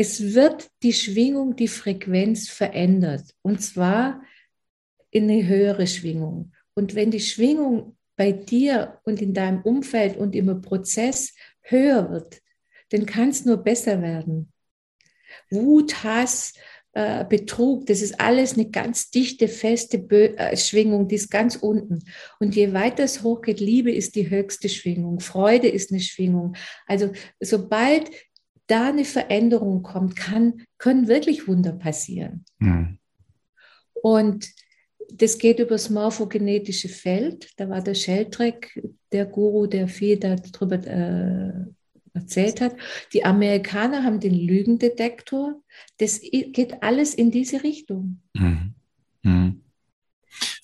es 0.00 0.32
wird 0.32 0.70
die 0.84 0.92
Schwingung, 0.92 1.56
die 1.56 1.66
Frequenz 1.66 2.48
verändert. 2.48 3.34
Und 3.42 3.60
zwar 3.60 4.22
in 5.10 5.24
eine 5.24 5.46
höhere 5.46 5.88
Schwingung. 5.88 6.52
Und 6.74 6.94
wenn 6.94 7.10
die 7.10 7.20
Schwingung 7.20 7.96
bei 8.14 8.30
dir 8.30 9.00
und 9.02 9.20
in 9.20 9.34
deinem 9.34 9.60
Umfeld 9.62 10.16
und 10.16 10.36
im 10.36 10.60
Prozess 10.62 11.34
höher 11.62 12.10
wird, 12.12 12.40
dann 12.90 13.06
kann 13.06 13.30
es 13.30 13.44
nur 13.44 13.56
besser 13.56 14.00
werden. 14.00 14.52
Wut, 15.50 16.04
Hass, 16.04 16.54
äh, 16.92 17.24
Betrug, 17.24 17.86
das 17.86 18.00
ist 18.00 18.20
alles 18.20 18.54
eine 18.54 18.70
ganz 18.70 19.10
dichte, 19.10 19.46
feste 19.46 19.98
Bö 19.98 20.34
äh, 20.36 20.56
Schwingung, 20.56 21.06
die 21.08 21.16
ist 21.16 21.30
ganz 21.30 21.56
unten. 21.56 22.04
Und 22.38 22.56
je 22.56 22.72
weiter 22.72 23.02
es 23.02 23.22
hochgeht, 23.22 23.60
Liebe 23.60 23.92
ist 23.92 24.14
die 24.14 24.30
höchste 24.30 24.68
Schwingung, 24.68 25.20
Freude 25.20 25.68
ist 25.68 25.90
eine 25.90 26.00
Schwingung. 26.00 26.56
Also 26.86 27.12
sobald 27.40 28.10
da 28.68 28.88
eine 28.88 29.04
Veränderung 29.04 29.82
kommt, 29.82 30.16
kann, 30.16 30.62
können 30.78 31.08
wirklich 31.08 31.48
Wunder 31.48 31.72
passieren. 31.72 32.44
Mhm. 32.58 32.98
Und 33.94 34.48
das 35.12 35.38
geht 35.38 35.58
über 35.58 35.70
das 35.70 35.90
morphogenetische 35.90 36.88
Feld. 36.88 37.50
Da 37.56 37.68
war 37.68 37.82
der 37.82 37.94
Sheldrake, 37.94 38.92
der 39.10 39.26
Guru, 39.26 39.66
der 39.66 39.88
viel 39.88 40.18
darüber 40.18 40.76
äh, 40.86 41.66
erzählt 42.12 42.60
hat. 42.60 42.76
Die 43.12 43.24
Amerikaner 43.24 44.04
haben 44.04 44.20
den 44.20 44.34
Lügendetektor. 44.34 45.62
Das 45.98 46.20
geht 46.20 46.82
alles 46.82 47.14
in 47.14 47.30
diese 47.30 47.62
Richtung. 47.62 48.20
Mhm. 48.34 48.74
Mhm. 49.22 49.62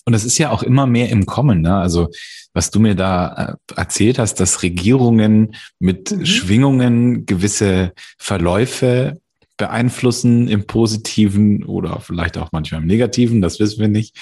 Und 0.05 0.13
es 0.13 0.23
ist 0.23 0.37
ja 0.37 0.51
auch 0.51 0.63
immer 0.63 0.87
mehr 0.87 1.09
im 1.09 1.25
Kommen. 1.25 1.61
Ne? 1.61 1.75
Also 1.75 2.09
was 2.55 2.71
du 2.71 2.79
mir 2.79 2.95
da 2.95 3.57
äh, 3.69 3.75
erzählt 3.75 4.17
hast, 4.17 4.39
dass 4.39 4.63
Regierungen 4.63 5.55
mit 5.77 6.11
mhm. 6.11 6.25
Schwingungen 6.25 7.25
gewisse 7.25 7.93
Verläufe 8.17 9.19
beeinflussen 9.57 10.47
im 10.47 10.65
positiven 10.65 11.63
oder 11.63 11.99
vielleicht 11.99 12.37
auch 12.37 12.51
manchmal 12.51 12.81
im 12.81 12.87
negativen, 12.87 13.41
das 13.41 13.59
wissen 13.59 13.79
wir 13.79 13.87
nicht. 13.87 14.17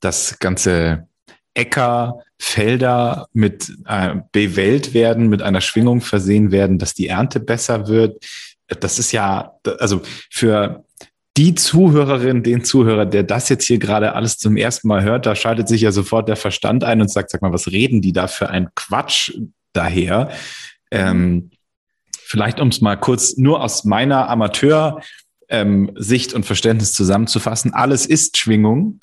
Das 0.00 0.38
ganze 0.38 1.06
Äcker, 1.54 2.20
Felder 2.38 3.28
mit 3.32 3.72
äh, 3.86 4.16
bewählt 4.32 4.92
werden, 4.92 5.28
mit 5.28 5.42
einer 5.42 5.62
Schwingung 5.62 6.00
versehen 6.00 6.50
werden, 6.50 6.78
dass 6.78 6.94
die 6.94 7.08
Ernte 7.08 7.40
besser 7.40 7.88
wird. 7.88 8.24
Das 8.68 8.98
ist 8.98 9.12
ja, 9.12 9.52
also 9.78 10.02
für 10.30 10.84
die 11.36 11.54
Zuhörerin, 11.54 12.42
den 12.42 12.64
Zuhörer, 12.64 13.04
der 13.04 13.22
das 13.22 13.48
jetzt 13.48 13.66
hier 13.66 13.78
gerade 13.78 14.14
alles 14.14 14.38
zum 14.38 14.56
ersten 14.56 14.88
Mal 14.88 15.02
hört, 15.02 15.26
da 15.26 15.34
schaltet 15.34 15.68
sich 15.68 15.82
ja 15.82 15.92
sofort 15.92 16.28
der 16.28 16.36
Verstand 16.36 16.82
ein 16.82 17.00
und 17.00 17.10
sagt, 17.10 17.30
sag 17.30 17.42
mal, 17.42 17.52
was 17.52 17.70
reden 17.70 18.00
die 18.00 18.12
da 18.12 18.26
für 18.26 18.48
ein 18.48 18.68
Quatsch 18.74 19.32
daher? 19.72 20.30
Ähm, 20.90 21.50
vielleicht, 22.18 22.58
um 22.60 22.68
es 22.68 22.80
mal 22.80 22.96
kurz 22.96 23.36
nur 23.36 23.62
aus 23.62 23.84
meiner 23.84 24.28
Amateur- 24.28 25.00
ähm, 25.48 25.90
und 26.34 26.46
Verständnis 26.46 26.92
zusammenzufassen. 26.92 27.74
Alles 27.74 28.06
ist 28.06 28.36
Schwingung. 28.38 29.00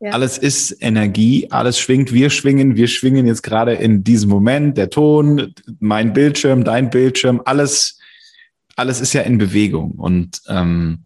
Ja. 0.00 0.10
Alles 0.10 0.36
ist 0.36 0.76
Energie, 0.82 1.46
alles 1.50 1.78
schwingt, 1.78 2.12
wir 2.12 2.28
schwingen, 2.28 2.76
wir 2.76 2.88
schwingen 2.88 3.26
jetzt 3.26 3.42
gerade 3.42 3.72
in 3.72 4.04
diesem 4.04 4.28
Moment, 4.28 4.76
der 4.76 4.90
Ton, 4.90 5.54
mein 5.78 6.12
Bildschirm, 6.12 6.64
dein 6.64 6.90
Bildschirm, 6.90 7.40
alles, 7.44 7.98
alles 8.76 9.00
ist 9.00 9.14
ja 9.14 9.22
in 9.22 9.38
Bewegung. 9.38 9.92
Und 9.92 10.42
ähm, 10.48 11.04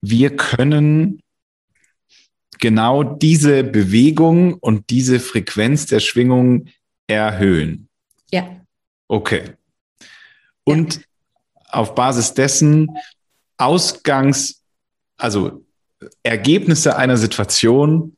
wir 0.00 0.36
können 0.36 1.20
genau 2.58 3.02
diese 3.02 3.64
Bewegung 3.64 4.54
und 4.54 4.90
diese 4.90 5.20
Frequenz 5.20 5.86
der 5.86 6.00
Schwingung 6.00 6.66
erhöhen. 7.06 7.88
Ja. 8.30 8.60
Okay. 9.08 9.54
Und 10.64 10.96
ja. 10.96 11.02
auf 11.70 11.94
Basis 11.94 12.34
dessen 12.34 12.90
Ausgangs, 13.56 14.62
also 15.16 15.64
Ergebnisse 16.22 16.96
einer 16.96 17.16
Situation 17.16 18.16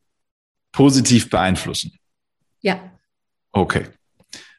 positiv 0.73 1.31
beeinflussen. 1.31 1.99
Ja. 2.61 2.93
Okay. 3.53 3.87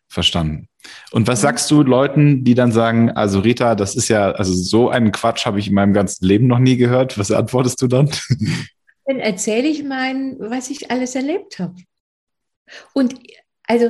Verstanden. 0.07 0.68
Und 1.11 1.27
was 1.27 1.41
sagst 1.41 1.69
du 1.71 1.83
Leuten, 1.83 2.43
die 2.43 2.55
dann 2.55 2.71
sagen, 2.71 3.11
also 3.11 3.39
Rita, 3.39 3.75
das 3.75 3.95
ist 3.95 4.07
ja, 4.07 4.31
also 4.31 4.53
so 4.53 4.89
einen 4.89 5.11
Quatsch 5.11 5.45
habe 5.45 5.59
ich 5.59 5.67
in 5.67 5.73
meinem 5.73 5.93
ganzen 5.93 6.25
Leben 6.25 6.47
noch 6.47 6.59
nie 6.59 6.77
gehört. 6.77 7.17
Was 7.17 7.31
antwortest 7.31 7.81
du 7.81 7.87
dann? 7.87 8.09
Dann 9.05 9.19
erzähle 9.19 9.67
ich 9.67 9.83
mein, 9.83 10.35
was 10.37 10.69
ich 10.69 10.91
alles 10.91 11.15
erlebt 11.15 11.57
habe. 11.57 11.73
Und 12.93 13.15
also 13.63 13.89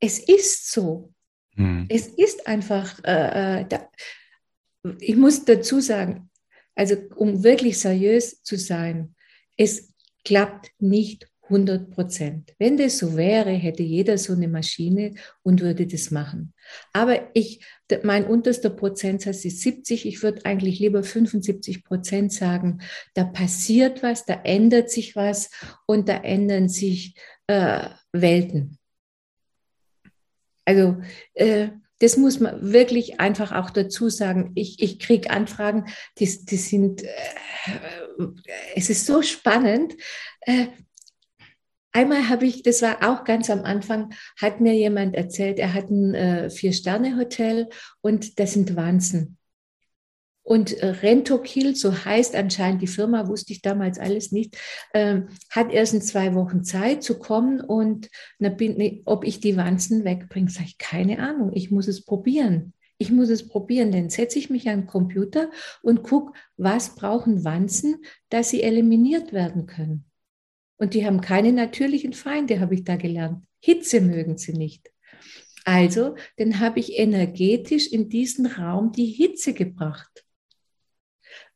es 0.00 0.18
ist 0.18 0.72
so. 0.72 1.12
Hm. 1.56 1.84
Es 1.90 2.06
ist 2.06 2.46
einfach, 2.46 2.98
äh, 3.04 3.60
äh 3.60 3.66
da, 3.68 3.88
ich 5.00 5.16
muss 5.16 5.44
dazu 5.44 5.80
sagen, 5.80 6.30
also 6.74 6.96
um 7.16 7.44
wirklich 7.44 7.78
seriös 7.78 8.42
zu 8.42 8.56
sein, 8.56 9.14
es 9.58 9.92
klappt 10.24 10.70
nicht 10.78 11.28
100 11.44 11.90
Prozent. 11.90 12.54
Wenn 12.58 12.76
das 12.76 12.98
so 12.98 13.16
wäre, 13.16 13.50
hätte 13.50 13.82
jeder 13.82 14.16
so 14.16 14.32
eine 14.32 14.48
Maschine 14.48 15.14
und 15.42 15.60
würde 15.60 15.86
das 15.86 16.10
machen. 16.10 16.54
Aber 16.92 17.30
ich, 17.34 17.64
mein 18.02 18.26
unterster 18.26 18.70
Prozentsatz 18.70 19.44
ist 19.44 19.60
70. 19.60 20.06
Ich 20.06 20.22
würde 20.22 20.44
eigentlich 20.46 20.78
lieber 20.78 21.02
75 21.02 21.84
Prozent 21.84 22.32
sagen, 22.32 22.80
da 23.14 23.24
passiert 23.24 24.02
was, 24.02 24.24
da 24.24 24.40
ändert 24.44 24.90
sich 24.90 25.16
was 25.16 25.50
und 25.86 26.08
da 26.08 26.16
ändern 26.16 26.68
sich 26.68 27.14
äh, 27.46 27.88
Welten. 28.12 28.78
Also 30.64 30.96
äh, 31.34 31.68
das 31.98 32.16
muss 32.16 32.40
man 32.40 32.72
wirklich 32.72 33.20
einfach 33.20 33.52
auch 33.52 33.70
dazu 33.70 34.08
sagen. 34.08 34.52
Ich, 34.54 34.82
ich 34.82 34.98
kriege 34.98 35.30
Anfragen, 35.30 35.86
die, 36.18 36.44
die 36.44 36.56
sind, 36.56 37.02
äh, 37.02 37.08
es 38.74 38.90
ist 38.90 39.06
so 39.06 39.22
spannend. 39.22 39.94
Äh, 40.40 40.66
Einmal 41.96 42.28
habe 42.28 42.44
ich, 42.44 42.64
das 42.64 42.82
war 42.82 43.08
auch 43.08 43.22
ganz 43.22 43.48
am 43.50 43.62
Anfang, 43.62 44.12
hat 44.40 44.60
mir 44.60 44.74
jemand 44.74 45.14
erzählt, 45.14 45.60
er 45.60 45.74
hat 45.74 45.90
ein 45.90 46.12
äh, 46.12 46.50
Vier-Sterne-Hotel 46.50 47.68
und 48.00 48.40
das 48.40 48.54
sind 48.54 48.74
Wanzen. 48.74 49.38
Und 50.42 50.72
äh, 50.72 50.86
Rentokil, 50.88 51.76
so 51.76 52.04
heißt 52.04 52.34
anscheinend 52.34 52.82
die 52.82 52.88
Firma, 52.88 53.28
wusste 53.28 53.52
ich 53.52 53.62
damals 53.62 54.00
alles 54.00 54.32
nicht, 54.32 54.58
äh, 54.92 55.20
hat 55.50 55.72
erst 55.72 55.94
in 55.94 56.02
zwei 56.02 56.34
Wochen 56.34 56.64
Zeit 56.64 57.04
zu 57.04 57.16
kommen 57.16 57.60
und 57.60 58.10
na, 58.40 58.48
bin, 58.48 59.02
ob 59.04 59.24
ich 59.24 59.38
die 59.38 59.56
Wanzen 59.56 60.04
wegbringe, 60.04 60.50
sage 60.50 60.66
ich, 60.66 60.78
keine 60.78 61.20
Ahnung, 61.20 61.52
ich 61.54 61.70
muss 61.70 61.86
es 61.86 62.04
probieren. 62.04 62.72
Ich 62.98 63.12
muss 63.12 63.28
es 63.28 63.46
probieren, 63.46 63.92
dann 63.92 64.10
setze 64.10 64.40
ich 64.40 64.50
mich 64.50 64.68
an 64.68 64.82
den 64.82 64.86
Computer 64.88 65.48
und 65.82 66.02
gucke, 66.02 66.32
was 66.56 66.96
brauchen 66.96 67.44
Wanzen, 67.44 68.04
dass 68.30 68.50
sie 68.50 68.64
eliminiert 68.64 69.32
werden 69.32 69.66
können. 69.66 70.06
Und 70.76 70.94
die 70.94 71.06
haben 71.06 71.20
keine 71.20 71.52
natürlichen 71.52 72.12
Feinde, 72.12 72.60
habe 72.60 72.74
ich 72.74 72.84
da 72.84 72.96
gelernt. 72.96 73.44
Hitze 73.60 74.00
mögen 74.00 74.36
sie 74.36 74.52
nicht. 74.52 74.90
Also, 75.64 76.16
dann 76.36 76.60
habe 76.60 76.80
ich 76.80 76.98
energetisch 76.98 77.86
in 77.86 78.08
diesen 78.08 78.46
Raum 78.46 78.92
die 78.92 79.06
Hitze 79.06 79.54
gebracht. 79.54 80.24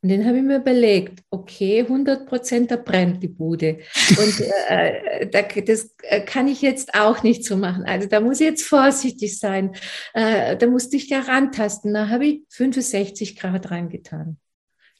Und 0.01 0.09
dann 0.09 0.25
habe 0.25 0.37
ich 0.37 0.43
mir 0.43 0.57
überlegt, 0.57 1.23
okay, 1.29 1.81
100 1.81 2.25
Prozent, 2.25 2.71
da 2.71 2.77
brennt 2.77 3.21
die 3.21 3.27
Bude. 3.27 3.79
Und 4.17 4.39
äh, 4.69 5.27
da, 5.27 5.41
das 5.41 5.93
äh, 6.03 6.21
kann 6.21 6.47
ich 6.47 6.61
jetzt 6.61 6.95
auch 6.95 7.21
nicht 7.21 7.43
so 7.43 7.57
machen. 7.57 7.83
Also 7.83 8.07
da 8.07 8.21
muss 8.21 8.39
ich 8.39 8.47
jetzt 8.47 8.63
vorsichtig 8.63 9.37
sein. 9.37 9.75
Äh, 10.13 10.55
da 10.55 10.67
musste 10.67 10.95
ich 10.95 11.09
ja 11.09 11.19
rantasten. 11.19 11.93
Da 11.93 12.07
habe 12.07 12.25
ich 12.25 12.41
65 12.49 13.35
Grad 13.35 13.71
reingetan. 13.71 14.37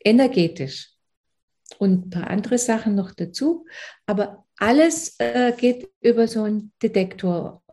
Energetisch. 0.03 0.89
Und 1.77 2.07
ein 2.07 2.09
paar 2.09 2.29
andere 2.29 2.57
Sachen 2.57 2.95
noch 2.95 3.13
dazu. 3.13 3.65
Aber 4.05 4.45
alles 4.57 5.15
äh, 5.19 5.53
geht 5.57 5.89
über 6.01 6.27
so 6.27 6.43
einen 6.43 6.71
Detektor. 6.81 7.63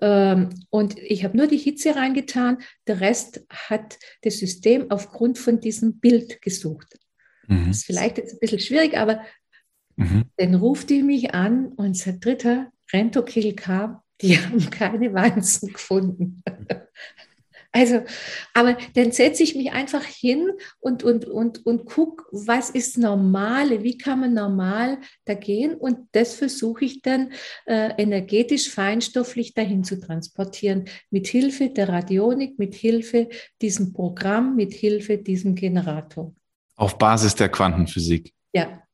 Ähm, 0.00 0.50
und 0.70 0.98
ich 0.98 1.24
habe 1.24 1.36
nur 1.36 1.46
die 1.46 1.58
Hitze 1.58 1.96
reingetan. 1.96 2.58
Der 2.86 3.00
Rest 3.00 3.44
hat 3.50 3.98
das 4.22 4.38
System 4.38 4.90
aufgrund 4.90 5.38
von 5.38 5.60
diesem 5.60 5.98
Bild 6.00 6.42
gesucht. 6.42 6.98
Mhm. 7.46 7.68
Das 7.68 7.78
ist 7.78 7.86
vielleicht 7.86 8.18
jetzt 8.18 8.34
ein 8.34 8.40
bisschen 8.40 8.60
schwierig, 8.60 8.96
aber 8.96 9.22
mhm. 9.96 10.24
dann 10.36 10.54
ruft 10.54 10.90
die 10.90 11.02
mich 11.02 11.34
an 11.34 11.68
und 11.68 11.96
sagt, 11.96 12.24
dritter 12.24 12.70
Rentokill 12.92 13.54
kam, 13.54 14.00
die 14.20 14.38
haben 14.38 14.70
keine 14.70 15.12
Wanzen 15.14 15.72
gefunden. 15.72 16.42
Also, 17.76 18.02
aber 18.52 18.78
dann 18.94 19.10
setze 19.10 19.42
ich 19.42 19.56
mich 19.56 19.72
einfach 19.72 20.04
hin 20.04 20.48
und, 20.78 21.02
und, 21.02 21.24
und, 21.24 21.66
und 21.66 21.86
gucke, 21.86 22.24
was 22.30 22.70
ist 22.70 22.98
Normale, 22.98 23.82
wie 23.82 23.98
kann 23.98 24.20
man 24.20 24.32
normal 24.32 24.98
da 25.24 25.34
gehen 25.34 25.74
und 25.74 26.06
das 26.12 26.36
versuche 26.36 26.84
ich 26.84 27.02
dann 27.02 27.32
äh, 27.66 27.90
energetisch 28.00 28.70
feinstofflich 28.70 29.54
dahin 29.54 29.82
zu 29.82 29.98
transportieren, 29.98 30.84
mit 31.10 31.26
Hilfe 31.26 31.68
der 31.68 31.88
Radionik, 31.88 32.60
mit 32.60 32.76
Hilfe 32.76 33.28
diesem 33.60 33.92
Programm, 33.92 34.54
mit 34.54 34.72
Hilfe 34.72 35.18
diesem 35.18 35.56
Generator. 35.56 36.32
Auf 36.76 36.96
Basis 36.96 37.34
der 37.34 37.48
Quantenphysik. 37.48 38.32
Ja. 38.52 38.84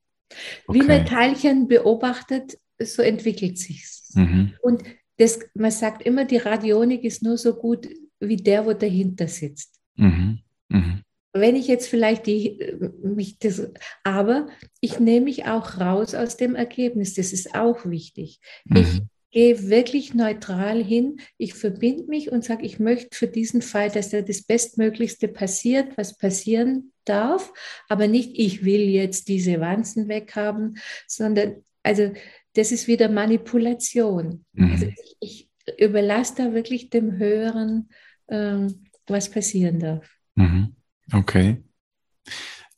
Okay. 0.67 0.81
Wie 0.81 0.87
man 0.87 1.05
Teilchen 1.05 1.69
beobachtet, 1.69 2.57
so 2.79 3.03
entwickelt 3.03 3.59
sich's. 3.59 4.15
Mhm. 4.15 4.55
Und 4.63 4.85
das, 5.19 5.39
man 5.53 5.71
sagt 5.71 6.01
immer, 6.01 6.25
die 6.25 6.39
Radionik 6.39 7.05
ist 7.05 7.23
nur 7.23 7.37
so 7.37 7.53
gut 7.53 7.87
wie 8.21 8.37
der, 8.37 8.67
wo 8.67 8.73
dahinter 8.73 9.29
sitzt. 9.29 9.81
Mhm. 9.97 10.41
Mhm. 10.69 11.03
Wenn 11.33 11.57
ich 11.57 11.69
jetzt 11.69 11.89
vielleicht 11.89 12.27
die, 12.27 12.59
mich 13.03 13.39
das, 13.39 13.71
aber 14.03 14.49
ich 14.81 14.99
nehme 14.99 15.27
mich 15.27 15.47
auch 15.47 15.79
raus 15.79 16.15
aus 16.15 16.37
dem 16.37 16.55
Ergebnis. 16.55 17.15
Das 17.15 17.33
ist 17.33 17.55
auch 17.55 17.87
wichtig. 17.87 18.41
Mhm. 18.65 18.77
Ich 18.77 19.03
gehe 19.31 19.69
wirklich 19.69 20.13
neutral 20.13 20.83
hin. 20.83 21.21
Ich 21.39 21.55
verbinde 21.55 22.05
mich 22.05 22.33
und 22.33 22.45
sage, 22.45 22.67
ich 22.67 22.81
möchte 22.81 23.17
für 23.17 23.29
diesen 23.29 23.63
Fall, 23.63 23.91
dass 23.91 24.11
da 24.11 24.23
das 24.23 24.43
Bestmöglichste 24.43 25.29
passiert, 25.29 25.97
was 25.97 26.17
passieren 26.17 26.93
darf, 27.05 27.53
aber 27.89 28.09
nicht, 28.09 28.39
ich 28.39 28.65
will 28.65 28.83
jetzt 28.83 29.29
diese 29.29 29.61
Wanzen 29.61 30.09
weghaben, 30.09 30.79
sondern, 31.07 31.63
also 31.83 32.13
das 32.55 32.73
ist 32.73 32.89
wieder 32.89 33.09
Manipulation. 33.09 34.45
Mhm. 34.53 34.73
Also 34.73 34.87
ich, 34.87 35.17
ich 35.21 35.79
überlasse 35.79 36.35
da 36.37 36.55
wirklich 36.55 36.91
dem 36.91 37.19
Höheren 37.19 37.89
ähm, 38.31 38.85
was 39.07 39.31
passieren 39.31 39.81
darf. 39.81 40.09
Mhm. 40.37 40.75
Okay. 41.13 41.63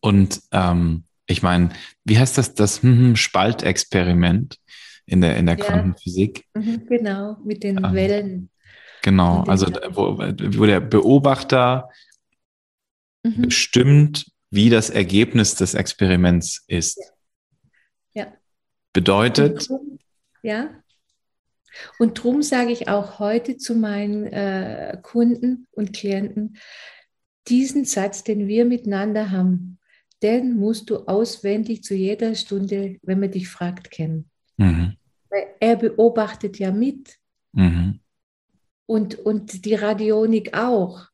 Und 0.00 0.40
ähm, 0.50 1.04
ich 1.26 1.42
meine, 1.42 1.70
wie 2.04 2.18
heißt 2.18 2.38
das, 2.38 2.54
das 2.54 2.82
hm, 2.82 3.16
Spaltexperiment 3.16 4.58
in 5.06 5.20
der, 5.20 5.36
in 5.36 5.46
der 5.46 5.56
ja. 5.58 5.64
Quantenphysik? 5.64 6.44
Mhm, 6.54 6.86
genau, 6.86 7.36
mit 7.44 7.62
den 7.62 7.78
ähm, 7.78 7.94
Wellen. 7.94 8.50
Genau, 9.02 9.42
also 9.44 9.66
wo, 9.90 10.18
wo, 10.18 10.66
der 10.66 10.80
Beobachter 10.80 11.88
mhm. 13.24 13.42
bestimmt, 13.42 14.26
wie 14.50 14.70
das 14.70 14.90
Ergebnis 14.90 15.54
des 15.56 15.74
Experiments 15.74 16.64
ist. 16.68 16.98
Ja. 18.14 18.24
ja. 18.24 18.32
Bedeutet. 18.92 19.68
Ja. 20.42 20.81
Und 21.98 22.18
darum 22.18 22.42
sage 22.42 22.72
ich 22.72 22.88
auch 22.88 23.18
heute 23.18 23.56
zu 23.56 23.74
meinen 23.74 24.26
äh, 24.26 24.98
Kunden 25.02 25.66
und 25.72 25.92
Klienten, 25.92 26.56
diesen 27.48 27.84
Satz, 27.84 28.24
den 28.24 28.46
wir 28.46 28.64
miteinander 28.64 29.30
haben, 29.30 29.78
den 30.22 30.56
musst 30.56 30.90
du 30.90 30.98
auswendig 31.08 31.82
zu 31.82 31.94
jeder 31.94 32.34
Stunde, 32.34 32.96
wenn 33.02 33.20
man 33.20 33.32
dich 33.32 33.48
fragt, 33.48 33.90
kennen. 33.90 34.30
Mhm. 34.56 34.96
Weil 35.28 35.46
er 35.58 35.76
beobachtet 35.76 36.58
ja 36.58 36.70
mit. 36.70 37.16
Mhm. 37.52 38.00
Und, 38.86 39.18
und 39.18 39.64
die 39.64 39.74
Radionik 39.74 40.56
auch. 40.56 41.06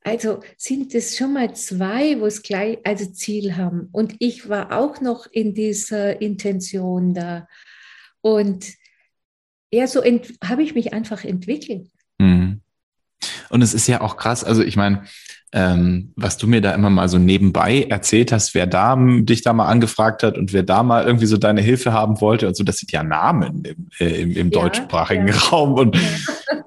Also 0.00 0.40
sind 0.56 0.94
es 0.94 1.16
schon 1.16 1.32
mal 1.32 1.54
zwei, 1.54 2.20
wo 2.20 2.26
es 2.26 2.42
gleich 2.42 2.78
also 2.84 3.06
Ziel 3.06 3.56
haben. 3.56 3.88
Und 3.92 4.14
ich 4.18 4.48
war 4.48 4.72
auch 4.78 5.00
noch 5.00 5.26
in 5.30 5.54
dieser 5.54 6.20
Intention 6.20 7.14
da. 7.14 7.48
Und 8.20 8.66
ja, 9.74 9.86
so 9.86 10.02
habe 10.42 10.62
ich 10.62 10.74
mich 10.74 10.92
einfach 10.92 11.24
entwickelt. 11.24 11.88
Mhm. 12.18 12.60
Und 13.48 13.62
es 13.62 13.74
ist 13.74 13.86
ja 13.86 14.00
auch 14.00 14.16
krass, 14.16 14.44
also 14.44 14.62
ich 14.62 14.76
meine, 14.76 15.04
ähm, 15.52 16.12
was 16.16 16.36
du 16.36 16.48
mir 16.48 16.60
da 16.60 16.72
immer 16.72 16.90
mal 16.90 17.08
so 17.08 17.16
nebenbei 17.16 17.86
erzählt 17.88 18.32
hast, 18.32 18.54
wer 18.54 18.66
da 18.66 18.96
dich 18.98 19.42
da 19.42 19.52
mal 19.52 19.68
angefragt 19.68 20.24
hat 20.24 20.36
und 20.36 20.52
wer 20.52 20.64
da 20.64 20.82
mal 20.82 21.04
irgendwie 21.04 21.26
so 21.26 21.36
deine 21.36 21.60
Hilfe 21.60 21.92
haben 21.92 22.20
wollte 22.20 22.48
und 22.48 22.56
so, 22.56 22.64
das 22.64 22.78
sind 22.78 22.90
ja 22.90 23.04
Namen 23.04 23.62
im, 23.64 23.88
äh, 24.00 24.22
im, 24.22 24.32
im 24.32 24.50
ja, 24.50 24.60
deutschsprachigen 24.60 25.28
ja. 25.28 25.34
Raum 25.34 25.74
und 25.74 25.94
ja. 25.94 26.02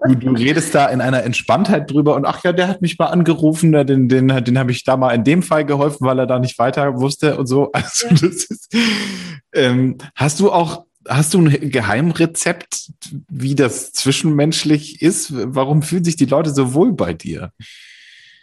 du, 0.07 0.15
du, 0.15 0.31
redest 0.31 0.73
da 0.73 0.85
in 0.85 1.01
einer 1.01 1.23
Entspanntheit 1.23 1.91
drüber 1.91 2.15
und 2.15 2.25
ach 2.25 2.45
ja, 2.45 2.53
der 2.53 2.69
hat 2.69 2.81
mich 2.81 2.97
mal 2.97 3.07
angerufen, 3.07 3.73
den, 3.73 4.07
den, 4.07 4.29
den 4.29 4.57
habe 4.57 4.71
ich 4.71 4.85
da 4.85 4.95
mal 4.95 5.13
in 5.13 5.25
dem 5.25 5.43
Fall 5.43 5.65
geholfen, 5.65 6.07
weil 6.07 6.19
er 6.19 6.25
da 6.25 6.39
nicht 6.39 6.57
weiter 6.57 6.97
wusste 7.01 7.37
und 7.37 7.47
so. 7.47 7.71
Also 7.73 8.07
das 8.09 8.21
ist, 8.21 8.73
ähm, 9.53 9.97
hast 10.15 10.39
du 10.39 10.49
auch 10.49 10.86
Hast 11.07 11.33
du 11.33 11.41
ein 11.41 11.69
Geheimrezept, 11.69 12.91
wie 13.29 13.55
das 13.55 13.93
zwischenmenschlich 13.93 15.01
ist? 15.01 15.31
Warum 15.33 15.81
fühlen 15.81 16.03
sich 16.03 16.15
die 16.15 16.25
Leute 16.25 16.51
so 16.51 16.73
wohl 16.73 16.93
bei 16.93 17.13
dir? 17.13 17.51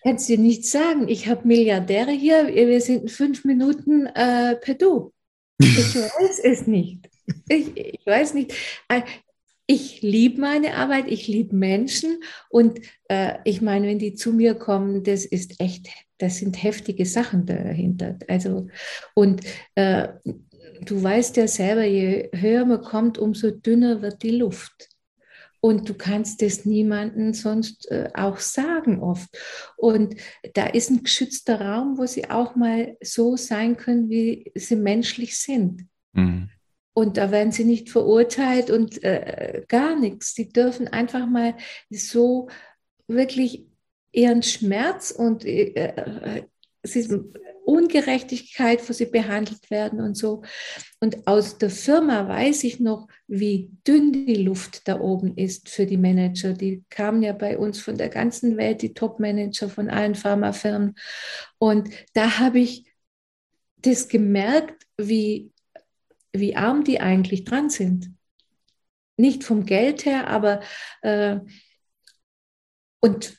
Kannst 0.02 0.28
du 0.28 0.36
nicht 0.36 0.66
sagen. 0.66 1.08
Ich 1.08 1.28
habe 1.28 1.46
Milliardäre 1.46 2.12
hier. 2.12 2.48
Wir 2.48 2.80
sind 2.80 3.10
fünf 3.10 3.44
Minuten 3.44 4.06
äh, 4.06 4.56
per 4.56 4.74
Du. 4.74 5.12
Ich 5.58 5.94
weiß 5.94 6.40
es 6.42 6.66
nicht. 6.66 7.08
Ich, 7.48 7.76
ich 7.76 8.06
weiß 8.06 8.34
nicht. 8.34 8.52
Äh, 8.88 9.02
ich 9.66 10.02
liebe 10.02 10.40
meine 10.40 10.74
Arbeit, 10.74 11.06
ich 11.08 11.26
liebe 11.26 11.56
Menschen 11.56 12.22
und 12.50 12.80
äh, 13.08 13.38
ich 13.44 13.62
meine, 13.62 13.86
wenn 13.86 13.98
die 13.98 14.14
zu 14.14 14.32
mir 14.32 14.54
kommen, 14.54 15.04
das 15.04 15.24
ist 15.24 15.58
echt, 15.58 15.88
das 16.18 16.36
sind 16.36 16.62
heftige 16.62 17.06
Sachen 17.06 17.46
dahinter. 17.46 18.18
Also 18.28 18.68
und 19.14 19.40
äh, 19.74 20.08
du 20.90 21.02
weißt 21.02 21.36
ja 21.36 21.48
selber, 21.48 21.84
je 21.84 22.30
höher 22.32 22.64
man 22.64 22.82
kommt, 22.82 23.18
umso 23.18 23.50
dünner 23.50 24.02
wird 24.02 24.22
die 24.22 24.36
Luft. 24.36 24.88
Und 25.60 25.88
du 25.88 25.94
kannst 25.94 26.42
es 26.42 26.66
niemandem 26.66 27.32
sonst 27.32 27.90
äh, 27.90 28.10
auch 28.12 28.38
sagen 28.38 29.00
oft. 29.00 29.30
Und 29.78 30.16
da 30.52 30.66
ist 30.66 30.90
ein 30.90 31.02
geschützter 31.02 31.58
Raum, 31.58 31.96
wo 31.96 32.04
sie 32.04 32.28
auch 32.28 32.54
mal 32.54 32.98
so 33.02 33.36
sein 33.36 33.78
können, 33.78 34.10
wie 34.10 34.52
sie 34.54 34.76
menschlich 34.76 35.38
sind. 35.38 35.86
Mhm. 36.12 36.50
Und 36.92 37.16
da 37.16 37.30
werden 37.30 37.50
sie 37.50 37.64
nicht 37.64 37.88
verurteilt 37.88 38.70
und 38.70 39.02
äh, 39.02 39.64
gar 39.66 39.98
nichts. 39.98 40.34
Sie 40.34 40.50
dürfen 40.50 40.86
einfach 40.86 41.26
mal 41.26 41.56
so 41.88 42.48
wirklich 43.08 43.66
ihren 44.12 44.42
Schmerz 44.42 45.10
und 45.10 45.44
äh, 45.44 45.72
äh 45.72 46.42
sie 46.84 47.08
Ungerechtigkeit, 47.64 48.86
wo 48.88 48.92
sie 48.92 49.06
behandelt 49.06 49.70
werden 49.70 50.00
und 50.00 50.16
so. 50.16 50.42
Und 51.00 51.26
aus 51.26 51.58
der 51.58 51.70
Firma 51.70 52.28
weiß 52.28 52.64
ich 52.64 52.78
noch, 52.78 53.08
wie 53.26 53.70
dünn 53.86 54.12
die 54.12 54.34
Luft 54.34 54.86
da 54.86 55.00
oben 55.00 55.36
ist 55.36 55.70
für 55.70 55.86
die 55.86 55.96
Manager. 55.96 56.52
Die 56.52 56.84
kamen 56.90 57.22
ja 57.22 57.32
bei 57.32 57.56
uns 57.56 57.80
von 57.80 57.96
der 57.96 58.10
ganzen 58.10 58.56
Welt, 58.58 58.82
die 58.82 58.92
Top-Manager 58.92 59.70
von 59.70 59.88
allen 59.88 60.14
Pharmafirmen. 60.14 60.94
Und 61.58 61.88
da 62.12 62.38
habe 62.38 62.60
ich 62.60 62.84
das 63.76 64.08
gemerkt, 64.08 64.86
wie, 64.98 65.50
wie 66.32 66.56
arm 66.56 66.84
die 66.84 67.00
eigentlich 67.00 67.44
dran 67.44 67.70
sind. 67.70 68.10
Nicht 69.16 69.44
vom 69.44 69.64
Geld 69.64 70.04
her, 70.04 70.28
aber 70.28 70.60
äh, 71.02 71.38
und 73.00 73.38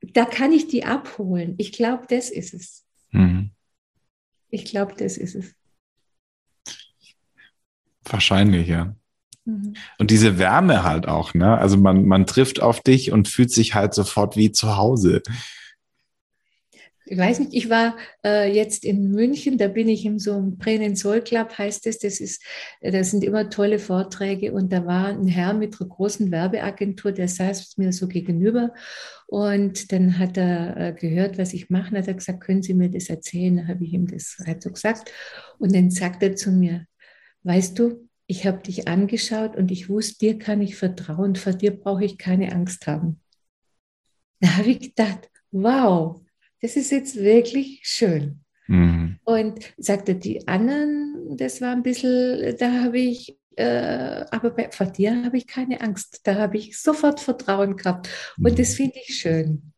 da 0.00 0.24
kann 0.24 0.52
ich 0.52 0.68
die 0.68 0.84
abholen. 0.84 1.54
Ich 1.58 1.72
glaube, 1.72 2.04
das 2.08 2.30
ist 2.30 2.54
es. 2.54 2.84
Mhm. 3.10 3.50
Ich 4.50 4.64
glaube, 4.64 4.94
das 4.96 5.16
ist 5.16 5.34
es. 5.34 5.54
Wahrscheinlich, 8.04 8.68
ja. 8.68 8.94
Mhm. 9.44 9.74
Und 9.98 10.10
diese 10.10 10.38
Wärme 10.38 10.82
halt 10.82 11.06
auch, 11.06 11.34
ne? 11.34 11.56
Also 11.58 11.76
man, 11.76 12.06
man 12.06 12.26
trifft 12.26 12.60
auf 12.60 12.80
dich 12.80 13.12
und 13.12 13.28
fühlt 13.28 13.50
sich 13.50 13.74
halt 13.74 13.94
sofort 13.94 14.36
wie 14.36 14.52
zu 14.52 14.76
Hause 14.76 15.22
ich 17.10 17.18
weiß 17.18 17.40
nicht, 17.40 17.54
ich 17.54 17.68
war 17.68 17.96
äh, 18.24 18.54
jetzt 18.54 18.84
in 18.84 19.10
München, 19.10 19.58
da 19.58 19.66
bin 19.66 19.88
ich 19.88 20.06
in 20.06 20.20
so 20.20 20.32
einem 20.32 20.58
Pränensol 20.58 21.22
Club, 21.22 21.58
heißt 21.58 21.88
es. 21.88 21.98
Das 21.98 22.20
ist, 22.20 22.40
das 22.80 23.10
sind 23.10 23.24
immer 23.24 23.50
tolle 23.50 23.80
Vorträge 23.80 24.52
und 24.52 24.72
da 24.72 24.86
war 24.86 25.08
ein 25.08 25.26
Herr 25.26 25.52
mit 25.52 25.80
einer 25.80 25.88
großen 25.88 26.30
Werbeagentur, 26.30 27.10
der 27.10 27.26
saß 27.26 27.78
mir 27.78 27.92
so 27.92 28.06
gegenüber 28.06 28.72
und 29.26 29.90
dann 29.90 30.20
hat 30.20 30.36
er 30.36 30.76
äh, 30.76 30.92
gehört, 30.92 31.36
was 31.36 31.52
ich 31.52 31.68
mache, 31.68 31.98
hat 31.98 32.06
er 32.06 32.14
gesagt, 32.14 32.42
können 32.42 32.62
Sie 32.62 32.74
mir 32.74 32.88
das 32.88 33.10
erzählen? 33.10 33.56
Da 33.56 33.66
habe 33.66 33.82
ich 33.82 33.92
ihm 33.92 34.06
das 34.06 34.36
halt 34.46 34.62
so 34.62 34.70
gesagt 34.70 35.10
und 35.58 35.74
dann 35.74 35.90
sagt 35.90 36.22
er 36.22 36.36
zu 36.36 36.52
mir, 36.52 36.86
weißt 37.42 37.76
du, 37.76 38.08
ich 38.28 38.46
habe 38.46 38.62
dich 38.62 38.86
angeschaut 38.86 39.56
und 39.56 39.72
ich 39.72 39.88
wusste, 39.88 40.18
dir 40.18 40.38
kann 40.38 40.62
ich 40.62 40.76
vertrauen, 40.76 41.34
vor 41.34 41.54
dir 41.54 41.72
brauche 41.76 42.04
ich 42.04 42.18
keine 42.18 42.52
Angst 42.52 42.86
haben. 42.86 43.20
Da 44.38 44.58
habe 44.58 44.70
ich 44.70 44.80
gedacht, 44.80 45.28
wow, 45.50 46.20
das 46.60 46.76
ist 46.76 46.90
jetzt 46.90 47.16
wirklich 47.16 47.80
schön. 47.84 48.40
Mhm. 48.66 49.18
Und 49.24 49.58
sagte, 49.78 50.14
die 50.14 50.46
anderen, 50.46 51.36
das 51.36 51.60
war 51.60 51.72
ein 51.72 51.82
bisschen, 51.82 52.56
da 52.58 52.84
habe 52.84 52.98
ich, 52.98 53.36
äh, 53.56 54.24
aber 54.30 54.50
bei, 54.50 54.70
vor 54.70 54.86
dir 54.86 55.24
habe 55.24 55.36
ich 55.36 55.46
keine 55.46 55.80
Angst. 55.80 56.20
Da 56.24 56.36
habe 56.36 56.56
ich 56.56 56.78
sofort 56.78 57.20
Vertrauen 57.20 57.76
gehabt. 57.76 58.08
Und 58.38 58.58
das 58.58 58.72
mhm. 58.72 58.76
finde 58.76 58.98
ich 59.06 59.16
schön. 59.16 59.72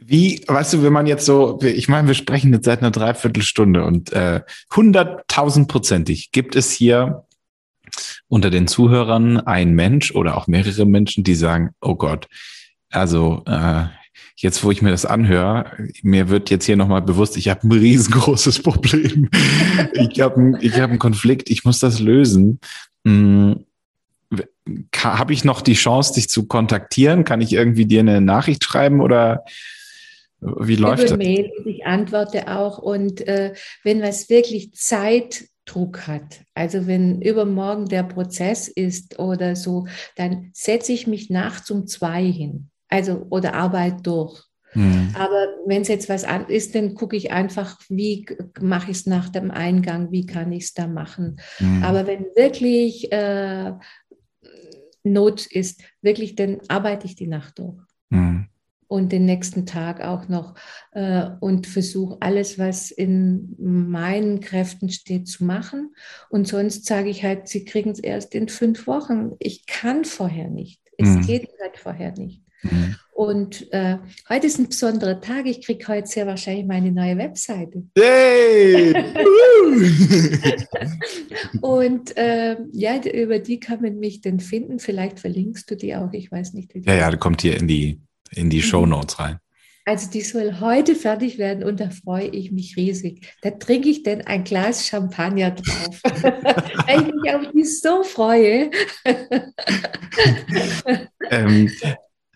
Wie, 0.00 0.42
weißt 0.46 0.74
du, 0.74 0.82
wenn 0.82 0.92
man 0.92 1.06
jetzt 1.06 1.26
so, 1.26 1.60
ich 1.62 1.88
meine, 1.88 2.08
wir 2.08 2.14
sprechen 2.14 2.52
jetzt 2.52 2.64
seit 2.64 2.80
einer 2.80 2.90
Dreiviertelstunde 2.90 3.84
und 3.84 4.12
äh, 4.12 4.40
hunderttausendprozentig 4.74 6.32
gibt 6.32 6.56
es 6.56 6.72
hier 6.72 7.26
unter 8.28 8.50
den 8.50 8.66
Zuhörern 8.66 9.38
ein 9.38 9.74
Mensch 9.74 10.14
oder 10.14 10.36
auch 10.36 10.46
mehrere 10.46 10.86
Menschen, 10.86 11.24
die 11.24 11.34
sagen, 11.34 11.70
oh 11.80 11.94
Gott, 11.94 12.28
also 12.90 13.42
äh, 13.46 13.86
jetzt, 14.40 14.62
wo 14.62 14.70
ich 14.70 14.82
mir 14.82 14.90
das 14.90 15.04
anhöre, 15.04 15.88
mir 16.02 16.28
wird 16.28 16.48
jetzt 16.50 16.64
hier 16.64 16.76
nochmal 16.76 17.02
bewusst, 17.02 17.36
ich 17.36 17.48
habe 17.48 17.66
ein 17.66 17.72
riesengroßes 17.72 18.62
Problem. 18.62 19.28
ich 19.94 20.20
habe 20.20 20.58
ich 20.60 20.74
hab 20.80 20.90
einen 20.90 21.00
Konflikt, 21.00 21.50
ich 21.50 21.64
muss 21.64 21.80
das 21.80 21.98
lösen. 21.98 22.60
Hm, 23.04 23.64
habe 24.96 25.32
ich 25.32 25.44
noch 25.44 25.60
die 25.60 25.74
Chance, 25.74 26.14
dich 26.14 26.28
zu 26.28 26.46
kontaktieren? 26.46 27.24
Kann 27.24 27.40
ich 27.40 27.52
irgendwie 27.52 27.86
dir 27.86 28.00
eine 28.00 28.20
Nachricht 28.20 28.62
schreiben 28.62 29.00
oder 29.00 29.44
wie 30.40 30.76
läuft 30.76 31.10
das? 31.10 31.16
Mail, 31.16 31.50
ich 31.64 31.84
antworte 31.84 32.48
auch 32.48 32.78
und 32.78 33.26
äh, 33.26 33.54
wenn 33.82 34.02
was 34.02 34.28
wirklich 34.28 34.72
Zeitdruck 34.72 36.06
hat, 36.06 36.42
also 36.54 36.86
wenn 36.86 37.20
übermorgen 37.22 37.86
der 37.86 38.04
Prozess 38.04 38.68
ist 38.68 39.18
oder 39.18 39.56
so, 39.56 39.88
dann 40.14 40.50
setze 40.52 40.92
ich 40.92 41.08
mich 41.08 41.28
nachts 41.28 41.72
um 41.72 41.88
zwei 41.88 42.24
hin 42.24 42.70
also 42.88 43.26
oder 43.30 43.54
Arbeit 43.54 44.06
durch. 44.06 44.48
Mhm. 44.74 45.14
Aber 45.14 45.46
wenn 45.66 45.82
es 45.82 45.88
jetzt 45.88 46.08
was 46.08 46.24
an 46.24 46.46
ist, 46.48 46.74
dann 46.74 46.94
gucke 46.94 47.16
ich 47.16 47.32
einfach, 47.32 47.80
wie 47.88 48.26
mache 48.60 48.90
ich 48.90 48.98
es 48.98 49.06
nach 49.06 49.28
dem 49.28 49.50
Eingang, 49.50 50.12
wie 50.12 50.26
kann 50.26 50.52
ich 50.52 50.64
es 50.64 50.74
da 50.74 50.86
machen. 50.86 51.40
Mhm. 51.58 51.82
Aber 51.82 52.06
wenn 52.06 52.26
wirklich 52.34 53.10
äh, 53.12 53.72
Not 55.04 55.46
ist, 55.46 55.82
wirklich, 56.02 56.34
dann 56.34 56.58
arbeite 56.68 57.06
ich 57.06 57.14
die 57.14 57.26
Nacht 57.26 57.58
durch. 57.58 57.78
Mhm. 58.10 58.48
Und 58.90 59.12
den 59.12 59.26
nächsten 59.26 59.66
Tag 59.66 60.00
auch 60.00 60.28
noch 60.28 60.54
äh, 60.92 61.28
und 61.40 61.66
versuche 61.66 62.16
alles, 62.20 62.58
was 62.58 62.90
in 62.90 63.54
meinen 63.58 64.40
Kräften 64.40 64.88
steht, 64.88 65.28
zu 65.28 65.44
machen. 65.44 65.94
Und 66.30 66.48
sonst 66.48 66.86
sage 66.86 67.10
ich 67.10 67.22
halt, 67.22 67.48
sie 67.48 67.66
kriegen 67.66 67.90
es 67.90 67.98
erst 67.98 68.34
in 68.34 68.48
fünf 68.48 68.86
Wochen. 68.86 69.32
Ich 69.40 69.66
kann 69.66 70.06
vorher 70.06 70.48
nicht. 70.48 70.80
Es 70.96 71.08
mhm. 71.08 71.20
geht 71.20 71.48
halt 71.60 71.76
vorher 71.76 72.12
nicht. 72.12 72.42
Mhm. 72.62 72.96
Und 73.12 73.72
äh, 73.72 73.98
heute 74.28 74.46
ist 74.46 74.58
ein 74.58 74.68
besonderer 74.68 75.20
Tag. 75.20 75.46
Ich 75.46 75.64
kriege 75.64 75.88
heute 75.88 76.06
sehr 76.06 76.26
wahrscheinlich 76.26 76.66
meine 76.66 76.92
neue 76.92 77.18
Webseite. 77.18 77.82
Hey! 77.96 78.94
und 81.60 82.16
äh, 82.16 82.56
ja, 82.72 82.96
über 83.00 83.38
die 83.40 83.58
kann 83.58 83.82
man 83.82 83.98
mich 83.98 84.20
dann 84.20 84.40
finden. 84.40 84.78
Vielleicht 84.78 85.20
verlinkst 85.20 85.70
du 85.70 85.76
die 85.76 85.94
auch. 85.96 86.12
Ich 86.12 86.30
weiß 86.30 86.54
nicht. 86.54 86.74
Wie 86.74 86.80
die 86.80 86.88
ja, 86.88 86.94
ja, 86.94 87.10
die 87.10 87.16
kommt 87.16 87.42
hier 87.42 87.56
in 87.56 87.66
die, 87.66 88.00
in 88.30 88.50
die 88.50 88.58
mhm. 88.58 88.62
Show 88.62 88.86
Notes 88.86 89.18
rein. 89.18 89.38
Also 89.88 90.10
die 90.10 90.20
soll 90.20 90.60
heute 90.60 90.94
fertig 90.94 91.38
werden 91.38 91.64
und 91.64 91.80
da 91.80 91.88
freue 91.88 92.26
ich 92.26 92.52
mich 92.52 92.76
riesig. 92.76 93.26
Da 93.40 93.52
trinke 93.52 93.88
ich 93.88 94.02
denn 94.02 94.20
ein 94.20 94.44
Glas 94.44 94.86
Champagner 94.86 95.52
drauf, 95.52 96.00
weil 96.04 97.08
ich 97.08 97.14
mich 97.14 97.34
auf 97.34 97.50
die 97.52 97.64
so 97.64 98.02
freue. 98.02 98.70
ähm, 101.30 101.70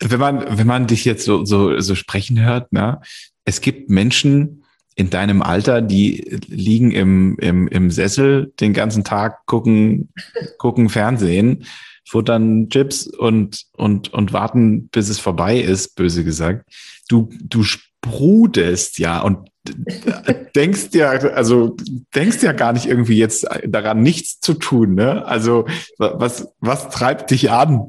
wenn 0.05 0.20
man, 0.20 0.59
wenn 0.59 0.66
man 0.66 0.86
dich 0.86 1.05
jetzt 1.05 1.24
so, 1.24 1.44
so, 1.44 1.78
so 1.80 1.94
sprechen 1.94 2.40
hört, 2.40 2.72
ne, 2.72 3.00
es 3.44 3.61
gibt 3.61 3.90
Menschen 3.90 4.64
in 4.94 5.11
deinem 5.11 5.42
Alter, 5.42 5.80
die 5.80 6.38
liegen 6.48 6.90
im, 6.90 7.36
im, 7.38 7.66
im 7.68 7.90
Sessel 7.90 8.53
den 8.61 8.72
ganzen 8.72 9.05
Tag, 9.05 9.46
gucken, 9.46 10.12
gucken 10.59 10.88
Fernsehen, 10.88 11.64
futtern 12.07 12.68
Chips 12.68 13.07
und, 13.07 13.64
und, 13.72 14.12
und 14.12 14.32
warten, 14.32 14.88
bis 14.88 15.09
es 15.09 15.18
vorbei 15.18 15.59
ist, 15.59 15.96
böse 15.96 16.24
gesagt. 16.24 16.68
Du, 17.09 17.30
du 17.42 17.62
sprudest 17.62 18.98
ja 18.98 19.20
und 19.20 19.48
denkst 20.57 20.88
ja, 20.92 21.11
also 21.11 21.76
denkst 22.14 22.42
ja 22.42 22.53
gar 22.53 22.72
nicht 22.72 22.86
irgendwie 22.86 23.16
jetzt 23.16 23.46
daran, 23.66 24.03
nichts 24.03 24.40
zu 24.40 24.55
tun, 24.55 24.94
ne? 24.94 25.24
Also 25.24 25.66
was, 25.98 26.48
was 26.59 26.90
treibt 26.90 27.30
dich 27.30 27.50
an? 27.50 27.88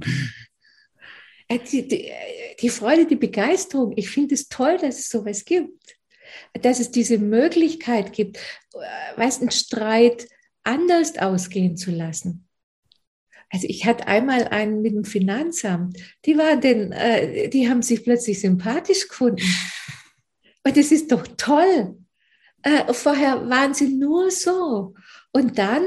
Äh, 1.53 1.59
die, 1.59 1.87
die, 1.87 2.11
die 2.59 2.69
Freude, 2.69 3.05
die 3.05 3.15
Begeisterung, 3.15 3.93
ich 3.95 4.09
finde 4.09 4.35
es 4.35 4.47
toll, 4.47 4.77
dass 4.77 4.99
es 4.99 5.09
sowas 5.09 5.45
gibt. 5.45 5.97
Dass 6.61 6.79
es 6.79 6.91
diese 6.91 7.17
Möglichkeit 7.17 8.13
gibt, 8.13 8.37
äh, 8.37 9.17
weißt 9.17 9.41
einen 9.41 9.51
Streit 9.51 10.27
anders 10.63 11.17
ausgehen 11.17 11.77
zu 11.77 11.91
lassen. 11.91 12.47
Also 13.49 13.67
ich 13.69 13.85
hatte 13.85 14.07
einmal 14.07 14.47
einen 14.47 14.81
mit 14.81 14.95
dem 14.95 15.03
Finanzamt, 15.03 15.97
die 16.25 16.37
waren 16.37 16.59
denn, 16.59 16.91
äh, 16.91 17.49
die 17.49 17.69
haben 17.69 17.83
sich 17.83 18.03
plötzlich 18.03 18.41
sympathisch 18.41 19.07
gefunden. 19.07 19.43
Und 20.65 20.75
das 20.75 20.91
ist 20.91 21.11
doch 21.11 21.27
toll. 21.37 21.97
Äh, 22.63 22.93
vorher 22.93 23.47
waren 23.49 23.73
sie 23.73 23.89
nur 23.89 24.31
so. 24.31 24.95
Und 25.33 25.57
dann 25.57 25.83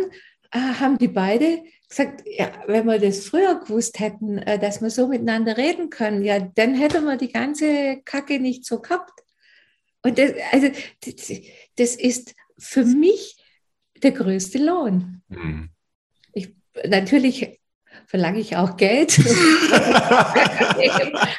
äh, 0.52 0.58
haben 0.58 0.98
die 0.98 1.08
beide 1.08 1.64
gesagt, 1.88 2.24
ja, 2.26 2.52
wenn 2.66 2.86
wir 2.86 2.98
das 2.98 3.26
früher 3.26 3.60
gewusst 3.60 4.00
hätten, 4.00 4.38
äh, 4.38 4.58
dass 4.58 4.82
wir 4.82 4.90
so 4.90 5.08
miteinander 5.08 5.56
reden 5.56 5.90
können, 5.90 6.24
ja, 6.24 6.40
dann 6.40 6.74
hätten 6.74 7.04
wir 7.04 7.16
die 7.16 7.32
ganze 7.32 8.02
Kacke 8.04 8.40
nicht 8.40 8.64
so 8.64 8.80
gehabt. 8.80 9.22
Und 10.02 10.18
das, 10.18 10.32
also, 10.52 10.68
das, 11.04 11.32
das 11.76 11.96
ist 11.96 12.34
für 12.58 12.84
mich 12.84 13.36
der 14.02 14.12
größte 14.12 14.58
Lohn. 14.58 15.22
Mhm. 15.28 15.70
Ich, 16.32 16.54
natürlich 16.88 17.60
verlange 18.06 18.40
ich 18.40 18.56
auch 18.56 18.76
Geld. 18.76 19.18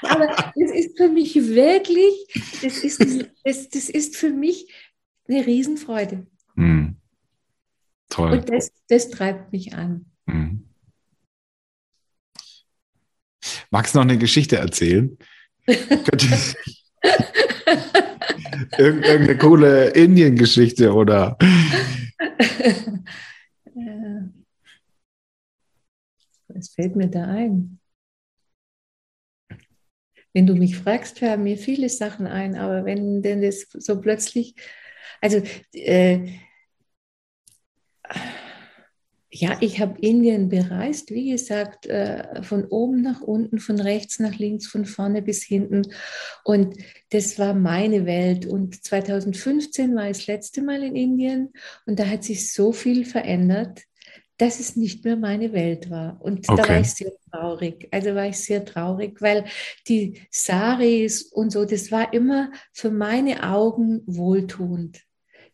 Aber 0.01 0.27
das 0.55 0.71
ist 0.71 0.97
für 0.97 1.09
mich 1.09 1.35
wirklich, 1.35 2.13
das 2.61 2.83
ist, 2.83 2.99
das, 3.43 3.69
das 3.69 3.89
ist 3.89 4.15
für 4.15 4.29
mich 4.29 4.73
eine 5.27 5.45
Riesenfreude. 5.45 6.25
Mhm. 6.55 6.97
Toll. 8.09 8.31
Und 8.31 8.49
das, 8.49 8.71
das 8.87 9.09
treibt 9.09 9.51
mich 9.51 9.73
an. 9.73 10.05
Mhm. 10.27 10.67
Magst 13.71 13.95
du 13.95 13.99
noch 13.99 14.05
eine 14.05 14.17
Geschichte 14.17 14.57
erzählen? 14.57 15.17
Irgendeine 18.77 19.37
coole 19.37 19.89
Indien-Geschichte 19.89 20.93
oder? 20.93 21.37
Was 26.47 26.69
fällt 26.69 26.95
mir 26.95 27.07
da 27.07 27.25
ein? 27.25 27.79
Wenn 30.33 30.47
du 30.47 30.55
mich 30.55 30.77
fragst, 30.77 31.19
fallen 31.19 31.43
mir 31.43 31.57
viele 31.57 31.89
Sachen 31.89 32.27
ein, 32.27 32.55
aber 32.55 32.85
wenn 32.85 33.21
denn 33.21 33.41
das 33.41 33.67
so 33.71 33.99
plötzlich, 33.99 34.55
also 35.21 35.41
äh, 35.73 36.39
ja, 39.29 39.57
ich 39.59 39.81
habe 39.81 39.99
Indien 39.99 40.47
bereist, 40.47 41.11
wie 41.11 41.31
gesagt, 41.31 41.85
äh, 41.85 42.41
von 42.43 42.65
oben 42.65 43.01
nach 43.01 43.21
unten, 43.21 43.59
von 43.59 43.79
rechts 43.79 44.19
nach 44.19 44.37
links, 44.37 44.67
von 44.67 44.85
vorne 44.85 45.21
bis 45.21 45.43
hinten. 45.43 45.81
Und 46.45 46.77
das 47.09 47.37
war 47.37 47.53
meine 47.53 48.05
Welt. 48.05 48.45
Und 48.45 48.83
2015 48.85 49.95
war 49.95 50.09
ich 50.09 50.17
das 50.17 50.27
letzte 50.27 50.61
Mal 50.61 50.81
in 50.81 50.95
Indien 50.95 51.51
und 51.85 51.99
da 51.99 52.05
hat 52.05 52.23
sich 52.23 52.53
so 52.53 52.71
viel 52.71 53.03
verändert, 53.05 53.83
dass 54.37 54.59
es 54.59 54.75
nicht 54.75 55.03
mehr 55.03 55.17
meine 55.17 55.51
Welt 55.51 55.89
war. 55.89 56.21
Und 56.21 56.47
okay. 56.47 56.61
da 56.61 56.69
war 56.69 56.79
ich 56.79 56.91
sehr 56.91 57.11
traurig. 57.31 57.87
Also 57.91 58.15
war 58.15 58.27
ich 58.27 58.37
sehr 58.37 58.63
traurig, 58.63 59.21
weil 59.21 59.45
die 59.87 60.21
Saris 60.31 61.23
und 61.23 61.51
so, 61.51 61.65
das 61.65 61.91
war 61.91 62.13
immer 62.13 62.51
für 62.71 62.91
meine 62.91 63.43
Augen 63.43 64.03
wohltuend 64.05 65.06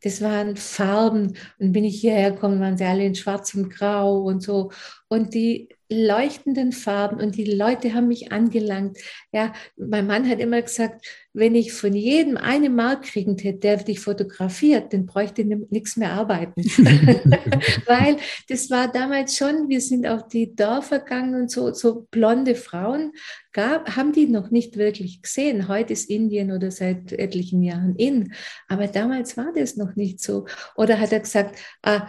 das 0.04 0.22
waren 0.22 0.56
Farben. 0.58 1.38
Und 1.60 1.72
bin 1.72 1.84
ich 1.84 2.02
hierher 2.02 2.32
gekommen, 2.32 2.60
waren 2.60 2.78
sie 2.78 2.86
alle 2.86 3.06
in 3.06 3.16
schwarz 3.16 3.54
und 3.56 3.70
grau 3.70 4.22
und 4.24 4.42
so. 4.44 4.72
Und 5.14 5.36
die 5.36 5.70
leuchtenden 5.94 6.72
Farben 6.72 7.22
und 7.22 7.38
die 7.38 7.46
Leute 7.46 7.94
haben 7.94 8.08
mich 8.08 8.32
angelangt. 8.32 8.98
Ja, 9.32 9.54
mein 9.78 10.08
Mann 10.08 10.28
hat 10.28 10.40
immer 10.40 10.62
gesagt, 10.62 11.06
wenn 11.34 11.56
ich 11.56 11.74
von 11.74 11.94
jedem 11.94 12.38
eine 12.38 12.70
Mark 12.70 13.04
kriegen 13.04 13.38
hätte, 13.38 13.60
der 13.60 13.78
dich 13.78 14.00
fotografiert, 14.00 14.94
dann 14.94 15.06
bräuchte 15.06 15.42
ich 15.42 15.48
nichts 15.70 15.98
mehr 15.98 16.12
arbeiten. 16.12 16.62
Weil 17.86 18.18
das 18.50 18.70
war 18.70 18.92
damals 18.92 19.36
schon, 19.38 19.70
wir 19.70 19.82
sind 19.82 20.06
auf 20.06 20.28
die 20.28 20.56
Dörfer 20.56 21.00
gegangen 21.00 21.36
und 21.36 21.52
so, 21.52 21.74
so 21.74 22.08
blonde 22.12 22.56
Frauen 22.56 23.12
gab, 23.52 23.96
haben 23.96 24.14
die 24.14 24.28
noch 24.28 24.52
nicht 24.52 24.78
wirklich 24.78 25.22
gesehen. 25.22 25.68
Heute 25.68 25.94
ist 25.94 26.10
Indien 26.10 26.52
oder 26.52 26.72
seit 26.72 27.12
etlichen 27.12 27.62
Jahren 27.62 27.96
in. 27.96 28.34
Aber 28.68 28.88
damals 28.88 29.38
war 29.38 29.52
das 29.56 29.76
noch 29.76 29.96
nicht 29.96 30.22
so. 30.22 30.46
Oder 30.76 31.00
hat 31.00 31.12
er 31.12 31.20
gesagt, 31.20 31.60
ah, 31.84 32.08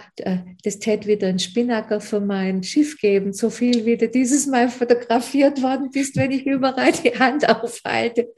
das 0.63 0.79
täte 0.79 1.07
wieder 1.07 1.29
ein 1.29 1.39
Spinnacker 1.39 2.01
für 2.01 2.21
mein 2.21 2.63
Schiff 2.63 2.94
geben, 2.99 3.33
so 3.33 3.51
viel 3.51 3.85
wie 3.85 3.97
du 3.97 4.09
dieses 4.09 4.47
Mal 4.47 4.69
fotografiert 4.69 5.63
worden 5.63 5.91
bist, 5.91 6.17
wenn 6.17 6.31
ich 6.31 6.47
überall 6.47 6.93
die 6.93 7.19
Hand 7.19 7.49
aufhalte. 7.49 8.33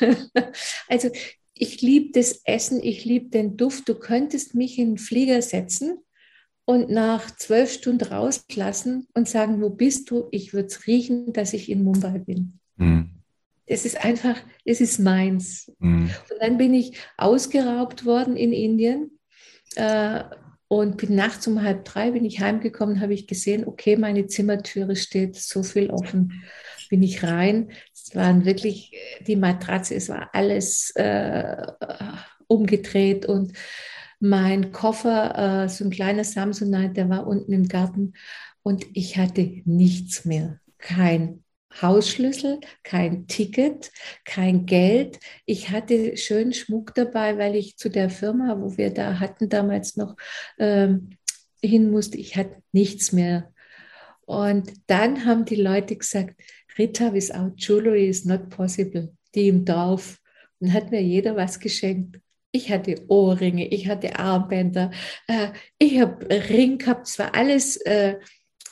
also 0.88 1.10
ich 1.54 1.80
liebe 1.80 2.12
das 2.12 2.42
Essen, 2.44 2.82
ich 2.82 3.04
liebe 3.04 3.30
den 3.30 3.56
Duft. 3.56 3.88
Du 3.88 3.94
könntest 3.94 4.54
mich 4.54 4.78
in 4.78 4.92
den 4.92 4.98
Flieger 4.98 5.40
setzen 5.40 5.98
und 6.66 6.90
nach 6.90 7.30
zwölf 7.36 7.72
Stunden 7.72 8.04
rauslassen 8.04 9.08
und 9.14 9.28
sagen, 9.28 9.62
wo 9.62 9.70
bist 9.70 10.10
du? 10.10 10.28
Ich 10.32 10.52
würde 10.52 10.66
es 10.66 10.86
riechen, 10.86 11.32
dass 11.32 11.54
ich 11.54 11.70
in 11.70 11.82
Mumbai 11.82 12.18
bin. 12.18 12.58
Mhm. 12.76 13.10
Es 13.64 13.84
ist 13.84 14.04
einfach, 14.04 14.36
es 14.64 14.80
ist 14.80 14.98
meins. 14.98 15.72
Mhm. 15.78 16.10
Und 16.30 16.40
dann 16.40 16.58
bin 16.58 16.74
ich 16.74 16.98
ausgeraubt 17.16 18.04
worden 18.04 18.36
in 18.36 18.52
Indien 18.52 19.18
äh, 19.76 20.24
und 20.68 20.96
bin 20.96 21.14
nachts 21.14 21.46
um 21.46 21.62
halb 21.62 21.84
drei, 21.84 22.10
bin 22.10 22.24
ich 22.24 22.40
heimgekommen, 22.40 23.00
habe 23.00 23.14
ich 23.14 23.26
gesehen, 23.26 23.66
okay, 23.66 23.96
meine 23.96 24.26
Zimmertüre 24.26 24.96
steht 24.96 25.36
so 25.36 25.62
viel 25.62 25.90
offen. 25.90 26.42
Bin 26.88 27.02
ich 27.02 27.22
rein. 27.22 27.70
Es 27.94 28.14
waren 28.14 28.44
wirklich 28.44 28.92
die 29.26 29.36
Matratze, 29.36 29.94
es 29.94 30.08
war 30.08 30.30
alles 30.32 30.90
äh, 30.94 31.66
umgedreht 32.46 33.26
und 33.26 33.52
mein 34.18 34.72
Koffer, 34.72 35.64
äh, 35.64 35.68
so 35.68 35.84
ein 35.84 35.90
kleiner 35.90 36.24
Samsonite, 36.24 36.94
der 36.94 37.08
war 37.08 37.26
unten 37.26 37.52
im 37.52 37.68
Garten 37.68 38.14
und 38.62 38.86
ich 38.94 39.18
hatte 39.18 39.62
nichts 39.64 40.24
mehr. 40.24 40.60
Kein 40.78 41.44
Hausschlüssel, 41.82 42.60
kein 42.82 43.26
Ticket, 43.26 43.90
kein 44.24 44.66
Geld. 44.66 45.20
Ich 45.44 45.70
hatte 45.70 46.16
schön 46.16 46.52
Schmuck 46.52 46.94
dabei, 46.94 47.38
weil 47.38 47.54
ich 47.56 47.76
zu 47.76 47.88
der 47.88 48.10
Firma, 48.10 48.56
wo 48.60 48.76
wir 48.76 48.90
da 48.90 49.20
hatten 49.20 49.48
damals 49.48 49.96
noch, 49.96 50.16
ähm, 50.58 51.10
hin 51.62 51.90
musste. 51.90 52.18
Ich 52.18 52.36
hatte 52.36 52.62
nichts 52.72 53.12
mehr. 53.12 53.52
Und 54.24 54.72
dann 54.86 55.24
haben 55.24 55.44
die 55.44 55.56
Leute 55.56 55.96
gesagt, 55.96 56.40
Rita, 56.78 57.12
without 57.12 57.52
jewelry 57.56 58.08
is 58.08 58.24
not 58.24 58.50
possible. 58.50 59.14
Die 59.34 59.48
im 59.48 59.64
Dorf. 59.64 60.18
Und 60.60 60.72
hat 60.72 60.90
mir 60.90 61.02
jeder 61.02 61.36
was 61.36 61.60
geschenkt. 61.60 62.20
Ich 62.52 62.70
hatte 62.70 63.04
Ohrringe, 63.08 63.68
ich 63.68 63.86
hatte 63.86 64.18
Armbänder, 64.18 64.90
äh, 65.26 65.48
ich 65.78 66.00
habe 66.00 66.26
Ring 66.48 66.78
gehabt, 66.78 67.06
zwar 67.06 67.34
alles 67.34 67.76
äh, 67.82 68.16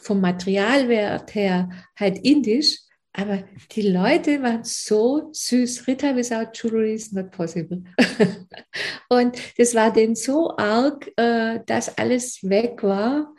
vom 0.01 0.23
Materialwert 0.23 1.35
her 1.35 1.69
halt 1.99 2.19
indisch, 2.25 2.79
aber 3.17 3.45
die 3.71 3.89
Leute 3.89 4.43
waren 4.43 4.65
so 4.65 5.31
süß. 5.33 5.87
Rita 5.87 6.17
without 6.17 6.51
jewelry 6.53 6.95
is 6.95 7.13
not 7.13 7.31
possible. 7.31 7.85
und 9.09 9.37
das 9.57 9.75
war 9.77 9.93
denen 9.93 10.17
so 10.17 10.57
arg, 10.57 11.09
äh, 11.17 11.61
dass 11.65 11.97
alles 11.97 12.41
weg 12.43 12.83
war. 12.83 13.33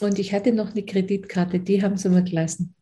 Und 0.00 0.20
ich 0.20 0.32
hatte 0.32 0.52
noch 0.52 0.70
eine 0.70 0.84
Kreditkarte, 0.84 1.58
die 1.58 1.82
haben 1.82 1.96
sie 1.96 2.08
mir 2.08 2.22
gelassen. 2.22 2.76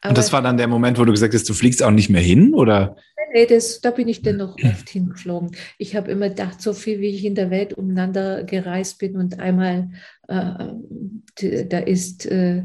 Aber 0.00 0.10
und 0.10 0.18
das 0.18 0.32
war 0.32 0.40
dann 0.40 0.56
der 0.56 0.68
Moment, 0.68 0.98
wo 0.98 1.04
du 1.04 1.10
gesagt 1.10 1.34
hast, 1.34 1.48
du 1.48 1.54
fliegst 1.54 1.82
auch 1.82 1.90
nicht 1.90 2.08
mehr 2.08 2.22
hin, 2.22 2.54
oder? 2.54 2.96
Nee, 3.32 3.46
das, 3.46 3.80
da 3.80 3.90
bin 3.90 4.06
ich 4.06 4.22
dann 4.22 4.36
noch 4.36 4.56
oft 4.62 4.88
hingeflogen. 4.88 5.50
Ich 5.76 5.96
habe 5.96 6.12
immer 6.12 6.28
gedacht, 6.28 6.62
so 6.62 6.72
viel 6.72 7.00
wie 7.00 7.08
ich 7.08 7.24
in 7.24 7.34
der 7.34 7.50
Welt 7.50 7.74
umeinander 7.74 8.44
gereist 8.44 8.98
bin 9.00 9.16
und 9.16 9.40
einmal, 9.40 9.90
äh, 10.28 11.64
da 11.66 11.78
ist 11.78 12.24
äh, 12.26 12.64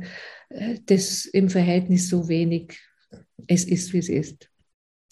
das 0.86 1.26
im 1.26 1.50
Verhältnis 1.50 2.10
so 2.10 2.28
wenig. 2.28 2.80
Es 3.48 3.66
ist, 3.66 3.94
wie 3.94 4.00
es 4.00 4.10
ist. 4.10 4.50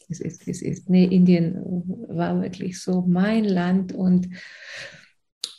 Es 0.10 0.20
ist, 0.20 0.46
wie 0.46 0.52
es 0.52 0.62
ist. 0.62 0.90
Nee, 0.90 1.06
Indien 1.06 1.62
war 2.08 2.42
wirklich 2.42 2.82
so 2.82 3.02
mein 3.02 3.46
Land 3.46 3.94
und, 3.94 4.30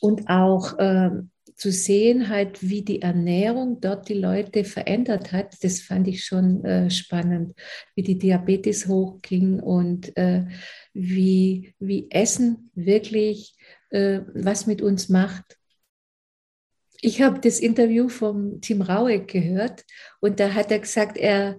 und 0.01 0.29
auch 0.29 0.79
äh, 0.79 1.11
zu 1.57 1.71
sehen, 1.71 2.29
halt, 2.29 2.69
wie 2.69 2.83
die 2.83 3.03
Ernährung 3.03 3.81
dort 3.81 4.09
die 4.09 4.15
Leute 4.15 4.65
verändert 4.65 5.33
hat, 5.33 5.63
das 5.63 5.81
fand 5.81 6.09
ich 6.09 6.25
schon 6.25 6.65
äh, 6.65 6.91
spannend, 6.91 7.55
wie 7.95 8.03
die 8.03 8.19
Diabetes 8.19 8.89
hochging 8.89 9.61
und 9.61 10.17
äh, 10.17 10.47
wie, 10.93 11.75
wie 11.79 12.11
Essen 12.11 12.71
wirklich 12.75 13.55
äh, 13.91 14.23
was 14.35 14.67
mit 14.67 14.83
uns 14.83 15.09
macht. 15.09 15.59
Ich 17.05 17.21
habe 17.21 17.41
das 17.41 17.59
Interview 17.59 18.09
vom 18.09 18.61
Tim 18.61 18.81
Raueck 18.81 19.27
gehört 19.27 19.85
und 20.21 20.39
da 20.39 20.55
hat 20.55 20.71
er 20.71 20.79
gesagt, 20.79 21.17
er 21.17 21.59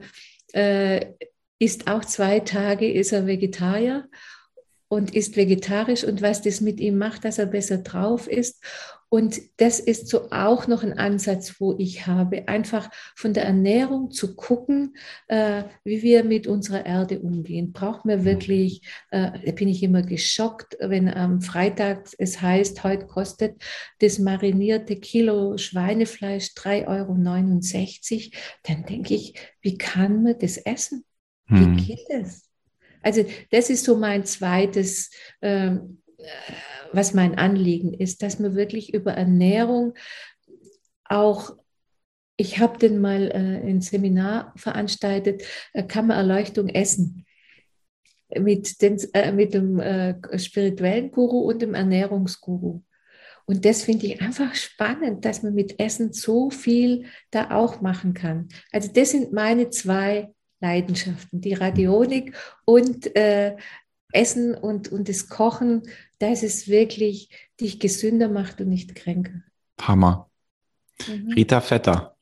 äh, 0.53 1.05
ist 1.59 1.87
auch 1.89 2.05
zwei 2.05 2.39
Tage, 2.39 2.89
ist 2.89 3.11
er 3.11 3.27
Vegetarier 3.27 4.07
und 4.93 5.15
ist 5.15 5.35
vegetarisch 5.35 6.03
und 6.03 6.21
was 6.21 6.41
das 6.41 6.61
mit 6.61 6.79
ihm 6.79 6.97
macht, 6.97 7.25
dass 7.25 7.39
er 7.39 7.47
besser 7.47 7.79
drauf 7.79 8.27
ist. 8.27 8.63
Und 9.09 9.41
das 9.57 9.79
ist 9.79 10.07
so 10.07 10.31
auch 10.31 10.65
noch 10.65 10.81
ein 10.81 10.97
Ansatz, 10.97 11.59
wo 11.59 11.75
ich 11.77 12.07
habe, 12.07 12.47
einfach 12.47 12.89
von 13.15 13.35
der 13.35 13.45
Ernährung 13.45 14.09
zu 14.09 14.35
gucken, 14.35 14.97
äh, 15.27 15.65
wie 15.83 16.01
wir 16.01 16.23
mit 16.23 16.47
unserer 16.47 16.83
Erde 16.83 17.19
umgehen. 17.19 17.73
Brauchen 17.73 18.09
wir 18.09 18.17
mhm. 18.17 18.25
wirklich, 18.25 18.81
äh, 19.11 19.29
da 19.45 19.51
bin 19.51 19.67
ich 19.67 19.83
immer 19.83 20.01
geschockt, 20.01 20.77
wenn 20.79 21.07
am 21.09 21.41
Freitag 21.41 22.09
es 22.17 22.41
heißt, 22.41 22.83
heute 22.83 23.05
kostet 23.05 23.61
das 23.99 24.17
marinierte 24.17 24.95
Kilo 24.95 25.57
Schweinefleisch 25.59 26.53
3,69 26.55 26.87
Euro, 26.87 28.39
dann 28.63 28.83
denke 28.85 29.13
ich, 29.13 29.35
wie 29.61 29.77
kann 29.77 30.23
man 30.23 30.39
das 30.39 30.57
essen? 30.57 31.05
Wie 31.45 31.65
hm. 31.65 31.77
geht 31.77 32.09
es? 32.09 32.49
Also 33.04 33.26
das 33.51 33.70
ist 33.70 33.86
so 33.86 33.95
mein 33.97 34.26
zweites. 34.26 35.12
Ähm, 35.41 35.99
was 36.95 37.14
mein 37.14 37.38
Anliegen 37.39 37.91
ist, 37.93 38.22
dass 38.22 38.39
man 38.39 38.56
wirklich 38.56 38.93
über 38.93 39.14
Ernährung 39.14 39.95
auch 41.06 41.58
ich 42.36 42.60
habe 42.60 42.80
den 42.80 42.99
mal 42.99 43.30
äh, 43.32 43.70
ein 43.70 43.82
Seminar 43.82 44.54
veranstaltet, 44.56 45.43
äh, 45.74 45.84
Kammererleuchtung 45.84 46.68
Essen, 46.70 47.26
mit, 48.36 48.82
den, 48.82 48.97
äh, 49.14 49.32
mit 49.32 49.54
dem 49.54 49.80
äh, 49.80 50.16
spirituellen 50.39 51.12
Guru 51.12 51.41
und 51.41 51.62
dem 51.62 51.76
Ernährungsguru. 51.76 52.82
Und 53.45 53.66
das 53.66 53.84
finde 53.84 54.08
ich 54.08 54.22
einfach 54.22 54.56
spannend, 54.56 55.26
dass 55.26 55.43
man 55.43 55.54
mit 55.54 55.80
Essen 55.80 56.14
so 56.14 56.49
viel 56.49 57.06
da 57.30 57.51
auch 57.51 57.82
machen 57.82 58.14
kann. 58.14 58.47
Also 58.72 58.91
das 58.91 59.12
sind 59.12 59.34
meine 59.34 59.70
zwei 59.70 60.34
Leidenschaften, 60.64 61.41
die 61.41 61.53
Radionik 61.53 62.36
und 62.66 63.16
äh, 63.16 63.55
Essen 64.14 64.55
und, 64.55 64.91
und 64.91 65.09
das 65.09 65.28
Kochen, 65.28 65.84
dass 66.20 66.41
es 66.41 66.68
wirklich 66.68 67.30
dich 67.59 67.80
gesünder 67.80 68.30
macht 68.30 68.61
und 68.61 68.70
nicht 68.70 68.95
kränker. 68.95 69.43
Hammer. 69.82 70.30
Mhm. 71.07 71.34
Rita 71.34 71.59
Vetter, 71.59 72.16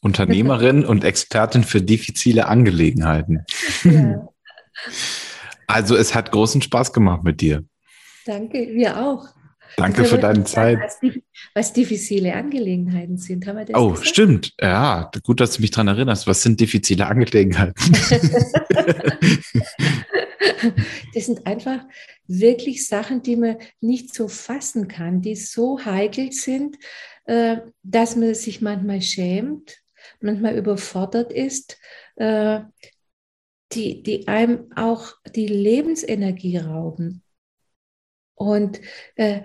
Unternehmerin 0.00 0.84
und 0.90 1.04
Expertin 1.04 1.64
für 1.64 1.80
diffizile 1.80 2.46
Angelegenheiten. 2.46 3.44
Ja. 3.84 4.28
Also 5.66 5.94
es 5.94 6.16
hat 6.16 6.32
großen 6.32 6.62
Spaß 6.62 6.92
gemacht 6.92 7.22
mit 7.22 7.40
dir. 7.40 7.64
Danke, 8.26 8.70
wir 8.72 9.06
auch. 9.06 9.28
Danke 9.76 10.04
für 10.04 10.18
deine 10.18 10.44
Zeit. 10.44 10.78
Was 11.54 11.72
diffizile 11.72 12.34
Angelegenheiten 12.34 13.16
sind, 13.16 13.46
haben 13.46 13.58
wir 13.58 13.64
das 13.64 13.76
Oh, 13.80 13.90
gesagt? 13.90 14.08
stimmt. 14.08 14.54
Ja, 14.60 15.10
gut, 15.22 15.40
dass 15.40 15.54
du 15.54 15.62
mich 15.62 15.70
daran 15.70 15.88
erinnerst. 15.88 16.26
Was 16.26 16.42
sind 16.42 16.60
diffizile 16.60 17.06
Angelegenheiten? 17.06 17.74
das 21.14 21.26
sind 21.26 21.46
einfach 21.46 21.84
wirklich 22.26 22.86
Sachen, 22.86 23.22
die 23.22 23.36
man 23.36 23.56
nicht 23.80 24.14
so 24.14 24.28
fassen 24.28 24.88
kann, 24.88 25.22
die 25.22 25.36
so 25.36 25.84
heikel 25.84 26.32
sind, 26.32 26.76
äh, 27.24 27.58
dass 27.82 28.16
man 28.16 28.34
sich 28.34 28.60
manchmal 28.60 29.02
schämt, 29.02 29.78
manchmal 30.20 30.56
überfordert 30.56 31.32
ist, 31.32 31.78
äh, 32.16 32.60
die, 33.72 34.02
die 34.02 34.26
einem 34.26 34.72
auch 34.74 35.14
die 35.34 35.46
Lebensenergie 35.46 36.58
rauben. 36.58 37.22
Und 38.34 38.80
äh, 39.16 39.42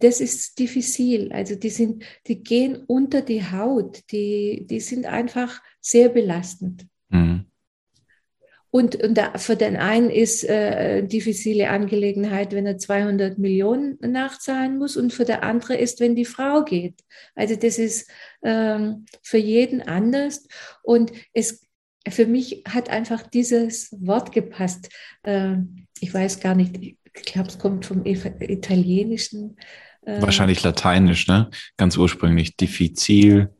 das 0.00 0.20
ist 0.20 0.58
diffizil. 0.58 1.32
Also 1.32 1.54
die 1.54 1.70
sind, 1.70 2.04
die 2.26 2.42
gehen 2.42 2.76
unter 2.86 3.22
die 3.22 3.42
Haut, 3.42 4.02
die, 4.10 4.66
die 4.68 4.80
sind 4.80 5.06
einfach 5.06 5.62
sehr 5.80 6.08
belastend. 6.08 6.86
Mhm. 7.08 7.46
Und, 8.74 8.96
und 8.96 9.14
da, 9.16 9.38
für 9.38 9.54
den 9.54 9.76
einen 9.76 10.10
ist 10.10 10.42
äh, 10.42 11.06
diffizile 11.06 11.70
Angelegenheit, 11.70 12.52
wenn 12.52 12.66
er 12.66 12.76
200 12.76 13.38
Millionen 13.38 13.98
nachzahlen 14.00 14.78
muss, 14.78 14.96
und 14.96 15.12
für 15.12 15.24
der 15.24 15.44
andere 15.44 15.76
ist, 15.76 16.00
wenn 16.00 16.16
die 16.16 16.24
Frau 16.24 16.64
geht. 16.64 16.96
Also 17.36 17.54
das 17.54 17.78
ist 17.78 18.10
ähm, 18.42 19.06
für 19.22 19.38
jeden 19.38 19.80
anders. 19.80 20.48
Und 20.82 21.12
es, 21.32 21.64
für 22.08 22.26
mich 22.26 22.64
hat 22.68 22.90
einfach 22.90 23.22
dieses 23.22 23.94
Wort 24.04 24.32
gepasst. 24.32 24.88
Äh, 25.22 25.58
ich 26.00 26.12
weiß 26.12 26.40
gar 26.40 26.56
nicht, 26.56 26.96
ich 27.14 27.24
glaube, 27.24 27.48
es 27.48 27.58
kommt 27.58 27.86
vom 27.86 28.04
Italienischen. 28.04 29.56
Äh, 30.02 30.20
Wahrscheinlich 30.20 30.62
Lateinisch, 30.62 31.26
ne? 31.26 31.50
Ganz 31.76 31.96
ursprünglich. 31.96 32.56
Diffizil. 32.56 33.54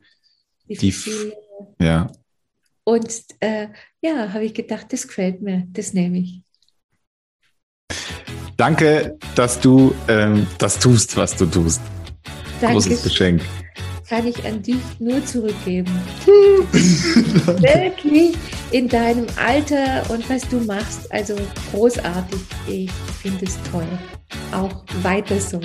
Diffizil. 0.69 1.29
Dif 1.29 1.33
ja. 1.79 2.11
Und 2.83 3.09
äh, 3.39 3.67
ja, 4.01 4.33
habe 4.33 4.45
ich 4.45 4.53
gedacht, 4.53 4.93
das 4.93 5.07
gefällt 5.07 5.41
mir, 5.41 5.67
das 5.71 5.93
nehme 5.93 6.19
ich. 6.19 6.41
Danke, 8.57 9.17
dass 9.35 9.59
du 9.59 9.93
ähm, 10.07 10.47
das 10.59 10.79
tust, 10.79 11.17
was 11.17 11.35
du 11.35 11.45
tust. 11.45 11.81
Danke. 12.61 12.75
Großes 12.75 13.03
Geschenk. 13.03 13.41
Kann 14.07 14.27
ich 14.27 14.45
an 14.45 14.61
dich 14.61 14.99
nur 14.99 15.25
zurückgeben. 15.25 15.91
Wirklich, 16.71 18.35
in 18.75 18.89
deinem 18.89 19.25
Alter 19.37 20.03
und 20.09 20.29
was 20.29 20.41
du 20.49 20.59
machst. 20.59 21.09
Also 21.09 21.33
großartig. 21.71 22.41
Ich 22.67 22.91
finde 23.21 23.45
es 23.45 23.57
toll. 23.71 23.87
Auch 24.51 24.83
weiter 25.01 25.39
so. 25.39 25.61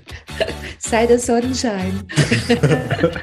Sei 0.78 1.06
der 1.06 1.18
Sonnenschein. 1.18 2.02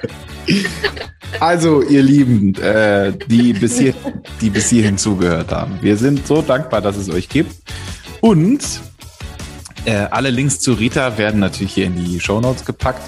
Also, 1.39 1.81
ihr 1.81 2.03
Lieben, 2.03 2.53
äh, 2.55 3.13
die, 3.27 3.53
bis 3.53 3.79
hier, 3.79 3.95
die 4.41 4.49
bis 4.49 4.69
hierhin 4.69 4.97
zugehört 4.97 5.51
haben, 5.51 5.79
wir 5.81 5.97
sind 5.97 6.27
so 6.27 6.41
dankbar, 6.41 6.81
dass 6.81 6.97
es 6.97 7.09
euch 7.09 7.29
gibt. 7.29 7.55
Und 8.19 8.61
äh, 9.85 9.93
alle 10.11 10.29
Links 10.29 10.59
zu 10.59 10.73
Rita 10.73 11.17
werden 11.17 11.39
natürlich 11.39 11.73
hier 11.73 11.85
in 11.85 11.95
die 11.95 12.19
Show 12.19 12.41
Notes 12.41 12.65
gepackt. 12.65 13.01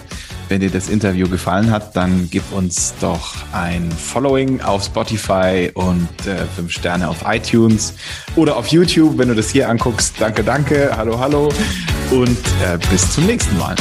Wenn 0.54 0.60
dir 0.60 0.70
das 0.70 0.88
Interview 0.88 1.28
gefallen 1.28 1.72
hat, 1.72 1.96
dann 1.96 2.30
gib 2.30 2.44
uns 2.52 2.94
doch 3.02 3.34
ein 3.54 3.92
Following 3.92 4.62
auf 4.62 4.84
Spotify 4.84 5.72
und 5.74 6.08
äh, 6.28 6.46
fünf 6.56 6.72
Sterne 6.72 7.10
auf 7.10 7.24
iTunes 7.26 7.96
oder 8.36 8.56
auf 8.56 8.68
YouTube, 8.68 9.18
wenn 9.18 9.30
du 9.30 9.34
das 9.34 9.50
hier 9.50 9.68
anguckst. 9.68 10.14
Danke, 10.20 10.44
danke, 10.44 10.92
hallo, 10.96 11.18
hallo 11.18 11.50
und 12.12 12.38
äh, 12.38 12.78
bis 12.92 13.14
zum 13.14 13.26
nächsten 13.26 13.58
Mal. 13.58 13.74